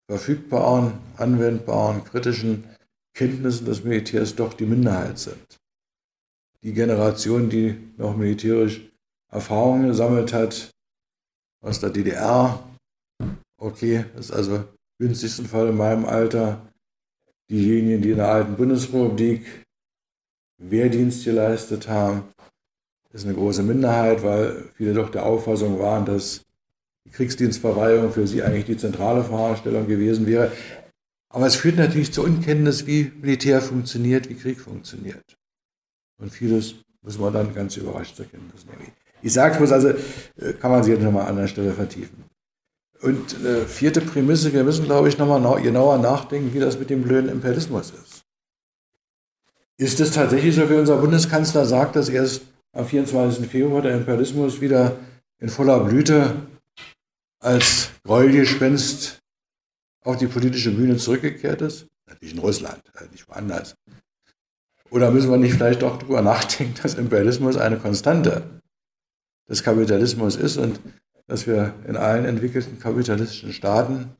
verfügbaren, 0.07 0.93
anwendbaren, 1.17 2.03
kritischen 2.03 2.65
Kenntnissen 3.15 3.65
des 3.65 3.83
Militärs 3.83 4.35
doch 4.35 4.53
die 4.53 4.65
Minderheit 4.65 5.17
sind. 5.17 5.57
Die 6.65 6.73
Generation, 6.73 7.47
die 7.47 7.77
noch 7.95 8.17
militärisch 8.17 8.81
Erfahrungen 9.31 9.89
gesammelt 9.89 10.33
hat 10.33 10.71
aus 11.61 11.79
der 11.79 11.91
DDR, 11.91 12.59
okay, 13.57 14.05
das 14.15 14.25
ist 14.25 14.31
also 14.31 14.55
im 14.55 14.65
günstigsten 14.97 15.45
Fall 15.45 15.67
in 15.67 15.77
meinem 15.77 16.05
Alter, 16.05 16.73
diejenigen, 17.51 18.01
die 18.01 18.09
in 18.09 18.17
der 18.17 18.29
alten 18.29 18.55
Bundesrepublik 18.55 19.45
Wehrdienst 20.57 21.23
geleistet 21.23 21.87
haben, 21.87 22.23
ist 23.13 23.25
eine 23.25 23.35
große 23.35 23.61
Minderheit, 23.61 24.23
weil 24.23 24.71
viele 24.75 24.95
doch 24.95 25.11
der 25.11 25.27
Auffassung 25.27 25.77
waren, 25.77 26.05
dass 26.05 26.41
die 27.05 27.11
Kriegsdienstverweigerung 27.11 28.11
für 28.11 28.25
sie 28.25 28.41
eigentlich 28.41 28.65
die 28.65 28.77
zentrale 28.77 29.23
Fragestellung 29.23 29.85
gewesen 29.85 30.25
wäre. 30.25 30.51
Aber 31.29 31.45
es 31.45 31.57
führt 31.57 31.77
natürlich 31.77 32.11
zur 32.11 32.23
Unkenntnis, 32.23 32.87
wie 32.87 33.11
Militär 33.21 33.61
funktioniert, 33.61 34.29
wie 34.29 34.35
Krieg 34.35 34.59
funktioniert. 34.59 35.37
Und 36.17 36.31
vieles 36.31 36.75
muss 37.01 37.19
man 37.19 37.33
dann 37.33 37.53
ganz 37.53 37.77
überrascht 37.77 38.15
zur 38.15 38.25
Kenntnis 38.25 38.65
nehmen. 38.65 38.91
Ich 39.21 39.33
sage 39.33 39.63
es 39.63 39.71
also, 39.71 39.89
äh, 39.89 40.53
kann 40.59 40.71
man 40.71 40.83
sich 40.83 40.99
nochmal 40.99 41.27
an 41.27 41.37
der 41.37 41.47
Stelle 41.47 41.73
vertiefen. 41.73 42.25
Und 43.01 43.43
äh, 43.43 43.65
vierte 43.65 44.01
Prämisse, 44.01 44.53
wir 44.53 44.63
müssen, 44.63 44.85
glaube 44.85 45.09
ich, 45.09 45.17
nochmal 45.17 45.61
genauer 45.61 45.97
nachdenken, 45.97 46.53
wie 46.53 46.59
das 46.59 46.79
mit 46.79 46.89
dem 46.89 47.03
blöden 47.03 47.29
Imperialismus 47.29 47.91
ist. 47.91 48.23
Ist 49.77 49.99
es 49.99 50.11
tatsächlich 50.11 50.55
so, 50.55 50.69
wie 50.69 50.75
unser 50.75 50.97
Bundeskanzler 50.97 51.65
sagt, 51.65 51.95
dass 51.95 52.07
erst 52.07 52.41
am 52.71 52.85
24. 52.85 53.47
Februar 53.47 53.81
der 53.81 53.95
Imperialismus 53.95 54.61
wieder 54.61 54.97
in 55.39 55.49
voller 55.49 55.81
Blüte 55.83 56.35
als 57.39 57.89
Gräuelgespenst 58.03 59.19
auf 60.01 60.17
die 60.17 60.27
politische 60.27 60.71
Bühne 60.71 60.97
zurückgekehrt 60.97 61.61
ist? 61.61 61.87
Natürlich 62.07 62.35
in 62.35 62.39
Russland, 62.39 62.81
äh, 62.95 63.11
nicht 63.11 63.27
woanders. 63.27 63.75
Oder 64.95 65.11
müssen 65.11 65.29
wir 65.29 65.35
nicht 65.35 65.55
vielleicht 65.55 65.81
doch 65.81 65.97
darüber 65.97 66.21
nachdenken, 66.21 66.75
dass 66.81 66.93
Imperialismus 66.93 67.57
eine 67.57 67.75
Konstante 67.75 68.61
des 69.49 69.61
Kapitalismus 69.61 70.37
ist 70.37 70.55
und 70.55 70.79
dass 71.27 71.47
wir 71.47 71.73
in 71.85 71.97
allen 71.97 72.23
entwickelten 72.23 72.79
kapitalistischen 72.79 73.51
Staaten 73.51 74.15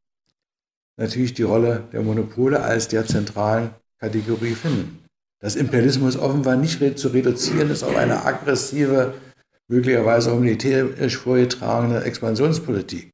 natürlich 0.97 1.33
die 1.33 1.43
Rolle 1.43 1.85
der 1.93 2.01
Monopole 2.01 2.61
als 2.61 2.89
der 2.89 3.05
zentralen 3.05 3.69
Kategorie 4.01 4.53
finden. 4.53 5.05
Dass 5.39 5.55
Imperialismus 5.55 6.17
offenbar 6.17 6.57
nicht 6.57 6.99
zu 6.99 7.07
reduzieren 7.07 7.69
ist 7.69 7.83
auf 7.83 7.95
eine 7.95 8.25
aggressive, 8.25 9.13
möglicherweise 9.69 10.33
auch 10.33 10.39
militärisch 10.39 11.15
vorgetragene 11.15 12.03
Expansionspolitik. 12.03 13.11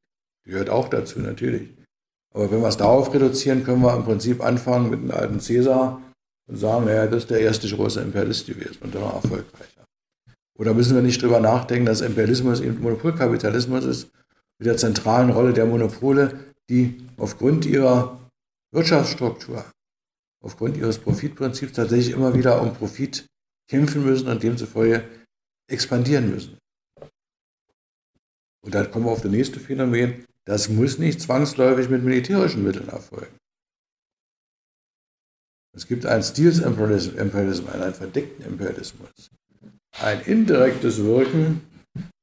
Die 0.48 0.50
gehört 0.50 0.72
auch 0.72 0.90
dazu 0.90 1.20
natürlich. 1.20 1.70
Aber 2.34 2.50
wenn 2.50 2.62
wir 2.62 2.70
es 2.70 2.78
darauf 2.78 3.14
reduzieren, 3.14 3.64
können 3.64 3.84
wir 3.84 3.96
im 3.96 4.04
Prinzip 4.04 4.44
anfangen 4.44 4.90
mit 4.90 5.00
dem 5.00 5.12
alten 5.12 5.40
Cäsar 5.40 6.02
und 6.52 6.58
sagen, 6.58 6.86
naja, 6.86 7.08
das 7.08 7.24
ist 7.24 7.30
der 7.30 7.40
erste 7.40 7.70
große 7.70 8.02
Imperialist 8.02 8.46
gewesen 8.46 8.78
und 8.82 8.94
der 8.94 9.02
war 9.02 9.16
erfolgreicher. 9.16 9.86
Oder 10.60 10.74
müssen 10.74 10.96
wir 10.96 11.02
nicht 11.02 11.22
drüber 11.22 11.40
nachdenken, 11.40 11.86
dass 11.86 12.02
Imperialismus 12.02 12.60
eben 12.60 12.82
Monopolkapitalismus 12.82 13.86
ist, 13.86 14.12
mit 14.60 14.68
der 14.68 14.76
zentralen 14.78 15.30
Rolle 15.30 15.54
der 15.54 15.66
Monopole, 15.66 16.40
die 16.70 17.08
aufgrund 17.18 17.66
ihrer 17.66 18.20
Wirtschaftsstruktur, 18.74 19.66
aufgrund 20.44 20.76
ihres 20.76 21.00
Profitprinzips 21.00 21.74
tatsächlich 21.74 22.14
immer 22.14 22.36
wieder 22.36 22.62
um 22.62 22.74
Profit 22.74 23.26
kämpfen 23.70 24.04
müssen 24.04 24.28
und 24.28 24.44
demzufolge 24.44 25.08
expandieren 25.70 26.30
müssen. 26.30 26.58
Und 28.64 28.76
dann 28.76 28.92
kommen 28.92 29.06
wir 29.06 29.12
auf 29.12 29.22
das 29.22 29.32
nächste 29.32 29.62
Phänomen. 29.62 30.26
Das 30.46 30.68
muss 30.68 31.00
nicht 31.00 31.22
zwangsläufig 31.22 31.90
mit 31.90 32.04
militärischen 32.04 32.64
Mitteln 32.64 32.90
erfolgen. 32.90 33.41
Es 35.74 35.88
gibt 35.88 36.06
einen 36.06 36.24
Stils-Imperialismus, 36.24 37.70
einen 37.74 37.94
verdeckten 37.94 38.46
Imperialismus. 38.46 39.10
Ein 40.00 40.22
indirektes 40.22 41.04
Wirken, 41.04 41.62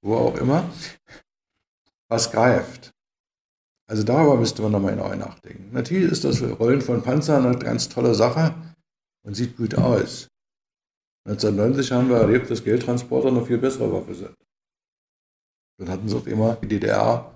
wo 0.02 0.16
auch 0.16 0.36
immer, 0.36 0.70
was 2.08 2.30
greift. 2.30 2.90
Also 3.90 4.02
darüber 4.02 4.36
müsste 4.36 4.62
man 4.62 4.72
nochmal 4.72 4.96
neu 4.96 5.16
nachdenken. 5.16 5.72
Natürlich 5.72 6.12
ist 6.12 6.24
das 6.24 6.42
Rollen 6.42 6.82
von 6.82 7.02
Panzern 7.02 7.46
eine 7.46 7.58
ganz 7.58 7.88
tolle 7.88 8.14
Sache 8.14 8.54
und 9.24 9.34
sieht 9.34 9.56
gut 9.56 9.74
aus. 9.74 10.28
1990 11.26 11.92
haben 11.92 12.08
wir 12.08 12.16
erlebt, 12.16 12.50
dass 12.50 12.64
Geldtransporter 12.64 13.28
eine 13.28 13.44
viel 13.44 13.58
bessere 13.58 13.92
Waffe 13.92 14.14
sind. 14.14 14.34
Dann 15.78 15.90
hatten 15.90 16.08
sie 16.08 16.16
auch 16.16 16.26
immer 16.26 16.56
die 16.56 16.68
DDR 16.68 17.34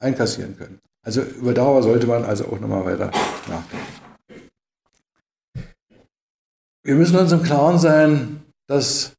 einkassieren 0.00 0.56
können. 0.56 0.78
Also 1.04 1.22
über 1.22 1.54
Dauer 1.54 1.82
sollte 1.82 2.06
man 2.06 2.24
also 2.24 2.46
auch 2.46 2.60
nochmal 2.60 2.84
weiter 2.84 3.10
nachdenken. 3.48 4.07
Wir 6.88 6.94
müssen 6.94 7.18
uns 7.18 7.32
im 7.32 7.42
Klaren 7.42 7.78
sein, 7.78 8.40
dass 8.66 9.12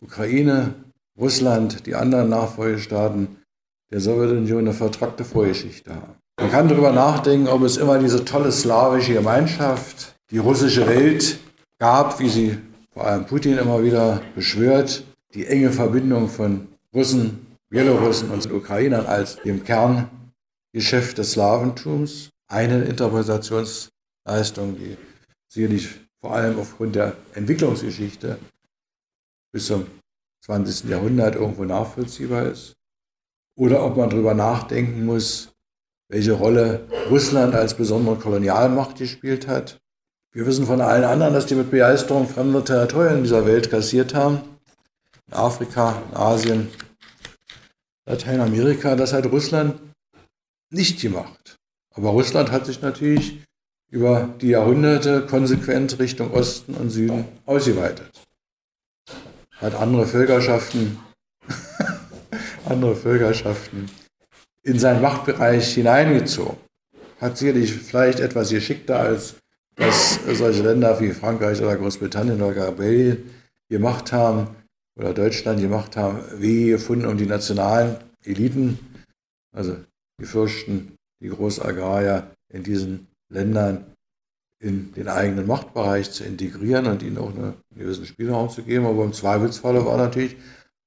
Ukraine, 0.00 0.72
Russland, 1.20 1.84
die 1.84 1.94
anderen 1.94 2.30
Nachfolgestaaten 2.30 3.36
der 3.92 4.00
Sowjetunion 4.00 4.60
eine 4.60 4.72
vertrackte 4.72 5.26
Vorgeschichte 5.26 5.94
haben. 5.94 6.14
Man 6.40 6.50
kann 6.50 6.68
darüber 6.70 6.90
nachdenken, 6.90 7.48
ob 7.48 7.64
es 7.64 7.76
immer 7.76 7.98
diese 7.98 8.24
tolle 8.24 8.50
slawische 8.50 9.12
Gemeinschaft, 9.12 10.16
die 10.30 10.38
russische 10.38 10.86
Welt 10.86 11.38
gab, 11.78 12.18
wie 12.18 12.30
sie 12.30 12.58
vor 12.94 13.04
allem 13.04 13.26
Putin 13.26 13.58
immer 13.58 13.82
wieder 13.82 14.22
beschwört, 14.34 15.04
die 15.34 15.46
enge 15.46 15.70
Verbindung 15.70 16.30
von 16.30 16.66
Russen, 16.94 17.46
Bielorussen 17.68 18.30
und 18.30 18.50
Ukrainern 18.50 19.04
als 19.04 19.36
dem 19.36 19.62
Kerngeschäft 19.64 21.18
des 21.18 21.32
Slawentums. 21.32 22.30
Eine 22.48 22.84
Interpretationsleistung, 24.26 24.76
die 24.76 24.96
sicherlich 25.48 25.88
vor 26.20 26.34
allem 26.34 26.58
aufgrund 26.58 26.96
der 26.96 27.16
Entwicklungsgeschichte 27.34 28.38
bis 29.52 29.66
zum 29.66 29.86
20. 30.44 30.90
Jahrhundert 30.90 31.36
irgendwo 31.36 31.64
nachvollziehbar 31.64 32.46
ist. 32.46 32.74
Oder 33.56 33.84
ob 33.84 33.96
man 33.96 34.10
darüber 34.10 34.34
nachdenken 34.34 35.06
muss, 35.06 35.52
welche 36.08 36.32
Rolle 36.32 36.86
Russland 37.10 37.54
als 37.54 37.74
besondere 37.74 38.16
Kolonialmacht 38.16 38.96
gespielt 38.96 39.46
hat. 39.46 39.78
Wir 40.32 40.46
wissen 40.46 40.66
von 40.66 40.80
allen 40.80 41.04
anderen, 41.04 41.32
dass 41.32 41.46
die 41.46 41.54
mit 41.54 41.70
Begeisterung 41.70 42.28
fremde 42.28 42.62
Territorien 42.62 43.22
dieser 43.22 43.46
Welt 43.46 43.70
kassiert 43.70 44.14
haben. 44.14 44.40
In 45.28 45.32
Afrika, 45.32 46.02
in 46.10 46.16
Asien, 46.16 46.68
Lateinamerika. 48.04 48.94
Das 48.94 49.12
hat 49.12 49.26
Russland 49.26 49.80
nicht 50.70 51.00
gemacht. 51.00 51.56
Aber 51.94 52.10
Russland 52.10 52.50
hat 52.52 52.66
sich 52.66 52.82
natürlich 52.82 53.45
über 53.90 54.34
die 54.40 54.48
Jahrhunderte 54.48 55.22
konsequent 55.22 55.98
Richtung 55.98 56.32
Osten 56.32 56.74
und 56.74 56.90
Süden 56.90 57.24
ausgeweitet 57.46 58.10
hat 59.56 59.74
andere 59.74 60.06
Völkerschaften, 60.06 60.98
andere 62.64 62.94
Völkerschaften 62.94 63.90
in 64.62 64.78
seinen 64.78 65.00
Machtbereich 65.00 65.74
hineingezogen. 65.74 66.56
Hat 67.20 67.38
sicherlich 67.38 67.72
vielleicht 67.72 68.20
etwas 68.20 68.50
geschickter 68.50 68.98
als 69.00 69.36
das 69.76 70.18
solche 70.32 70.62
Länder 70.62 70.98
wie 71.00 71.12
Frankreich 71.12 71.60
oder 71.60 71.76
Großbritannien 71.76 72.40
oder 72.42 72.72
Belgien 72.72 73.30
gemacht 73.68 74.12
haben 74.12 74.48
oder 74.98 75.12
Deutschland 75.12 75.60
gemacht 75.60 75.96
haben, 75.96 76.22
wie 76.38 76.70
gefunden, 76.70 77.06
um 77.06 77.16
die 77.16 77.26
nationalen 77.26 77.96
Eliten, 78.24 78.78
also 79.54 79.76
die 80.20 80.24
Fürsten, 80.24 80.94
die 81.22 81.28
Großagrarier 81.28 82.30
in 82.52 82.62
diesen 82.62 83.06
Ländern 83.28 83.96
in 84.58 84.92
den 84.92 85.08
eigenen 85.08 85.46
Machtbereich 85.46 86.10
zu 86.10 86.24
integrieren 86.24 86.86
und 86.86 87.02
ihnen 87.02 87.18
auch 87.18 87.34
einen 87.34 87.54
gewissen 87.74 88.06
Spielraum 88.06 88.48
zu 88.48 88.62
geben. 88.62 88.86
Aber 88.86 89.04
im 89.04 89.12
Zweifelsfalle 89.12 89.84
war 89.84 89.96
natürlich 89.96 90.36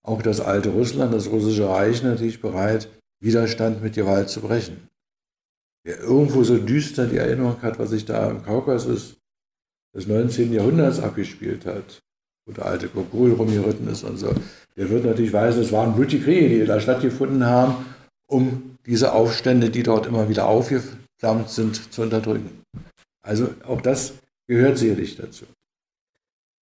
auch 0.04 0.22
das 0.22 0.42
alte 0.42 0.70
Russland, 0.70 1.14
das 1.14 1.30
russische 1.30 1.70
Reich 1.70 2.02
natürlich 2.04 2.42
bereit, 2.42 2.90
Widerstand 3.22 3.84
mit 3.84 3.96
Gewalt 3.96 4.30
zu 4.30 4.42
brechen. 4.42 4.88
Wer 5.84 6.00
irgendwo 6.00 6.44
so 6.44 6.58
düster 6.58 7.08
die 7.08 7.18
Erinnerung 7.18 7.62
hat, 7.62 7.80
was 7.80 7.92
sich 7.92 8.06
da 8.06 8.30
im 8.30 8.44
Kaukasus 8.44 9.18
des 9.96 10.08
19. 10.08 10.54
Jahrhunderts 10.54 11.00
abgespielt 11.00 11.66
hat, 11.66 12.00
wo 12.46 12.54
der 12.54 12.66
alte 12.66 12.88
Gogol 12.90 13.34
rumgeritten 13.34 13.88
ist 13.88 14.04
und 14.04 14.18
so, 14.18 14.34
der 14.76 14.90
wird 14.90 15.06
natürlich 15.06 15.34
weisen, 15.34 15.62
es 15.62 15.72
waren 15.72 15.96
blutige 15.96 16.24
Kriege, 16.24 16.50
die 16.50 16.66
da 16.66 16.80
stattgefunden 16.80 17.46
haben, 17.46 17.86
um 18.28 18.78
diese 18.86 19.14
Aufstände, 19.14 19.70
die 19.70 19.84
dort 19.84 20.06
immer 20.06 20.30
wieder 20.30 20.48
aufgeflammt 21.20 21.50
sind, 21.50 21.94
zu 21.94 22.02
unterdrücken. 22.02 22.64
Also 23.22 23.50
auch 23.66 23.82
das 23.82 24.14
gehört 24.48 24.78
sicherlich 24.78 25.18
dazu. 25.18 25.46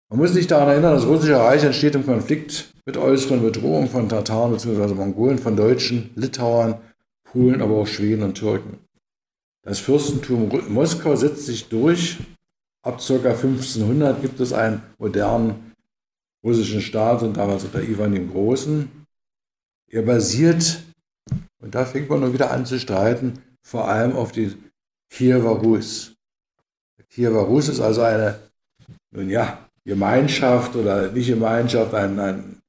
Man 0.09 0.21
muss 0.21 0.33
sich 0.33 0.47
daran 0.47 0.69
erinnern, 0.69 0.95
das 0.95 1.07
russische 1.07 1.39
Reich 1.39 1.65
entsteht 1.65 1.95
im 1.95 2.07
Konflikt 2.07 2.73
mit 2.85 2.97
äußeren 2.97 3.43
Bedrohungen 3.43 3.89
von 3.89 4.09
Tataren 4.09 4.53
bzw. 4.53 4.95
Mongolen, 4.95 5.39
von 5.39 5.57
Deutschen, 5.57 6.11
Litauern, 6.15 6.79
Polen, 7.25 7.61
aber 7.61 7.77
auch 7.77 7.87
Schweden 7.87 8.23
und 8.23 8.35
Türken. 8.35 8.79
Das 9.63 9.81
Fürstentum 9.81 10.49
Moskau 10.69 11.17
setzt 11.17 11.47
sich 11.47 11.69
durch. 11.69 12.19
Ab 12.83 13.01
ca. 13.05 13.15
1500 13.15 14.23
gibt 14.23 14.39
es 14.39 14.53
einen 14.53 14.81
modernen 14.99 15.75
russischen 16.45 16.81
Staat 16.81 17.25
und 17.25 17.37
damals 17.37 17.65
unter 17.65 17.83
Ivan 17.83 18.13
dem 18.13 18.31
Großen. 18.31 18.89
Er 19.91 20.03
basiert, 20.03 20.85
und 21.61 21.75
da 21.75 21.85
fängt 21.85 22.09
man 22.09 22.21
nur 22.21 22.33
wieder 22.33 22.53
an 22.53 22.65
zu 22.65 22.79
streiten, 22.79 23.43
vor 23.67 23.89
allem 23.89 24.15
auf 24.15 24.31
die 24.31 24.57
Kiewer 25.11 25.59
Rus. 25.59 26.15
Kiewer 27.11 27.43
Rus 27.43 27.69
ist 27.69 27.81
also 27.81 28.03
eine, 28.03 28.39
nun 29.11 29.29
ja, 29.29 29.69
Gemeinschaft 29.85 30.77
oder 30.77 31.11
nicht 31.11 31.27
Gemeinschaft, 31.27 31.93
ein, 31.93 32.19
ein, 32.21 32.63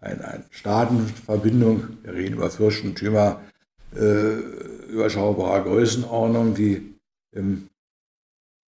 ein, 0.00 0.20
ein 0.20 0.44
Staatenverbindung, 0.50 1.98
wir 2.02 2.12
reden 2.12 2.34
über 2.34 2.50
Fürstentümer 2.50 3.40
äh, 3.96 4.34
überschaubarer 4.90 5.64
Größenordnung, 5.64 6.54
die 6.54 6.94
im 7.32 7.70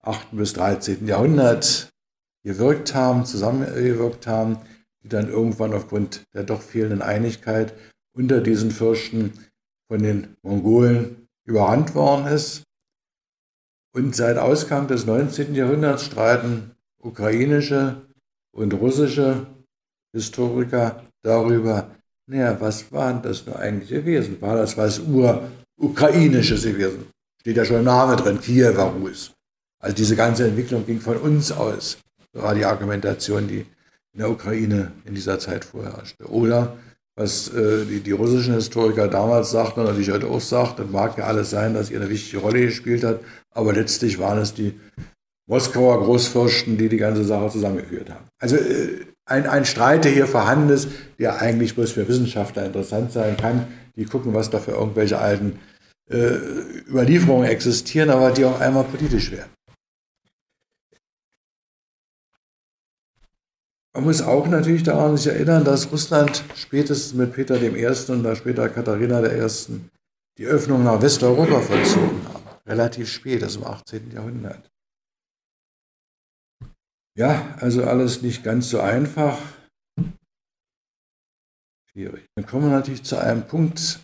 8. 0.00 0.28
bis 0.32 0.55
13. 0.55 1.07
Jahrhundert 1.07 1.90
gewirkt 2.44 2.94
haben, 2.94 3.26
zusammengewirkt 3.26 4.26
haben, 4.26 4.57
die 5.03 5.09
dann 5.09 5.28
irgendwann 5.28 5.74
aufgrund 5.74 6.24
der 6.32 6.44
doch 6.44 6.62
fehlenden 6.62 7.03
Einigkeit 7.03 7.74
unter 8.14 8.40
diesen 8.40 8.70
Fürsten 8.70 9.34
von 9.88 10.03
den 10.03 10.36
Mongolen 10.42 11.22
überrannt 11.45 11.95
worden 11.95 12.26
ist. 12.26 12.62
Und 13.95 14.16
seit 14.16 14.38
Ausgang 14.38 14.88
des 14.88 15.07
19. 15.07 15.55
Jahrhunderts 15.55 16.05
streiten 16.07 16.72
ukrainische 16.99 18.03
und 18.53 18.72
russische 18.74 19.47
Historiker 20.12 21.03
darüber, 21.22 21.90
naja, 22.26 22.59
was 22.61 22.90
war 22.93 23.20
das 23.20 23.47
nur 23.47 23.59
eigentlich 23.59 23.90
gewesen? 23.90 24.40
War 24.40 24.57
das 24.57 24.76
was 24.76 25.01
ur-ukrainisches 25.01 26.62
gewesen? 26.62 27.07
Steht 27.40 27.57
ja 27.57 27.64
schon 27.64 27.78
im 27.78 27.84
Namen 27.84 28.16
drin, 28.16 28.40
Kiewer 28.40 28.84
Rus. 28.84 29.32
Also 29.80 29.97
diese 29.97 30.16
ganze 30.16 30.47
Entwicklung 30.47 30.86
ging 30.86 31.01
von 31.01 31.16
uns 31.16 31.51
aus. 31.51 31.99
War 32.32 32.55
die 32.55 32.64
Argumentation, 32.64 33.49
die 33.49 33.66
in 34.12 34.20
der 34.20 34.30
Ukraine 34.30 34.93
in 35.05 35.14
dieser 35.14 35.38
Zeit 35.38 35.64
vorherrschte. 35.64 36.24
Oder 36.30 36.76
was 37.17 37.49
äh, 37.49 37.85
die, 37.85 38.01
die, 38.01 38.13
russischen 38.13 38.55
Historiker 38.55 39.09
damals 39.09 39.51
sagten 39.51 39.81
und 39.81 39.87
natürlich 39.87 40.11
heute 40.11 40.29
auch 40.29 40.41
sagt, 40.41 40.79
das 40.79 40.89
mag 40.91 41.19
ja 41.19 41.25
alles 41.25 41.51
sein, 41.51 41.75
dass 41.75 41.91
ihr 41.91 42.01
eine 42.01 42.09
wichtige 42.09 42.39
Rolle 42.39 42.61
gespielt 42.61 43.05
hat, 43.05 43.21
aber 43.55 43.73
letztlich 43.73 44.19
waren 44.19 44.39
es 44.39 44.55
die 44.55 44.79
Moskauer 45.49 46.03
Großfürsten, 46.03 46.79
die 46.79 46.89
die 46.89 46.97
ganze 46.97 47.25
Sache 47.25 47.51
zusammengeführt 47.51 48.09
haben. 48.11 48.27
Also 48.41 48.57
äh, 48.57 49.05
ein, 49.27 49.47
ein 49.47 49.65
Streit, 49.65 50.05
der 50.05 50.13
hier 50.13 50.27
vorhanden 50.27 50.71
ist, 50.71 50.89
der 51.19 51.41
eigentlich 51.41 51.75
bloß 51.75 51.93
für 51.93 52.09
Wissenschaftler 52.09 52.65
interessant 52.65 53.13
sein 53.13 53.37
kann, 53.37 53.67
die 53.97 54.05
gucken, 54.05 54.35
was 54.35 54.51
da 54.51 54.59
für 54.59 54.73
irgendwelche 54.73 55.19
alten 55.19 55.59
äh, 56.11 56.37
Überlieferungen 56.89 57.49
existieren, 57.49 58.11
aber 58.11 58.31
die 58.31 58.45
auch 58.45 58.61
einmal 58.61 58.85
politisch 58.85 59.31
werden. 59.31 59.51
Man 63.95 64.05
muss 64.05 64.22
auch 64.22 64.47
natürlich 64.47 64.84
daran 64.84 65.16
sich 65.18 65.32
erinnern, 65.32 65.64
dass 65.64 65.93
Russland 65.93 66.45
spätestens 66.57 67.12
mit 67.12 67.34
Peter 67.34 67.61
I. 67.61 67.86
und 67.86 68.22
dann 68.22 68.36
später 68.36 68.68
Katharina 68.70 69.22
I. 69.22 69.47
die 70.38 70.47
Öffnung 70.47 70.82
nach 70.82 71.03
Westeuropa 71.03 71.61
vollzogen 71.61 72.26
haben. 72.32 72.43
Relativ 72.66 73.11
spät, 73.11 73.43
das 73.43 73.57
im 73.57 73.64
18. 73.64 74.12
Jahrhundert. 74.12 74.70
Ja, 77.14 77.55
also 77.61 77.84
alles 77.84 78.22
nicht 78.22 78.43
ganz 78.43 78.70
so 78.70 78.80
einfach. 78.80 79.38
Schwierig. 81.90 82.24
Dann 82.34 82.47
kommen 82.47 82.70
wir 82.70 82.76
natürlich 82.76 83.03
zu 83.03 83.18
einem 83.18 83.47
Punkt, 83.47 84.01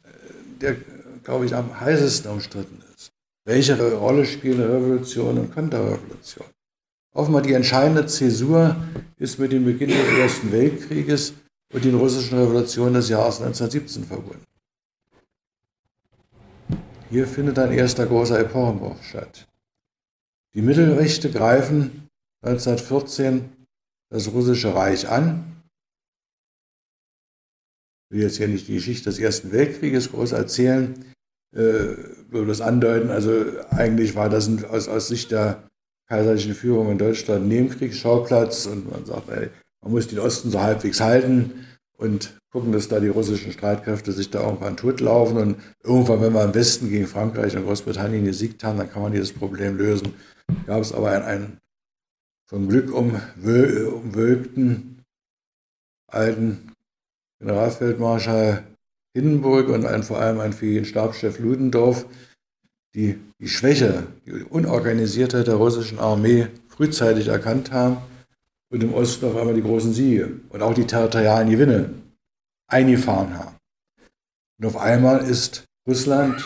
der, 0.60 0.76
glaube 1.24 1.46
ich, 1.46 1.54
am 1.54 1.80
heißesten 1.80 2.30
umstritten 2.30 2.82
ist. 2.94 3.10
Welche 3.46 3.80
Rolle 3.94 4.26
spielen 4.26 4.60
Revolution 4.60 5.38
und 5.38 5.54
Konterrevolution? 5.54 6.46
Offenbar 7.18 7.42
die 7.42 7.52
entscheidende 7.52 8.06
Zäsur 8.06 8.76
ist 9.16 9.40
mit 9.40 9.50
dem 9.50 9.64
Beginn 9.64 9.88
des 9.88 10.18
Ersten 10.20 10.52
Weltkrieges 10.52 11.34
und 11.74 11.84
den 11.84 11.96
russischen 11.96 12.38
Revolutionen 12.38 12.94
des 12.94 13.08
Jahres 13.08 13.40
1917 13.40 14.04
verbunden. 14.04 14.44
Hier 17.10 17.26
findet 17.26 17.58
ein 17.58 17.72
erster 17.72 18.06
großer 18.06 18.38
Epochenbruch 18.38 19.02
statt. 19.02 19.48
Die 20.54 20.62
Mittelrechte 20.62 21.32
greifen 21.32 22.08
1914 22.42 23.48
das 24.10 24.30
russische 24.30 24.76
Reich 24.76 25.08
an. 25.08 25.60
Ich 28.10 28.16
will 28.16 28.22
jetzt 28.22 28.36
hier 28.36 28.46
nicht 28.46 28.68
die 28.68 28.74
Geschichte 28.74 29.10
des 29.10 29.18
Ersten 29.18 29.50
Weltkrieges 29.50 30.12
groß 30.12 30.30
erzählen, 30.30 31.04
äh, 31.52 31.96
nur 32.30 32.46
das 32.46 32.60
andeuten. 32.60 33.10
Also 33.10 33.44
eigentlich 33.70 34.14
war 34.14 34.30
das 34.30 34.48
aus, 34.66 34.86
aus 34.86 35.08
Sicht 35.08 35.32
der 35.32 35.67
kaiserlichen 36.08 36.54
Führung 36.54 36.90
in 36.90 36.98
Deutschland 36.98 37.48
Nebenkriegsschauplatz 37.48 38.66
und 38.66 38.90
man 38.90 39.04
sagt, 39.04 39.28
ey, 39.28 39.50
man 39.82 39.92
muss 39.92 40.08
den 40.08 40.18
Osten 40.18 40.50
so 40.50 40.60
halbwegs 40.60 41.00
halten 41.00 41.66
und 41.96 42.38
gucken, 42.50 42.72
dass 42.72 42.88
da 42.88 42.98
die 42.98 43.08
russischen 43.08 43.52
Streitkräfte 43.52 44.12
sich 44.12 44.30
da 44.30 44.42
irgendwann 44.42 44.76
totlaufen 44.76 45.36
und 45.36 45.56
irgendwann, 45.84 46.22
wenn 46.22 46.32
wir 46.32 46.44
im 46.44 46.54
Westen 46.54 46.88
gegen 46.88 47.06
Frankreich 47.06 47.56
und 47.56 47.66
Großbritannien 47.66 48.24
gesiegt 48.24 48.64
haben, 48.64 48.78
dann 48.78 48.90
kann 48.90 49.02
man 49.02 49.12
dieses 49.12 49.32
Problem 49.32 49.76
lösen. 49.76 50.14
Gab 50.66 50.80
es 50.80 50.92
aber 50.92 51.10
einen, 51.10 51.58
vom 52.48 52.68
Glück 52.68 52.92
umwölkten 52.92 55.02
alten 56.10 56.72
Generalfeldmarschall 57.40 58.64
Hindenburg 59.14 59.68
und 59.68 59.84
einen, 59.84 60.02
vor 60.02 60.18
allem 60.18 60.40
einen 60.40 60.54
für 60.54 60.66
ihn 60.66 60.84
Stabschef 60.84 61.38
Ludendorff, 61.38 62.06
die 62.94 63.18
die 63.40 63.48
Schwäche, 63.48 64.06
die 64.26 64.42
Unorganisiertheit 64.42 65.46
der 65.46 65.54
russischen 65.54 65.98
Armee 65.98 66.48
frühzeitig 66.68 67.28
erkannt 67.28 67.70
haben 67.70 67.98
und 68.70 68.82
im 68.82 68.92
Osten 68.92 69.26
auf 69.26 69.36
einmal 69.36 69.54
die 69.54 69.62
großen 69.62 69.92
Siege 69.92 70.40
und 70.48 70.62
auch 70.62 70.74
die 70.74 70.86
territorialen 70.86 71.50
Gewinne 71.50 71.90
eingefahren 72.66 73.38
haben. 73.38 73.56
Und 74.58 74.66
auf 74.66 74.76
einmal 74.76 75.20
ist 75.20 75.64
Russland 75.86 76.44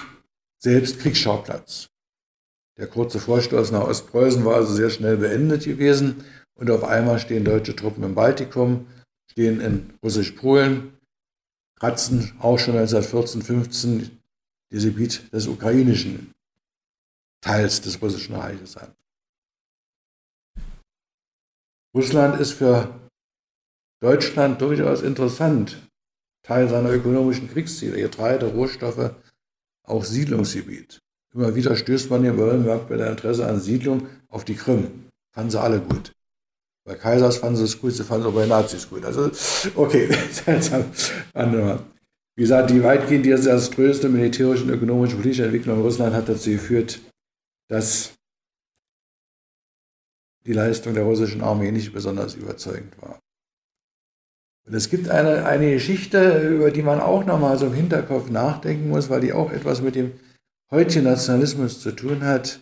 selbst 0.59 1.01
Kriegsschauplatz. 1.01 1.88
Der 2.78 2.86
kurze 2.86 3.18
Vorstoß 3.18 3.72
nach 3.72 3.84
Ostpreußen 3.84 4.45
war 4.45 4.57
also 4.57 4.74
sehr 4.74 4.90
schnell 4.90 5.16
beendet 5.16 5.64
gewesen 5.64 6.24
und 6.55 6.70
auf 6.70 6.84
einmal 6.84 7.18
stehen 7.18 7.45
deutsche 7.45 7.74
Truppen 7.74 8.05
im 8.05 8.14
Baltikum, 8.14 8.86
stehen 9.30 9.61
in 9.61 9.95
Russisch-Polen, 10.03 10.93
kratzen 11.78 12.32
auch 12.38 12.59
schon 12.59 12.76
1914, 12.76 13.43
15 13.43 14.22
das 14.73 14.85
Gebiet 14.85 15.33
des 15.33 15.47
ukrainischen 15.47 16.33
Teils 17.41 17.81
des 17.81 18.01
russischen 18.01 18.35
Reiches 18.35 18.77
an. 18.77 18.93
Russland 21.95 22.41
ist 22.41 22.53
für 22.53 22.89
Deutschland 24.01 24.61
durchaus 24.61 25.03
interessant. 25.03 25.77
Teil 26.43 26.68
seiner 26.68 26.91
ökonomischen 26.91 27.49
Kriegsziele, 27.49 27.99
Getreide, 27.99 28.47
Rohstoffe, 28.47 29.14
auch 29.85 30.05
Siedlungsgebiet. 30.05 30.99
Immer 31.35 31.55
wieder 31.55 31.77
stößt 31.77 32.11
man 32.11 32.25
in 32.25 32.37
Wollenberg 32.37 32.89
bei 32.89 32.97
der 32.97 33.11
Interesse 33.11 33.47
an 33.47 33.61
Siedlung 33.61 34.09
auf 34.29 34.45
die 34.45 34.55
Krim. 34.55 35.09
Fanden 35.33 35.51
sie 35.51 35.61
alle 35.61 35.81
gut. 35.81 36.12
Bei 36.85 36.97
Kaisers 36.97 37.37
fanden 37.37 37.57
sie 37.57 37.64
es 37.64 37.81
gut, 37.81 37.93
sie 37.93 38.03
fanden 38.03 38.27
es 38.27 38.33
auch 38.33 38.35
bei 38.35 38.47
Nazis 38.47 38.89
gut. 38.89 39.05
Also, 39.05 39.31
okay, 39.77 40.12
seltsam. 40.33 40.85
Wie 42.37 42.43
gesagt, 42.43 42.70
die 42.70 42.83
weitgehend 42.83 43.26
desaströse 43.26 44.09
militärische 44.09 44.64
und 44.64 44.70
ökonomische 44.70 45.16
politische 45.16 45.45
Entwicklung 45.45 45.76
in 45.76 45.83
Russland 45.83 46.14
hat 46.14 46.28
dazu 46.28 46.51
geführt, 46.51 47.01
dass 47.68 48.14
die 50.47 50.55
Leistung 50.55 50.95
der 50.95 51.05
russischen 51.05 51.43
Armee 51.43 51.70
nicht 51.70 51.93
besonders 51.93 52.35
überzeugend 52.35 53.01
war. 53.01 53.20
Und 54.66 54.74
es 54.74 54.89
gibt 54.89 55.09
eine, 55.09 55.45
eine 55.45 55.72
Geschichte, 55.72 56.49
über 56.49 56.70
die 56.70 56.83
man 56.83 57.01
auch 57.01 57.24
nochmal 57.24 57.59
so 57.59 57.66
im 57.66 57.74
Hinterkopf 57.74 58.30
nachdenken 58.30 58.89
muss, 58.89 59.11
weil 59.11 59.20
die 59.20 59.33
auch 59.33 59.51
etwas 59.53 59.83
mit 59.83 59.95
dem 59.95 60.12
heutigen 60.70 61.05
Nationalismus 61.05 61.80
zu 61.80 61.93
tun 61.93 62.24
hat. 62.24 62.61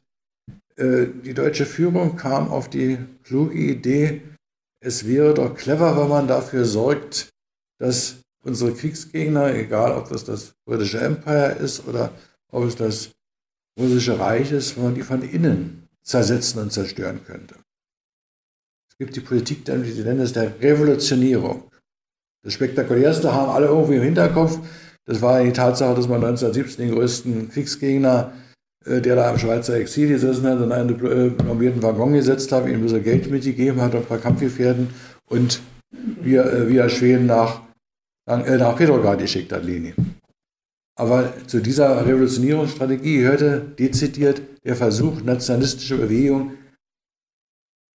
Äh, 0.76 1.06
die 1.24 1.34
deutsche 1.34 1.66
Führung 1.66 2.16
kam 2.16 2.48
auf 2.48 2.68
die 2.68 2.98
kluge 3.22 3.54
Idee, 3.54 4.22
es 4.82 5.06
wäre 5.06 5.34
doch 5.34 5.54
clever, 5.54 6.00
wenn 6.00 6.08
man 6.08 6.26
dafür 6.26 6.64
sorgt, 6.64 7.28
dass 7.78 8.19
unsere 8.42 8.72
Kriegsgegner, 8.72 9.54
egal 9.54 9.92
ob 9.92 10.08
das 10.08 10.24
das 10.24 10.54
britische 10.64 11.00
Empire 11.00 11.56
ist 11.60 11.86
oder 11.86 12.12
ob 12.50 12.64
es 12.64 12.76
das 12.76 13.10
russische 13.78 14.18
Reich 14.18 14.52
ist, 14.52 14.76
wenn 14.76 14.84
man 14.84 14.94
die 14.94 15.02
von 15.02 15.22
innen 15.22 15.88
zersetzen 16.02 16.60
und 16.60 16.72
zerstören 16.72 17.20
könnte. 17.24 17.54
Es 18.90 18.96
gibt 18.98 19.16
die 19.16 19.20
Politik, 19.20 19.64
die 19.64 19.72
nennen 19.72 20.20
es 20.20 20.32
der 20.32 20.60
Revolutionierung. 20.60 21.70
Das 22.42 22.54
Spektakulärste 22.54 23.32
haben 23.32 23.50
alle 23.50 23.66
irgendwie 23.66 23.96
im 23.96 24.02
Hinterkopf. 24.02 24.58
Das 25.04 25.20
war 25.20 25.42
die 25.42 25.52
Tatsache, 25.52 25.94
dass 25.94 26.08
man 26.08 26.24
1917 26.24 26.86
den 26.86 26.94
größten 26.94 27.50
Kriegsgegner, 27.50 28.32
äh, 28.84 29.00
der 29.00 29.16
da 29.16 29.30
im 29.30 29.38
Schweizer 29.38 29.74
Exil 29.74 30.08
gesessen 30.08 30.46
hat, 30.46 30.60
in 30.60 30.72
einen 30.72 31.04
äh, 31.04 31.42
normierten 31.42 31.82
Waggon 31.82 32.12
gesetzt 32.12 32.52
hat, 32.52 32.66
ihm 32.66 32.74
ein 32.74 32.82
bisschen 32.82 33.02
Geld 33.02 33.30
mitgegeben 33.30 33.80
hat, 33.80 33.94
ein 33.94 34.04
paar 34.04 34.18
Kampfgefährten 34.18 34.88
und 35.28 35.60
via, 35.90 36.44
äh, 36.44 36.68
via 36.68 36.88
Schweden 36.88 37.26
nach, 37.26 37.62
nach 38.36 38.76
Petrograd 38.76 39.18
geschickt 39.18 39.52
hat, 39.52 39.64
Lenin. 39.64 39.94
Aber 40.96 41.32
zu 41.46 41.60
dieser 41.60 42.04
Revolutionierungsstrategie 42.04 43.18
gehörte 43.18 43.60
dezidiert 43.60 44.42
der 44.64 44.76
Versuch, 44.76 45.22
nationalistische 45.22 45.96
Bewegung, 45.96 46.58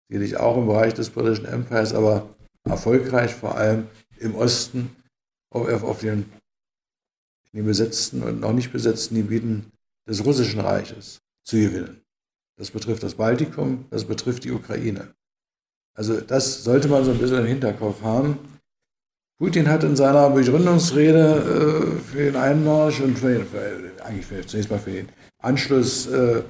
sicherlich 0.09 0.37
auch 0.37 0.57
im 0.57 0.67
Bereich 0.67 0.95
des 0.95 1.11
britischen 1.11 1.45
Empires, 1.45 1.93
aber 1.93 2.35
erfolgreich 2.65 3.35
vor 3.35 3.57
allem 3.57 3.89
im 4.19 4.35
Osten 4.35 4.95
auf, 5.51 5.83
auf 5.83 6.01
den, 6.01 6.31
in 7.53 7.59
den 7.59 7.67
besetzten 7.67 8.23
und 8.23 8.41
noch 8.41 8.53
nicht 8.53 8.73
besetzten 8.73 9.17
Gebieten 9.17 9.71
des 10.09 10.25
russischen 10.25 10.61
Reiches 10.61 11.21
zu 11.45 11.57
gewinnen. 11.57 12.01
Das 12.57 12.71
betrifft 12.71 13.03
das 13.03 13.17
Baltikum, 13.17 13.85
das 13.91 14.05
betrifft 14.05 14.45
die 14.45 14.53
Ukraine. 14.53 15.15
Also 15.95 16.21
das 16.21 16.65
sollte 16.65 16.89
man 16.89 17.05
so 17.05 17.11
ein 17.11 17.19
bisschen 17.19 17.41
im 17.41 17.47
Hinterkopf 17.47 18.03
haben. 18.03 18.39
Putin 19.45 19.69
hat 19.69 19.85
in 19.85 19.95
seiner 19.95 20.31
Begründungsrede 20.31 21.99
äh, 21.99 22.01
für 22.01 22.25
den 22.25 22.37
Einmarsch 22.37 23.01
und 23.01 23.19
für, 23.19 23.35
den, 23.35 23.47
für, 23.47 24.03
eigentlich 24.03 24.25
für, 24.25 24.47
zunächst 24.47 24.71
mal 24.71 24.79
für 24.79 24.93
den 24.93 25.09
Anschluss 25.43 26.07
äh, 26.07 26.43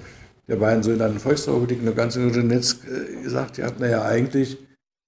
der 0.47 0.57
beiden 0.57 0.84
sogenannten 0.84 1.18
Volksrepubliken, 1.18 1.86
der 1.86 1.95
ganze 1.95 2.30
Donetsk, 2.30 2.86
äh, 2.86 3.20
gesagt, 3.20 3.59
ja, 3.59 3.68
naja, 3.80 4.05
eigentlich 4.05 4.59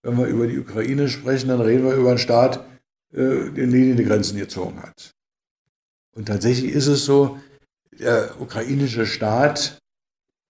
wenn 0.03 0.19
wir 0.19 0.27
über 0.27 0.49
die 0.49 0.59
Ukraine 0.59 1.09
sprechen, 1.09 1.49
dann 1.49 1.61
reden 1.61 1.85
wir 1.85 1.95
über 1.95 2.11
einen 2.11 2.19
Staat, 2.19 2.65
äh, 3.13 3.51
der 3.51 3.67
Lenin 3.67 3.97
die 3.97 4.05
Grenzen 4.05 4.37
gezogen 4.37 4.83
hat. 4.83 5.13
Und 6.17 6.27
tatsächlich 6.27 6.73
ist 6.73 6.89
es 6.89 7.05
so, 7.05 7.39
der 7.93 8.41
ukrainische 8.41 9.07
Staat 9.07 9.79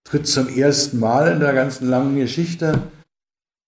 tritt 0.04 0.26
zum 0.26 0.48
ersten 0.48 0.98
Mal 1.00 1.32
in 1.32 1.40
der 1.40 1.52
ganzen 1.52 1.86
langen 1.86 2.16
Geschichte, 2.16 2.80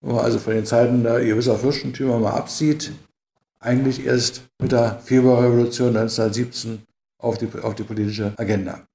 wenn 0.00 0.14
man 0.14 0.24
also 0.24 0.38
von 0.38 0.54
den 0.54 0.64
Zeiten 0.64 1.02
der 1.02 1.22
gewisser 1.22 1.58
Fürstentümer 1.58 2.18
mal 2.18 2.32
absieht, 2.32 2.92
eigentlich 3.60 4.04
erst 4.04 4.42
mit 4.60 4.72
der 4.72 5.00
Februarrevolution 5.00 5.96
1917 5.96 6.82
auf 7.20 7.38
die, 7.38 7.48
auf 7.62 7.74
die 7.74 7.82
politische 7.82 8.32
Agenda. 8.36 8.86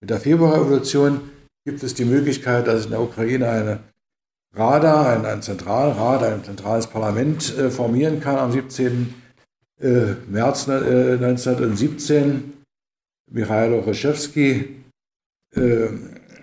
Mit 0.00 0.10
der 0.10 0.20
Februarrevolution 0.20 1.30
gibt 1.64 1.82
es 1.82 1.94
die 1.94 2.04
Möglichkeit, 2.04 2.66
dass 2.66 2.84
in 2.84 2.90
der 2.90 3.00
Ukraine 3.00 3.48
eine 3.48 3.80
Rada, 4.54 5.14
ein, 5.14 5.24
ein 5.24 5.42
Zentralrat, 5.42 6.22
ein 6.22 6.44
zentrales 6.44 6.86
Parlament 6.86 7.56
äh, 7.56 7.70
formieren 7.70 8.20
kann 8.20 8.36
am 8.36 8.52
17. 8.52 9.14
Äh, 9.80 10.14
März 10.28 10.66
äh, 10.68 11.14
1917. 11.14 12.52
Michailo 13.30 13.80
Roszewski 13.80 14.82
äh, 15.54 15.88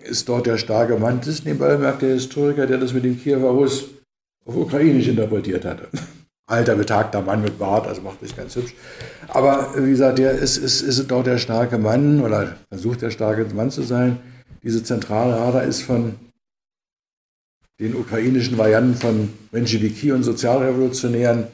ist 0.04 0.30
dort 0.30 0.46
der 0.46 0.58
starke 0.58 0.98
Mann. 0.98 1.20
Das 1.20 1.28
ist 1.28 1.46
nebenbei 1.46 1.76
der 1.76 2.14
Historiker, 2.14 2.66
der 2.66 2.78
das 2.78 2.94
mit 2.94 3.04
dem 3.04 3.20
Kiewer 3.20 3.52
Russ 3.52 3.90
auf 4.46 4.56
Ukrainisch 4.56 5.08
interpretiert 5.10 5.66
hatte. 5.66 5.90
Alter, 6.48 6.76
betagter 6.76 7.22
Mann 7.22 7.42
mit 7.42 7.60
Bart, 7.60 7.88
also 7.88 8.02
macht 8.02 8.22
sich 8.22 8.36
ganz 8.36 8.56
hübsch. 8.56 8.74
Aber 9.28 9.74
wie 9.76 9.92
gesagt, 9.92 10.18
der 10.18 10.32
ist, 10.32 10.58
ist, 10.58 10.82
ist 10.82 11.06
dort 11.12 11.28
der 11.28 11.38
starke 11.38 11.78
Mann 11.78 12.22
oder 12.22 12.56
versucht 12.70 13.02
der 13.02 13.12
starke 13.12 13.46
Mann 13.54 13.70
zu 13.70 13.84
sein. 13.84 14.20
Diese 14.64 14.82
Zentralrada 14.82 15.60
ist 15.60 15.82
von 15.82 16.16
den 17.82 17.96
ukrainischen 17.96 18.58
Varianten 18.58 18.96
von 18.96 19.34
Menschewiki 19.52 20.14
und 20.14 20.24
Sozialrevolutionären 20.24 21.48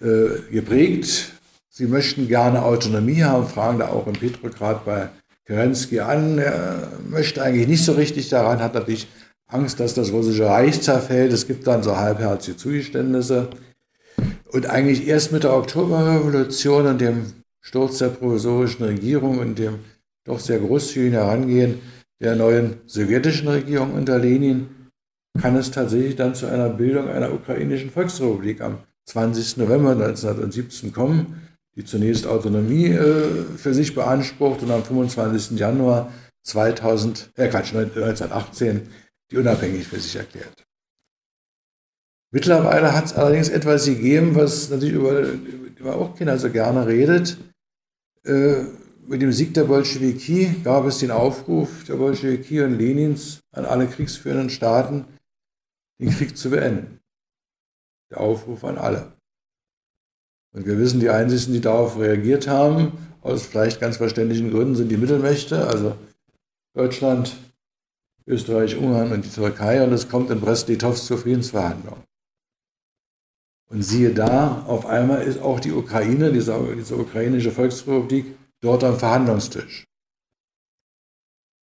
äh, 0.00 0.50
geprägt. 0.50 1.32
Sie 1.70 1.86
möchten 1.86 2.26
gerne 2.26 2.64
Autonomie 2.64 3.22
haben, 3.22 3.46
fragen 3.46 3.78
da 3.78 3.88
auch 3.88 4.06
in 4.08 4.14
Petrograd 4.14 4.84
bei 4.84 5.10
Kerensky 5.46 6.00
an. 6.00 6.38
Er 6.38 6.88
möchte 7.08 7.40
eigentlich 7.40 7.68
nicht 7.68 7.84
so 7.84 7.92
richtig 7.92 8.28
daran, 8.30 8.60
hat 8.60 8.74
natürlich 8.74 9.06
Angst, 9.46 9.78
dass 9.78 9.94
das 9.94 10.10
russische 10.12 10.46
Reich 10.46 10.80
zerfällt. 10.82 11.32
Es 11.32 11.46
gibt 11.46 11.66
dann 11.66 11.84
so 11.84 11.96
halbherzige 11.96 12.56
Zugeständnisse. 12.56 13.48
Und 14.54 14.70
eigentlich 14.70 15.08
erst 15.08 15.32
mit 15.32 15.42
der 15.42 15.52
Oktoberrevolution 15.52 16.86
und 16.86 17.00
dem 17.00 17.32
Sturz 17.60 17.98
der 17.98 18.10
provisorischen 18.10 18.84
Regierung 18.84 19.38
und 19.38 19.58
dem 19.58 19.80
doch 20.24 20.38
sehr 20.38 20.60
großzügigen 20.60 21.14
Herangehen 21.14 21.80
der 22.20 22.36
neuen 22.36 22.76
sowjetischen 22.86 23.48
Regierung 23.48 23.94
unter 23.94 24.16
Lenin 24.16 24.68
kann 25.40 25.56
es 25.56 25.72
tatsächlich 25.72 26.14
dann 26.14 26.36
zu 26.36 26.46
einer 26.46 26.68
Bildung 26.68 27.08
einer 27.08 27.32
ukrainischen 27.32 27.90
Volksrepublik 27.90 28.60
am 28.60 28.78
20. 29.06 29.56
November 29.56 29.90
1917 29.90 30.92
kommen, 30.92 31.48
die 31.74 31.84
zunächst 31.84 32.24
Autonomie 32.24 32.90
äh, 32.90 33.44
für 33.56 33.74
sich 33.74 33.92
beansprucht 33.92 34.62
und 34.62 34.70
am 34.70 34.84
25. 34.84 35.58
Januar 35.58 36.12
2000, 36.44 37.32
äh 37.34 37.48
Quatsch, 37.48 37.74
1918 37.74 38.82
die 39.32 39.36
unabhängig 39.36 39.88
für 39.88 39.98
sich 39.98 40.14
erklärt. 40.14 40.63
Mittlerweile 42.34 42.92
hat 42.92 43.04
es 43.04 43.12
allerdings 43.12 43.48
etwas 43.48 43.84
gegeben, 43.84 44.34
was 44.34 44.68
natürlich 44.68 44.96
über, 44.96 45.22
über 45.78 45.94
auch 45.94 46.16
keiner 46.16 46.36
so 46.36 46.50
gerne 46.50 46.84
redet. 46.84 47.38
Äh, 48.24 48.64
mit 49.06 49.22
dem 49.22 49.30
Sieg 49.30 49.54
der 49.54 49.62
Bolschewiki 49.62 50.56
gab 50.64 50.84
es 50.84 50.98
den 50.98 51.12
Aufruf 51.12 51.84
der 51.84 51.94
Bolschewiki 51.94 52.60
und 52.62 52.76
Lenins 52.76 53.38
an 53.52 53.64
alle 53.64 53.86
kriegsführenden 53.86 54.50
Staaten, 54.50 55.04
den 56.00 56.10
Krieg 56.10 56.36
zu 56.36 56.50
beenden. 56.50 56.98
Der 58.10 58.18
Aufruf 58.18 58.64
an 58.64 58.78
alle. 58.78 59.12
Und 60.56 60.66
wir 60.66 60.76
wissen, 60.76 60.98
die 60.98 61.10
einzigen, 61.10 61.52
die 61.52 61.60
darauf 61.60 61.96
reagiert 62.00 62.48
haben, 62.48 62.94
aus 63.22 63.46
vielleicht 63.46 63.80
ganz 63.80 63.98
verständlichen 63.98 64.50
Gründen, 64.50 64.74
sind 64.74 64.88
die 64.88 64.96
Mittelmächte, 64.96 65.68
also 65.68 65.96
Deutschland, 66.74 67.36
Österreich, 68.26 68.76
Ungarn 68.76 69.12
und 69.12 69.24
die 69.24 69.30
Türkei. 69.30 69.84
Und 69.84 69.92
es 69.92 70.08
kommt 70.08 70.30
in 70.30 70.40
Brest-Litovsk 70.40 71.04
zur 71.04 71.18
Friedensverhandlung. 71.18 71.98
Und 73.74 73.82
siehe 73.82 74.14
da, 74.14 74.62
auf 74.68 74.86
einmal 74.86 75.22
ist 75.22 75.42
auch 75.42 75.58
die 75.58 75.72
Ukraine, 75.72 76.32
diese, 76.32 76.56
diese 76.78 76.94
ukrainische 76.94 77.50
Volksrepublik, 77.50 78.36
dort 78.62 78.84
am 78.84 78.96
Verhandlungstisch. 78.96 79.82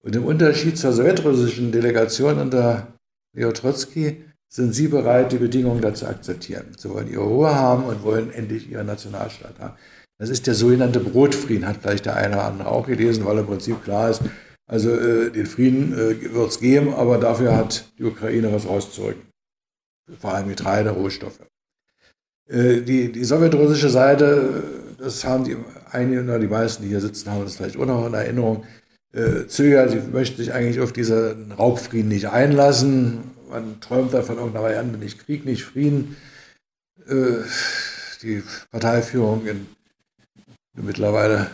Und 0.03 0.17
im 0.17 0.25
Unterschied 0.25 0.79
zur 0.79 0.95
sowjetrussischen 0.95 1.71
Delegation 1.71 2.39
unter 2.39 2.95
Leo 3.37 3.53
Trotsky 3.53 4.25
sind 4.51 4.73
sie 4.73 4.89
bereit, 4.89 5.33
die 5.33 5.37
Bedingungen 5.37 5.83
dazu 5.83 6.07
akzeptieren. 6.07 6.75
Sie 6.79 6.89
wollen 6.89 7.13
ihre 7.13 7.25
Ruhe 7.25 7.55
haben 7.55 7.85
und 7.85 8.03
wollen 8.03 8.33
endlich 8.33 8.71
ihren 8.71 8.87
Nationalstaat 8.87 9.59
haben. 9.59 9.77
Das 10.17 10.31
ist 10.31 10.47
der 10.47 10.55
sogenannte 10.55 11.01
Brotfrieden, 11.01 11.69
hat 11.69 11.77
vielleicht 11.83 12.07
der 12.07 12.17
eine 12.17 12.37
oder 12.37 12.45
andere 12.45 12.69
auch 12.71 12.87
gelesen, 12.87 13.27
weil 13.27 13.37
im 13.37 13.47
Prinzip 13.47 13.85
klar 13.85 14.09
ist, 14.09 14.23
also 14.67 14.97
äh, 14.97 15.31
den 15.31 15.45
Frieden 15.45 15.93
äh, 15.93 16.33
wird 16.33 16.49
es 16.49 16.59
geben, 16.59 16.95
aber 16.95 17.19
dafür 17.19 17.55
hat 17.55 17.85
die 17.99 18.05
Ukraine 18.05 18.51
was 18.51 18.67
rauszurücken. 18.67 19.29
Vor 20.19 20.33
allem 20.33 20.49
Getreide, 20.49 20.89
Rohstoffe. 20.89 21.41
Äh, 22.49 22.81
die, 22.81 23.13
die 23.13 23.25
sowjetrussische 23.25 23.91
Seite, 23.91 24.63
das 24.99 25.25
haben 25.25 25.45
die 25.45 25.57
einige 25.91 26.23
oder 26.23 26.39
die 26.39 26.49
meisten, 26.49 26.83
die 26.83 26.89
hier 26.89 27.01
sitzen, 27.01 27.31
haben 27.31 27.45
das 27.45 27.57
vielleicht 27.57 27.77
auch 27.77 27.87
noch 27.87 28.07
in 28.07 28.15
Erinnerung, 28.15 28.65
äh, 29.13 29.47
zögert, 29.47 29.91
sie 29.91 30.01
möchten 30.13 30.37
sich 30.37 30.53
eigentlich 30.53 30.81
auf 30.81 30.93
diesen 30.93 31.53
Raubfrieden 31.53 32.09
nicht 32.09 32.29
einlassen. 32.29 33.21
Man 33.51 33.81
träumt 33.81 34.13
da 34.13 34.23
von 34.23 34.37
irgendeiner 34.37 34.65
Variante, 34.65 34.99
nicht 34.99 35.25
Krieg, 35.25 35.45
nicht 35.45 35.65
Frieden. 35.65 36.17
Äh, 37.09 37.43
die 38.23 38.43
Parteiführung 38.71 39.47
in, 39.47 39.67
mittlerweile, 40.75 41.51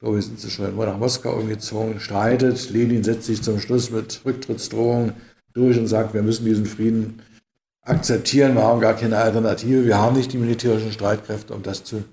glaube 0.00 0.18
ich, 0.18 0.26
sind 0.26 0.40
sie 0.40 0.50
schon 0.50 0.76
nach 0.76 0.98
Moskau 0.98 1.34
umgezogen, 1.36 2.00
streitet. 2.00 2.70
Lenin 2.70 3.04
setzt 3.04 3.24
sich 3.24 3.42
zum 3.42 3.60
Schluss 3.60 3.90
mit 3.90 4.20
Rücktrittsdrohungen 4.24 5.14
durch 5.54 5.78
und 5.78 5.86
sagt, 5.86 6.14
wir 6.14 6.22
müssen 6.22 6.44
diesen 6.44 6.66
Frieden 6.66 7.20
akzeptieren, 7.88 8.54
wir 8.54 8.62
haben 8.62 8.80
gar 8.80 8.94
keine 8.94 9.18
Alternative, 9.18 9.84
wir 9.84 9.98
haben 9.98 10.16
nicht 10.16 10.32
die 10.32 10.38
militärischen 10.38 10.92
Streitkräfte, 10.92 11.54
um 11.54 11.62
das 11.62 11.84
zu, 11.84 12.04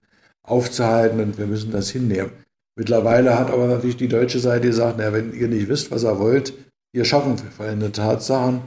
aufzuhalten 0.43 1.19
und 1.19 1.37
wir 1.37 1.47
müssen 1.47 1.71
das 1.71 1.89
hinnehmen. 1.89 2.31
Mittlerweile 2.77 3.37
hat 3.37 3.49
aber 3.49 3.67
natürlich 3.67 3.97
die 3.97 4.07
deutsche 4.07 4.39
Seite 4.39 4.67
gesagt, 4.67 4.95
na, 4.97 5.13
wenn 5.13 5.33
ihr 5.33 5.47
nicht 5.47 5.69
wisst, 5.69 5.91
was 5.91 6.03
ihr 6.03 6.19
wollt, 6.19 6.53
ihr 6.93 7.05
schaffen 7.05 7.37
veränderte 7.37 8.01
Tatsachen. 8.01 8.61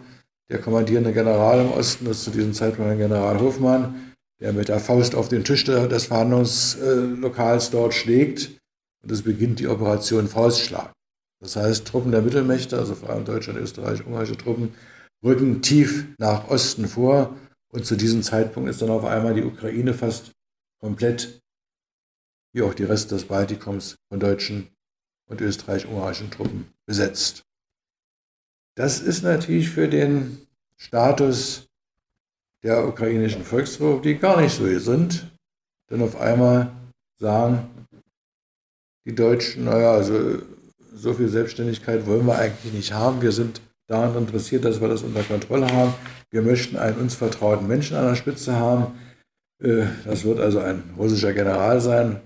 Der 0.50 0.60
kommandierende 0.60 1.12
General 1.12 1.60
im 1.60 1.72
Osten 1.72 2.06
ist 2.06 2.24
zu 2.24 2.30
diesem 2.30 2.54
Zeitpunkt 2.54 2.90
ein 2.90 2.98
General 2.98 3.38
Hofmann, 3.38 4.14
der 4.40 4.54
mit 4.54 4.68
der 4.68 4.80
Faust 4.80 5.14
auf 5.14 5.28
den 5.28 5.44
Tisch 5.44 5.64
des 5.64 6.06
Verhandlungslokals 6.06 7.70
dort 7.70 7.92
schlägt 7.92 8.50
und 9.02 9.12
es 9.12 9.22
beginnt 9.22 9.60
die 9.60 9.68
Operation 9.68 10.26
Faustschlag. 10.26 10.90
Das 11.40 11.56
heißt, 11.56 11.86
Truppen 11.86 12.12
der 12.12 12.22
Mittelmächte, 12.22 12.78
also 12.78 12.94
vor 12.94 13.10
allem 13.10 13.24
Deutschland, 13.24 13.58
Österreich, 13.58 14.04
ungarische 14.06 14.36
Truppen, 14.36 14.74
rücken 15.22 15.62
tief 15.62 16.06
nach 16.18 16.48
Osten 16.48 16.86
vor 16.86 17.36
und 17.70 17.84
zu 17.84 17.96
diesem 17.96 18.22
Zeitpunkt 18.22 18.70
ist 18.70 18.82
dann 18.82 18.90
auf 18.90 19.04
einmal 19.04 19.34
die 19.34 19.44
Ukraine 19.44 19.94
fast 19.94 20.32
komplett 20.80 21.40
wie 22.52 22.62
auch 22.62 22.74
die 22.74 22.84
Reste 22.84 23.14
des 23.14 23.24
Baltikums 23.24 23.96
von 24.08 24.20
deutschen 24.20 24.68
und 25.26 25.40
österreich-ungarischen 25.40 26.30
Truppen 26.30 26.72
besetzt. 26.86 27.44
Das 28.74 29.00
ist 29.00 29.22
natürlich 29.22 29.68
für 29.68 29.88
den 29.88 30.46
Status 30.76 31.66
der 32.62 32.86
ukrainischen 32.86 33.44
Volksrepublik 33.44 34.20
gar 34.20 34.40
nicht 34.40 34.56
so 34.56 34.64
gesund, 34.64 35.30
denn 35.90 36.02
auf 36.02 36.16
einmal 36.20 36.72
sagen 37.18 37.68
die 39.04 39.14
Deutschen, 39.14 39.64
naja, 39.64 39.92
also 39.92 40.42
so 40.92 41.14
viel 41.14 41.28
Selbstständigkeit 41.28 42.06
wollen 42.06 42.26
wir 42.26 42.38
eigentlich 42.38 42.72
nicht 42.72 42.92
haben, 42.92 43.22
wir 43.22 43.32
sind 43.32 43.60
daran 43.88 44.16
interessiert, 44.16 44.64
dass 44.64 44.80
wir 44.80 44.88
das 44.88 45.02
unter 45.02 45.22
Kontrolle 45.22 45.66
haben, 45.72 45.94
wir 46.30 46.42
möchten 46.42 46.76
einen 46.76 46.98
uns 46.98 47.14
vertrauten 47.14 47.66
Menschen 47.66 47.96
an 47.96 48.06
der 48.06 48.14
Spitze 48.14 48.54
haben, 48.54 48.98
äh, 49.62 49.86
das 50.04 50.24
wird 50.24 50.38
also 50.40 50.60
ein 50.60 50.82
russischer 50.96 51.32
General 51.32 51.80
sein, 51.80 52.20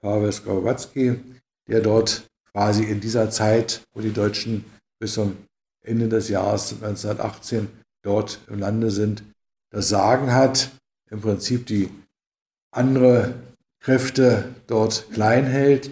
Pavel 0.00 0.30
Skorowatzki, 0.30 1.18
der 1.68 1.80
dort 1.80 2.26
quasi 2.52 2.84
in 2.84 3.00
dieser 3.00 3.30
Zeit, 3.30 3.82
wo 3.94 4.00
die 4.00 4.12
Deutschen 4.12 4.64
bis 4.98 5.14
zum 5.14 5.36
Ende 5.84 6.08
des 6.08 6.28
Jahres 6.28 6.72
1918 6.72 7.68
dort 8.02 8.40
im 8.48 8.58
Lande 8.58 8.90
sind, 8.90 9.22
das 9.70 9.88
Sagen 9.88 10.32
hat, 10.32 10.70
im 11.10 11.20
Prinzip 11.20 11.66
die 11.66 11.88
andere 12.72 13.34
Kräfte 13.80 14.54
dort 14.66 15.06
klein 15.12 15.46
hält. 15.46 15.90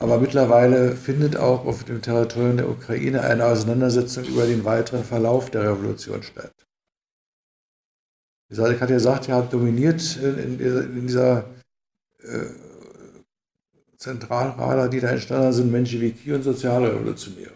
Aber 0.00 0.18
mittlerweile 0.18 0.96
findet 0.96 1.36
auch 1.36 1.66
auf 1.66 1.84
dem 1.84 2.00
Territorium 2.00 2.56
der 2.56 2.70
Ukraine 2.70 3.20
eine 3.20 3.44
Auseinandersetzung 3.44 4.24
über 4.24 4.46
den 4.46 4.64
weiteren 4.64 5.04
Verlauf 5.04 5.50
der 5.50 5.62
Revolution 5.62 6.22
statt. 6.22 6.54
Ich 8.48 8.58
hatte 8.58 8.72
ja 8.72 8.86
gesagt, 8.86 9.28
er 9.28 9.36
hat 9.36 9.52
dominiert 9.52 10.16
in 10.16 11.06
dieser 11.06 11.44
äh, 12.22 12.46
Zentralradar, 13.98 14.88
die 14.88 15.00
da 15.00 15.10
entstanden 15.10 15.52
sind, 15.52 15.70
Menschewiki 15.70 16.32
und 16.32 16.42
Sozialrevolutionäre. 16.44 17.52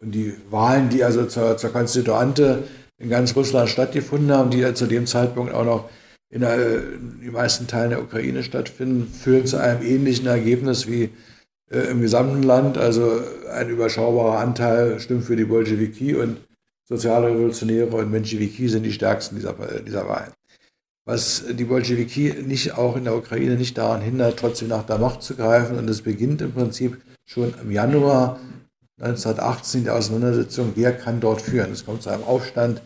Und 0.00 0.12
die 0.12 0.36
Wahlen, 0.50 0.90
die 0.90 1.02
also 1.02 1.24
zur, 1.24 1.56
zur 1.56 1.72
Konstituante 1.72 2.64
in 2.98 3.08
ganz 3.08 3.34
Russland 3.34 3.70
stattgefunden 3.70 4.30
haben, 4.30 4.50
die 4.50 4.58
ja 4.58 4.74
zu 4.74 4.86
dem 4.86 5.06
Zeitpunkt 5.06 5.54
auch 5.54 5.64
noch 5.64 5.90
in, 6.34 6.40
der, 6.40 6.82
in 6.94 7.20
den 7.22 7.32
meisten 7.32 7.66
Teilen 7.66 7.90
der 7.90 8.02
Ukraine 8.02 8.42
stattfinden, 8.42 9.06
führen 9.06 9.46
zu 9.46 9.56
einem 9.56 9.82
ähnlichen 9.82 10.26
Ergebnis 10.26 10.86
wie 10.86 11.10
äh, 11.70 11.90
im 11.90 12.00
gesamten 12.00 12.42
Land. 12.42 12.76
Also 12.76 13.20
ein 13.52 13.70
überschaubarer 13.70 14.40
Anteil 14.40 15.00
stimmt 15.00 15.24
für 15.24 15.36
die 15.36 15.44
Bolschewiki 15.44 16.14
und 16.16 16.38
Sozialrevolutionäre 16.86 17.96
und 17.96 18.10
Menschewiki 18.10 18.68
sind 18.68 18.82
die 18.82 18.92
stärksten 18.92 19.36
dieser, 19.36 19.54
dieser 19.86 20.06
Wahlen 20.06 20.32
was 21.04 21.44
die 21.50 21.64
Bolschewiki 21.64 22.34
nicht 22.46 22.76
auch 22.76 22.96
in 22.96 23.04
der 23.04 23.16
Ukraine 23.16 23.56
nicht 23.56 23.76
daran 23.76 24.00
hindert, 24.00 24.38
trotzdem 24.38 24.68
nach 24.68 24.84
der 24.84 24.98
Macht 24.98 25.22
zu 25.22 25.36
greifen. 25.36 25.78
Und 25.78 25.88
es 25.88 26.02
beginnt 26.02 26.40
im 26.40 26.52
Prinzip 26.52 27.00
schon 27.26 27.54
im 27.62 27.70
Januar 27.70 28.40
1918 29.00 29.84
die 29.84 29.90
Auseinandersetzung, 29.90 30.72
wer 30.76 30.96
kann 30.96 31.20
dort 31.20 31.42
führen. 31.42 31.72
Es 31.72 31.84
kommt 31.84 32.02
zu 32.02 32.10
einem 32.10 32.24
Aufstand 32.24 32.80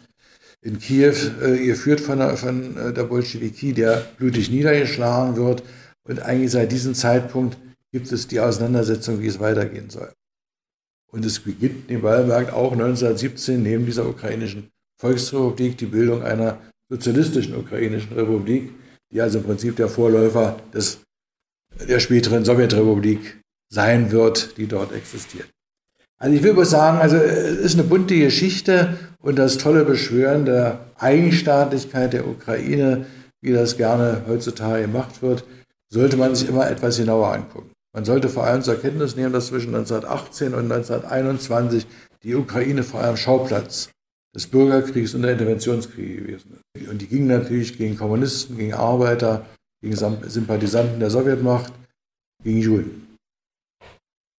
in 0.62 0.78
Kiew, 0.78 1.14
äh, 1.40 1.66
geführt 1.66 2.00
von 2.00 2.18
der, 2.18 2.36
von 2.36 2.76
äh, 2.76 2.92
der 2.92 3.04
Bolschewiki, 3.04 3.72
der 3.72 4.06
blutig 4.18 4.50
niedergeschlagen 4.50 5.36
wird. 5.36 5.62
Und 6.02 6.20
eigentlich 6.20 6.50
seit 6.50 6.72
diesem 6.72 6.94
Zeitpunkt 6.94 7.58
gibt 7.92 8.10
es 8.10 8.26
die 8.26 8.40
Auseinandersetzung, 8.40 9.20
wie 9.20 9.26
es 9.26 9.40
weitergehen 9.40 9.90
soll. 9.90 10.12
Und 11.10 11.24
es 11.24 11.40
beginnt 11.40 11.88
nebenbei 11.88 12.18
bemerkt 12.20 12.52
auch 12.52 12.72
1917 12.72 13.62
neben 13.62 13.86
dieser 13.86 14.06
ukrainischen 14.06 14.70
Volksrepublik 15.00 15.78
die 15.78 15.86
Bildung 15.86 16.22
einer 16.22 16.58
sozialistischen 16.90 17.56
ukrainischen 17.56 18.12
Republik, 18.12 18.72
die 19.10 19.20
also 19.20 19.38
im 19.38 19.44
Prinzip 19.44 19.76
der 19.76 19.88
Vorläufer 19.88 20.60
des, 20.72 21.00
der 21.88 22.00
späteren 22.00 22.44
Sowjetrepublik 22.44 23.40
sein 23.70 24.10
wird, 24.10 24.56
die 24.56 24.66
dort 24.66 24.92
existiert. 24.92 25.48
Also 26.18 26.36
ich 26.36 26.42
will 26.42 26.54
bloß 26.54 26.70
sagen, 26.70 26.98
also 26.98 27.16
es 27.16 27.58
ist 27.58 27.74
eine 27.74 27.84
bunte 27.84 28.18
Geschichte 28.18 28.98
und 29.22 29.36
das 29.36 29.58
tolle 29.58 29.84
Beschwören 29.84 30.44
der 30.44 30.80
Eigenstaatlichkeit 30.98 32.12
der 32.12 32.26
Ukraine, 32.26 33.06
wie 33.40 33.52
das 33.52 33.76
gerne 33.76 34.22
heutzutage 34.26 34.82
gemacht 34.82 35.22
wird, 35.22 35.44
sollte 35.90 36.16
man 36.16 36.34
sich 36.34 36.48
immer 36.48 36.70
etwas 36.70 36.98
genauer 36.98 37.32
angucken. 37.32 37.70
Man 37.94 38.04
sollte 38.04 38.28
vor 38.28 38.44
allem 38.44 38.62
zur 38.62 38.80
Kenntnis 38.80 39.16
nehmen, 39.16 39.32
dass 39.32 39.48
zwischen 39.48 39.74
1918 39.74 40.54
und 40.54 40.70
1921 40.70 41.86
die 42.22 42.34
Ukraine 42.34 42.82
vor 42.82 43.00
allem 43.00 43.16
Schauplatz 43.16 43.90
des 44.34 44.46
Bürgerkriegs 44.46 45.14
und 45.14 45.22
der 45.22 45.32
Interventionskriege 45.32 46.22
gewesen 46.22 46.58
ist. 46.74 46.88
Und 46.88 47.00
die 47.00 47.06
gingen 47.06 47.28
natürlich 47.28 47.76
gegen 47.76 47.96
Kommunisten, 47.96 48.56
gegen 48.56 48.74
Arbeiter, 48.74 49.46
gegen 49.80 49.96
Sympathisanten 49.96 51.00
der 51.00 51.10
Sowjetmacht, 51.10 51.72
gegen 52.42 52.58
Juden. 52.58 53.16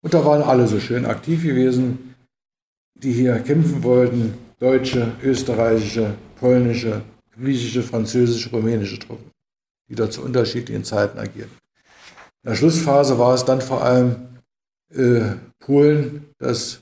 Und 0.01 0.13
da 0.13 0.23
waren 0.23 0.41
alle 0.41 0.67
so 0.67 0.80
schön 0.80 1.05
aktiv 1.05 1.43
gewesen, 1.43 2.15
die 2.95 3.11
hier 3.11 3.39
kämpfen 3.39 3.84
wollten, 3.84 4.38
deutsche, 4.60 5.16
österreichische, 5.24 6.16
polnische, 6.36 7.01
griechische, 7.32 7.82
französische, 7.82 8.49
rumänische 8.49 8.99
Truppen, 8.99 9.32
die 9.89 9.95
da 9.95 10.10
zu 10.10 10.22
unterschiedlichen 10.22 10.84
Zeiten 10.84 11.18
agieren. 11.18 11.49
In 12.43 12.49
der 12.49 12.55
Schlussphase 12.55 13.18
war 13.18 13.34
es 13.34 13.45
dann 13.45 13.62
vor 13.62 13.84
allem 13.84 14.28
äh, 14.93 15.36
Polen, 15.60 16.30
das 16.38 16.80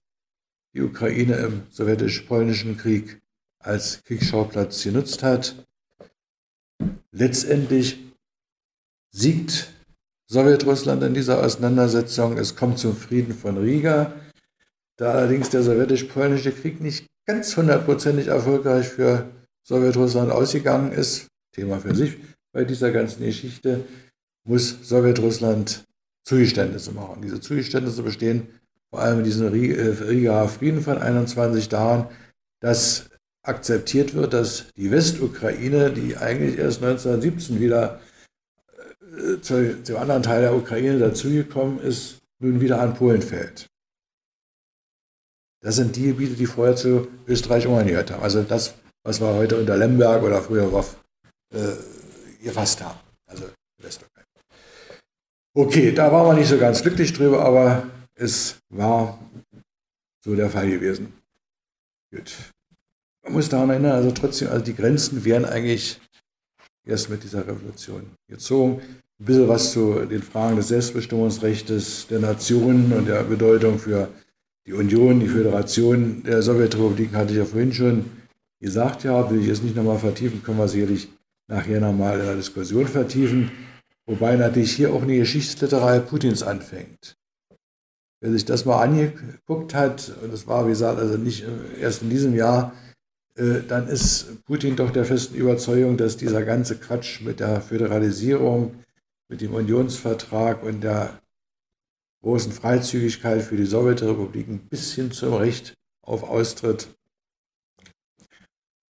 die 0.73 0.81
Ukraine 0.81 1.35
im 1.35 1.63
sowjetisch-polnischen 1.69 2.77
Krieg 2.77 3.19
als 3.59 4.03
Kriegsschauplatz 4.03 4.83
genutzt 4.83 5.23
hat. 5.23 5.55
Letztendlich 7.11 7.97
siegt 9.11 9.73
Sowjetrussland 10.27 11.01
in 11.03 11.13
dieser 11.13 11.43
Auseinandersetzung. 11.43 12.37
Es 12.37 12.55
kommt 12.55 12.77
zum 12.77 12.95
Frieden 12.95 13.33
von 13.33 13.57
Riga. 13.57 14.13
Da 14.97 15.13
allerdings 15.13 15.49
der 15.49 15.63
sowjetisch-polnische 15.63 16.51
Krieg 16.51 16.81
nicht 16.81 17.07
ganz 17.27 17.55
hundertprozentig 17.55 18.27
erfolgreich 18.27 18.87
für 18.87 19.29
Sowjetrussland 19.63 20.31
ausgegangen 20.31 20.91
ist, 20.91 21.27
Thema 21.51 21.79
für 21.79 21.93
sich 21.93 22.17
bei 22.53 22.63
dieser 22.63 22.91
ganzen 22.91 23.23
Geschichte, 23.23 23.83
muss 24.45 24.77
Sowjetrussland 24.81 25.83
Zugeständnisse 26.23 26.93
machen. 26.93 27.21
Diese 27.21 27.39
Zugeständnisse 27.39 28.01
bestehen 28.01 28.47
vor 28.89 29.01
allem 29.01 29.19
in 29.19 29.23
diesem 29.25 29.53
äh, 29.53 29.87
Riga 30.03 30.47
Frieden 30.47 30.81
von 30.81 30.97
21 30.97 31.67
Tagen, 31.69 32.07
dass 32.61 33.09
akzeptiert 33.43 34.13
wird, 34.13 34.33
dass 34.33 34.65
die 34.75 34.91
Westukraine, 34.91 35.91
die 35.91 36.17
eigentlich 36.17 36.57
erst 36.57 36.83
1917 36.83 37.59
wieder 37.59 37.99
äh, 39.01 39.39
zu, 39.41 39.83
zum 39.83 39.97
anderen 39.97 40.23
Teil 40.23 40.41
der 40.41 40.55
Ukraine 40.55 40.99
dazugekommen 40.99 41.79
ist, 41.79 42.21
nun 42.39 42.61
wieder 42.61 42.81
an 42.81 42.93
Polen 42.93 43.21
fällt. 43.21 43.69
Das 45.67 45.75
sind 45.75 45.97
die 45.97 46.03
Gebiete, 46.03 46.35
die 46.35 46.45
vorher 46.45 46.77
zu 46.77 47.09
Österreich-Ungarn 47.27 47.87
gehört 47.87 48.09
haben. 48.09 48.23
Also 48.23 48.41
das, 48.41 48.75
was 49.03 49.19
wir 49.19 49.33
heute 49.33 49.59
unter 49.59 49.75
Lemberg 49.75 50.23
oder 50.23 50.41
früher 50.41 50.71
WAF 50.71 50.95
äh, 51.53 51.73
gefasst 52.41 52.81
haben. 52.81 52.97
Also 53.25 53.49
Westukraine. 53.81 54.27
Okay, 55.53 55.91
da 55.91 56.09
waren 56.09 56.25
wir 56.25 56.39
nicht 56.39 56.47
so 56.47 56.57
ganz 56.57 56.81
glücklich 56.81 57.11
drüber, 57.11 57.43
aber 57.43 57.85
es 58.15 58.55
war 58.69 59.19
so 60.23 60.35
der 60.35 60.49
Fall 60.49 60.69
gewesen. 60.69 61.11
Gut. 62.15 62.33
Man 63.23 63.33
muss 63.33 63.49
daran 63.49 63.69
erinnern, 63.69 63.91
also 63.91 64.11
trotzdem, 64.11 64.47
also 64.47 64.63
die 64.63 64.73
Grenzen 64.73 65.25
wären 65.25 65.43
eigentlich 65.43 65.99
erst 66.85 67.09
mit 67.09 67.23
dieser 67.23 67.45
Revolution 67.45 68.09
gezogen. 68.29 68.81
Ein 69.19 69.25
bisschen 69.25 69.49
was 69.49 69.73
zu 69.73 70.05
den 70.05 70.23
Fragen 70.23 70.55
des 70.55 70.69
Selbstbestimmungsrechts 70.69 72.07
der 72.07 72.19
Nationen 72.19 72.93
und 72.93 73.09
der 73.09 73.23
Bedeutung 73.23 73.79
für 73.79 74.07
die 74.67 74.73
Union, 74.73 75.21
die 75.21 75.27
Föderation 75.27 76.23
der 76.23 76.41
Sowjetrepubliken 76.41 77.17
hatte 77.17 77.31
ich 77.31 77.37
ja 77.37 77.45
vorhin 77.45 77.73
schon 77.73 78.05
gesagt, 78.59 79.03
ja, 79.05 79.29
will 79.31 79.39
ich 79.39 79.47
jetzt 79.47 79.63
nicht 79.63 79.75
nochmal 79.75 79.97
vertiefen, 79.97 80.43
können 80.43 80.57
wir 80.57 80.67
sicherlich 80.67 81.07
nachher 81.47 81.79
nochmal 81.79 82.19
in 82.19 82.25
der 82.25 82.35
Diskussion 82.35 82.85
vertiefen. 82.85 83.49
Wobei 84.05 84.35
natürlich 84.35 84.73
hier 84.73 84.93
auch 84.93 85.01
eine 85.01 85.17
Geschichtsliterei 85.17 85.99
Putins 85.99 86.43
anfängt. 86.43 87.15
Wer 88.19 88.31
sich 88.31 88.45
das 88.45 88.65
mal 88.65 88.81
angeguckt 88.81 89.73
hat, 89.73 90.11
und 90.21 90.33
das 90.33 90.47
war, 90.47 90.65
wie 90.65 90.71
gesagt, 90.71 90.99
also 90.99 91.17
nicht 91.17 91.45
erst 91.79 92.01
in 92.01 92.09
diesem 92.09 92.35
Jahr, 92.35 92.73
äh, 93.35 93.61
dann 93.67 93.87
ist 93.87 94.43
Putin 94.45 94.75
doch 94.75 94.91
der 94.91 95.05
festen 95.05 95.35
Überzeugung, 95.35 95.95
dass 95.95 96.17
dieser 96.17 96.43
ganze 96.43 96.77
Quatsch 96.77 97.21
mit 97.21 97.39
der 97.39 97.61
Föderalisierung, 97.61 98.75
mit 99.29 99.41
dem 99.41 99.53
Unionsvertrag 99.53 100.63
und 100.63 100.81
der 100.81 101.19
großen 102.27 102.51
Freizügigkeit 102.51 103.41
für 103.41 103.55
die 103.55 103.65
Sowjetrepubliken 103.65 104.67
bis 104.67 104.93
hin 104.93 105.11
zum 105.11 105.33
Recht 105.35 105.75
auf 106.01 106.23
Austritt 106.23 106.89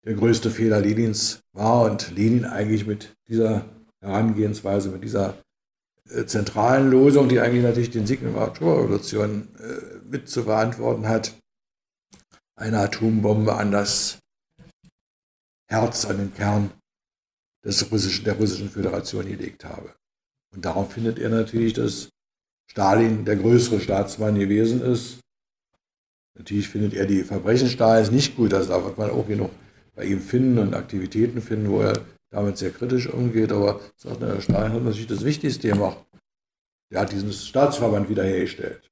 der 0.03 0.15
größte 0.15 0.49
Fehler 0.49 0.81
Lenins 0.81 1.43
war 1.53 1.83
und 1.83 2.09
Lenin 2.15 2.45
eigentlich 2.45 2.88
mit 2.88 3.15
dieser 3.29 3.69
Herangehensweise, 4.01 4.89
mit 4.89 5.03
dieser 5.03 5.38
äh, 6.09 6.25
zentralen 6.25 6.89
Losung, 6.89 7.29
die 7.29 7.39
eigentlich 7.39 7.61
natürlich 7.61 7.91
den 7.91 8.07
Sieg 8.07 8.21
der 8.21 8.35
Oktoberrevolution 8.35 9.55
äh, 9.59 9.99
mit 10.09 10.27
zu 10.27 10.45
verantworten 10.45 11.07
hat, 11.07 11.35
eine 12.55 12.79
Atombombe 12.79 13.53
an 13.53 13.71
das 13.71 14.17
Herz, 15.69 16.05
an 16.05 16.17
den 16.17 16.33
Kern 16.33 16.71
des 17.63 17.91
russischen, 17.91 18.25
der 18.25 18.38
russischen 18.38 18.71
Föderation 18.71 19.27
gelegt 19.27 19.63
habe. 19.63 19.93
Und 20.55 20.65
darum 20.65 20.89
findet 20.89 21.19
er 21.19 21.29
natürlich, 21.29 21.73
dass 21.73 22.09
Stalin 22.70 23.26
der 23.26 23.38
größere 23.38 23.80
Staatsmann 23.80 24.38
gewesen 24.38 24.82
ist. 24.82 25.20
Natürlich 26.38 26.70
findet 26.70 26.93
er 26.93 27.05
die 27.05 27.24
Verbrechen 27.24 27.70
Stalins 27.70 28.11
nicht 28.11 28.36
gut, 28.36 28.53
also 28.53 28.70
da 28.70 28.93
man 28.95 29.09
auch 29.09 29.28
genug 29.28 29.49
bei 29.95 30.05
ihm 30.05 30.22
finden 30.22 30.59
und 30.59 30.76
Aktivitäten 30.76 31.41
finden, 31.41 31.72
wo 31.72 31.82
er 31.82 32.05
damit 32.30 32.57
sehr 32.57 32.72
kritisch 32.72 33.07
umgeht, 33.07 33.51
aber 33.51 33.80
sagt, 33.95 34.18
na, 34.20 34.39
Stalin 34.39 34.74
hat 34.74 34.84
natürlich 34.84 35.07
das 35.07 35.24
Wichtigste 35.24 35.70
gemacht. 35.70 36.05
Er 36.89 37.01
hat 37.01 37.11
diesen 37.11 37.34
Staatsverband 37.34 38.09
wiederhergestellt. 38.09 38.89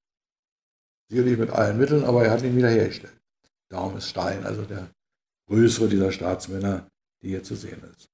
Sicherlich 1.10 1.38
mit 1.38 1.52
allen 1.52 1.78
Mitteln, 1.78 2.04
aber 2.04 2.26
er 2.26 2.32
hat 2.32 2.42
ihn 2.42 2.58
wiederhergestellt. 2.58 3.22
Darum 3.70 3.98
ist 3.98 4.10
Stalin 4.10 4.44
also 4.44 4.64
der 4.64 4.90
größere 5.48 5.88
dieser 5.88 6.12
Staatsmänner, 6.12 6.88
die 7.22 7.30
hier 7.30 7.44
zu 7.44 7.56
sehen 7.56 7.82
ist. 7.96 8.10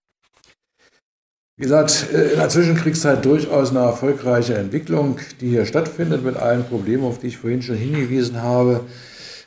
Wie 1.62 1.66
gesagt, 1.66 2.08
in 2.12 2.40
der 2.40 2.50
Zwischenkriegszeit 2.50 3.24
durchaus 3.24 3.70
eine 3.70 3.82
erfolgreiche 3.82 4.56
Entwicklung, 4.56 5.20
die 5.40 5.50
hier 5.50 5.68
stattfindet, 5.68 6.24
mit 6.24 6.36
allen 6.36 6.66
Problemen, 6.66 7.04
auf 7.04 7.20
die 7.20 7.28
ich 7.28 7.38
vorhin 7.38 7.62
schon 7.62 7.76
hingewiesen 7.76 8.42
habe, 8.42 8.84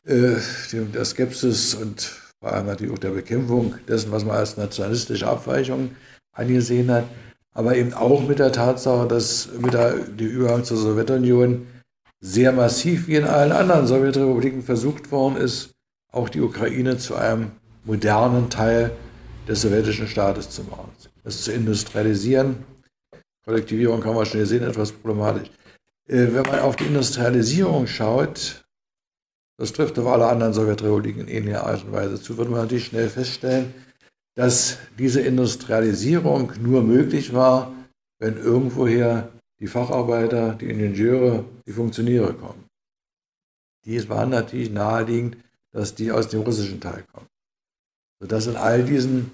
äh, 0.07 0.37
der 0.73 1.05
Skepsis 1.05 1.75
und 1.75 2.13
vor 2.39 2.53
allem 2.53 2.67
natürlich 2.67 2.95
auch 2.95 3.01
der 3.01 3.11
Bekämpfung 3.11 3.75
dessen, 3.89 4.13
was 4.13 4.25
man 4.25 4.37
als 4.37 4.57
nationalistische 4.57 5.27
Abweichung 5.27 5.91
angesehen 6.33 6.89
hat, 6.93 7.07
aber 7.53 7.75
eben 7.75 7.93
auch 7.93 8.29
mit 8.29 8.39
der 8.39 8.53
Tatsache, 8.53 9.09
dass 9.09 9.49
mit 9.61 9.75
der, 9.75 9.95
dem 9.95 10.29
Übergang 10.29 10.63
zur 10.63 10.77
Sowjetunion 10.77 11.67
sehr 12.21 12.53
massiv 12.53 13.09
wie 13.09 13.17
in 13.17 13.25
allen 13.25 13.51
anderen 13.51 13.89
Sowjetrepubliken 13.89 14.63
versucht 14.63 15.11
worden 15.11 15.37
ist, 15.37 15.71
auch 16.13 16.29
die 16.29 16.43
Ukraine 16.43 16.97
zu 16.97 17.17
einem 17.17 17.51
modernen 17.83 18.51
Teil 18.51 18.93
des 19.49 19.63
sowjetischen 19.63 20.07
Staates 20.07 20.49
zu 20.51 20.63
machen, 20.63 20.93
es 21.25 21.43
zu 21.43 21.53
industrialisieren. 21.53 22.65
Kollektivierung 23.45 24.05
haben 24.05 24.17
wir 24.17 24.25
schon 24.25 24.41
gesehen, 24.41 24.63
etwas 24.63 24.93
problematisch. 24.93 25.51
Äh, 26.07 26.29
wenn 26.33 26.43
man 26.43 26.61
auf 26.61 26.77
die 26.77 26.85
Industrialisierung 26.87 27.87
schaut, 27.87 28.65
das 29.59 29.73
trifft 29.73 29.99
auf 29.99 30.07
alle 30.07 30.27
anderen 30.27 30.53
Sowjetrepubliken 30.53 31.23
in 31.23 31.29
ähnlicher 31.29 31.67
Art 31.67 31.85
und 31.85 31.93
Weise 31.93 32.21
zu, 32.21 32.37
wird 32.37 32.51
man 32.51 32.61
natürlich 32.61 32.87
schnell 32.87 33.09
feststellen, 33.09 33.73
dass 34.35 34.79
diese 34.99 35.21
Industrialisierung 35.21 36.53
nur 36.61 36.83
möglich 36.83 37.33
war, 37.33 37.73
wenn 38.19 38.37
irgendwoher 38.37 39.31
die 39.61 39.69
Facharbeiter, 39.69 40.55
die 40.55 40.71
Ingenieure, 40.71 41.45
die 41.67 41.73
Funktionäre 41.73 42.35
kommen. 42.35 42.65
Dies 43.85 44.09
war 44.09 44.27
natürlich 44.27 44.71
naheliegend, 44.71 45.37
dass 45.71 45.95
die 45.95 46.11
aus 46.11 46.29
dem 46.29 46.41
russischen 46.41 46.81
Teil 46.81 47.05
kommen. 47.13 47.29
Sodass 48.21 48.47
in 48.47 48.57
all 48.57 48.83
diesen 48.83 49.31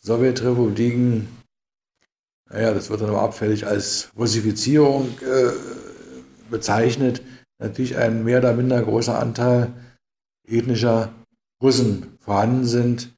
Sowjetrepubliken, 0.00 1.28
naja, 2.48 2.74
das 2.74 2.90
wird 2.90 3.00
dann 3.00 3.10
aber 3.10 3.22
abfällig 3.22 3.66
als 3.66 4.10
Russifizierung 4.16 5.08
äh, 5.20 5.50
bezeichnet, 6.50 7.22
natürlich 7.58 7.96
ein 7.96 8.24
mehr 8.24 8.38
oder 8.38 8.54
minder 8.54 8.82
großer 8.82 9.18
Anteil 9.18 9.72
ethnischer 10.46 11.12
Russen 11.62 12.16
vorhanden 12.18 12.64
sind, 12.64 13.14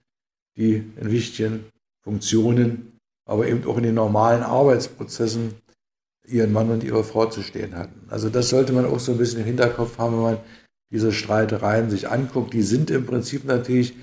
die 0.57 0.75
in 0.75 1.11
wichtigen 1.11 1.65
Funktionen, 2.03 2.99
aber 3.25 3.47
eben 3.47 3.65
auch 3.67 3.79
in 3.79 3.85
den 3.85 3.95
normalen 3.95 4.43
Arbeitsprozessen 4.43 5.55
ihren 6.27 6.53
Mann 6.53 6.71
und 6.71 6.85
ihre 6.85 7.05
Frau 7.05 7.27
zu 7.27 7.43
stehen 7.43 7.77
hatten. 7.77 8.07
Also 8.09 8.29
das 8.29 8.49
sollte 8.49 8.73
man 8.73 8.87
auch 8.87 9.01
so 9.01 9.13
ein 9.13 9.19
bisschen 9.19 9.41
im 9.41 9.47
Hinterkopf 9.47 9.99
haben, 9.99 10.17
wenn 10.17 10.23
man 10.23 10.39
diese 10.91 11.13
Streitereien 11.13 11.91
sich 11.91 12.09
anguckt. 12.11 12.53
Die 12.53 12.63
sind 12.63 12.91
im 12.91 13.07
Prinzip 13.07 13.45
natürlich 13.45 13.95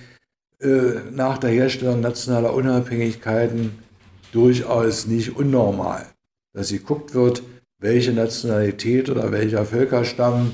nach 0.61 1.37
der 1.37 1.51
Herstellung 1.51 2.01
nationaler 2.01 2.53
Unabhängigkeiten 2.53 3.79
durchaus 4.31 5.07
nicht 5.07 5.35
unnormal. 5.35 6.05
Dass 6.53 6.69
geguckt 6.69 7.13
wird, 7.13 7.43
welche 7.79 8.11
Nationalität 8.11 9.09
oder 9.09 9.31
welcher 9.31 9.65
Völkerstamm 9.65 10.51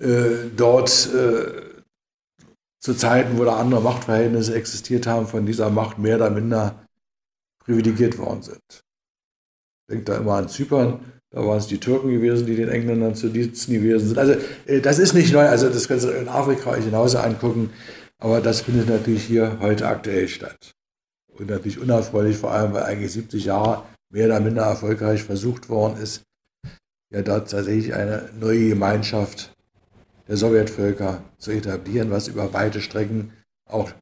äh, 0.00 0.48
dort 0.56 1.10
äh, 1.14 1.62
zu 2.80 2.94
Zeiten, 2.94 3.38
wo 3.38 3.44
da 3.44 3.56
andere 3.56 3.80
Machtverhältnisse 3.80 4.54
existiert 4.54 5.06
haben, 5.06 5.26
von 5.26 5.46
dieser 5.46 5.70
Macht 5.70 5.98
mehr 5.98 6.16
oder 6.16 6.30
minder 6.30 6.86
privilegiert 7.64 8.18
worden 8.18 8.42
sind. 8.42 8.84
Denkt 9.90 10.08
da 10.08 10.16
immer 10.16 10.34
an 10.34 10.48
Zypern, 10.48 11.00
da 11.30 11.44
waren 11.44 11.58
es 11.58 11.66
die 11.66 11.78
Türken 11.78 12.10
gewesen, 12.10 12.46
die 12.46 12.56
den 12.56 12.68
Engländern 12.68 13.14
zu 13.14 13.28
Diensten 13.28 13.72
gewesen 13.72 14.08
sind. 14.08 14.18
Also 14.18 14.34
äh, 14.66 14.80
das 14.80 14.98
ist 14.98 15.14
nicht 15.14 15.32
neu, 15.32 15.46
also 15.46 15.68
das 15.68 15.88
kannst 15.88 16.04
du 16.04 16.10
in 16.10 16.28
Afrika 16.28 16.70
euch 16.70 16.84
genauso 16.84 17.18
angucken, 17.18 17.70
aber 18.24 18.40
das 18.40 18.62
findet 18.62 18.88
natürlich 18.88 19.24
hier 19.24 19.58
heute 19.60 19.86
aktuell 19.86 20.28
statt. 20.28 20.74
Und 21.34 21.50
natürlich 21.50 21.78
unerfreulich, 21.78 22.38
vor 22.38 22.52
allem 22.52 22.72
weil 22.72 22.84
eigentlich 22.84 23.12
70 23.12 23.44
Jahre 23.44 23.84
mehr 24.08 24.24
oder 24.24 24.40
minder 24.40 24.62
erfolgreich 24.62 25.22
versucht 25.22 25.68
worden 25.68 25.98
ist, 25.98 26.22
ja 27.10 27.20
dort 27.20 27.50
tatsächlich 27.50 27.92
eine 27.92 28.30
neue 28.40 28.70
Gemeinschaft 28.70 29.52
der 30.26 30.38
Sowjetvölker 30.38 31.22
zu 31.36 31.50
etablieren, 31.50 32.10
was 32.10 32.28
über 32.28 32.54
weite 32.54 32.80
Strecken 32.80 33.34
auch 33.66 33.92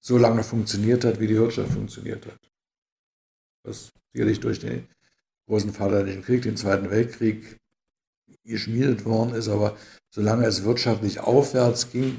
so 0.00 0.16
lange 0.16 0.44
funktioniert 0.44 1.04
hat, 1.04 1.18
wie 1.18 1.26
die 1.26 1.36
Wirtschaft 1.36 1.72
funktioniert 1.72 2.24
hat. 2.24 2.38
Was 3.64 3.90
sicherlich 4.12 4.38
durch 4.38 4.60
den 4.60 4.86
großen 5.48 5.72
Vaterländischen 5.72 6.22
Krieg, 6.22 6.42
den 6.42 6.56
Zweiten 6.56 6.88
Weltkrieg 6.88 7.56
geschmiedet 8.44 9.04
worden 9.04 9.34
ist, 9.34 9.48
aber 9.48 9.76
solange 10.08 10.46
es 10.46 10.62
wirtschaftlich 10.62 11.18
aufwärts 11.18 11.90
ging, 11.90 12.16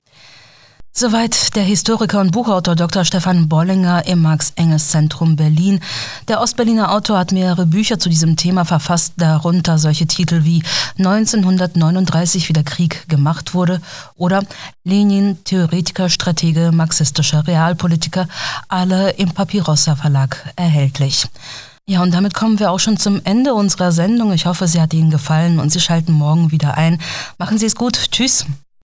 Soweit 0.95 1.55
der 1.55 1.63
Historiker 1.63 2.19
und 2.21 2.29
Buchautor 2.29 2.75
Dr. 2.75 3.03
Stefan 3.03 3.49
Bollinger 3.49 4.05
im 4.05 4.21
Max-Engels-Zentrum 4.21 5.35
Berlin. 5.35 5.79
Der 6.27 6.39
Ostberliner 6.39 6.91
Autor 6.91 7.17
hat 7.17 7.31
mehrere 7.31 7.65
Bücher 7.65 7.97
zu 7.97 8.09
diesem 8.09 8.35
Thema 8.35 8.63
verfasst, 8.63 9.13
darunter 9.17 9.79
solche 9.79 10.05
Titel 10.05 10.43
wie 10.43 10.61
1939, 10.99 12.47
wie 12.47 12.53
der 12.53 12.63
Krieg 12.63 13.09
gemacht 13.09 13.55
wurde 13.55 13.81
oder 14.17 14.43
Lenin, 14.83 15.43
Theoretiker, 15.45 16.09
Stratege, 16.09 16.71
marxistischer 16.71 17.47
Realpolitiker, 17.47 18.27
alle 18.67 19.09
im 19.13 19.31
Papirossa 19.31 19.95
Verlag 19.95 20.53
erhältlich. 20.55 21.25
Ja, 21.87 22.03
und 22.03 22.13
damit 22.13 22.35
kommen 22.35 22.59
wir 22.59 22.69
auch 22.69 22.79
schon 22.79 22.97
zum 22.97 23.19
Ende 23.23 23.55
unserer 23.55 23.91
Sendung. 23.91 24.31
Ich 24.31 24.45
hoffe, 24.45 24.67
sie 24.67 24.79
hat 24.79 24.93
Ihnen 24.93 25.09
gefallen 25.09 25.59
und 25.59 25.71
Sie 25.71 25.79
schalten 25.79 26.11
morgen 26.11 26.51
wieder 26.51 26.77
ein. 26.77 27.01
Machen 27.39 27.57
Sie 27.57 27.65
es 27.65 27.75
gut. 27.75 28.11
Tschüss. 28.11 28.45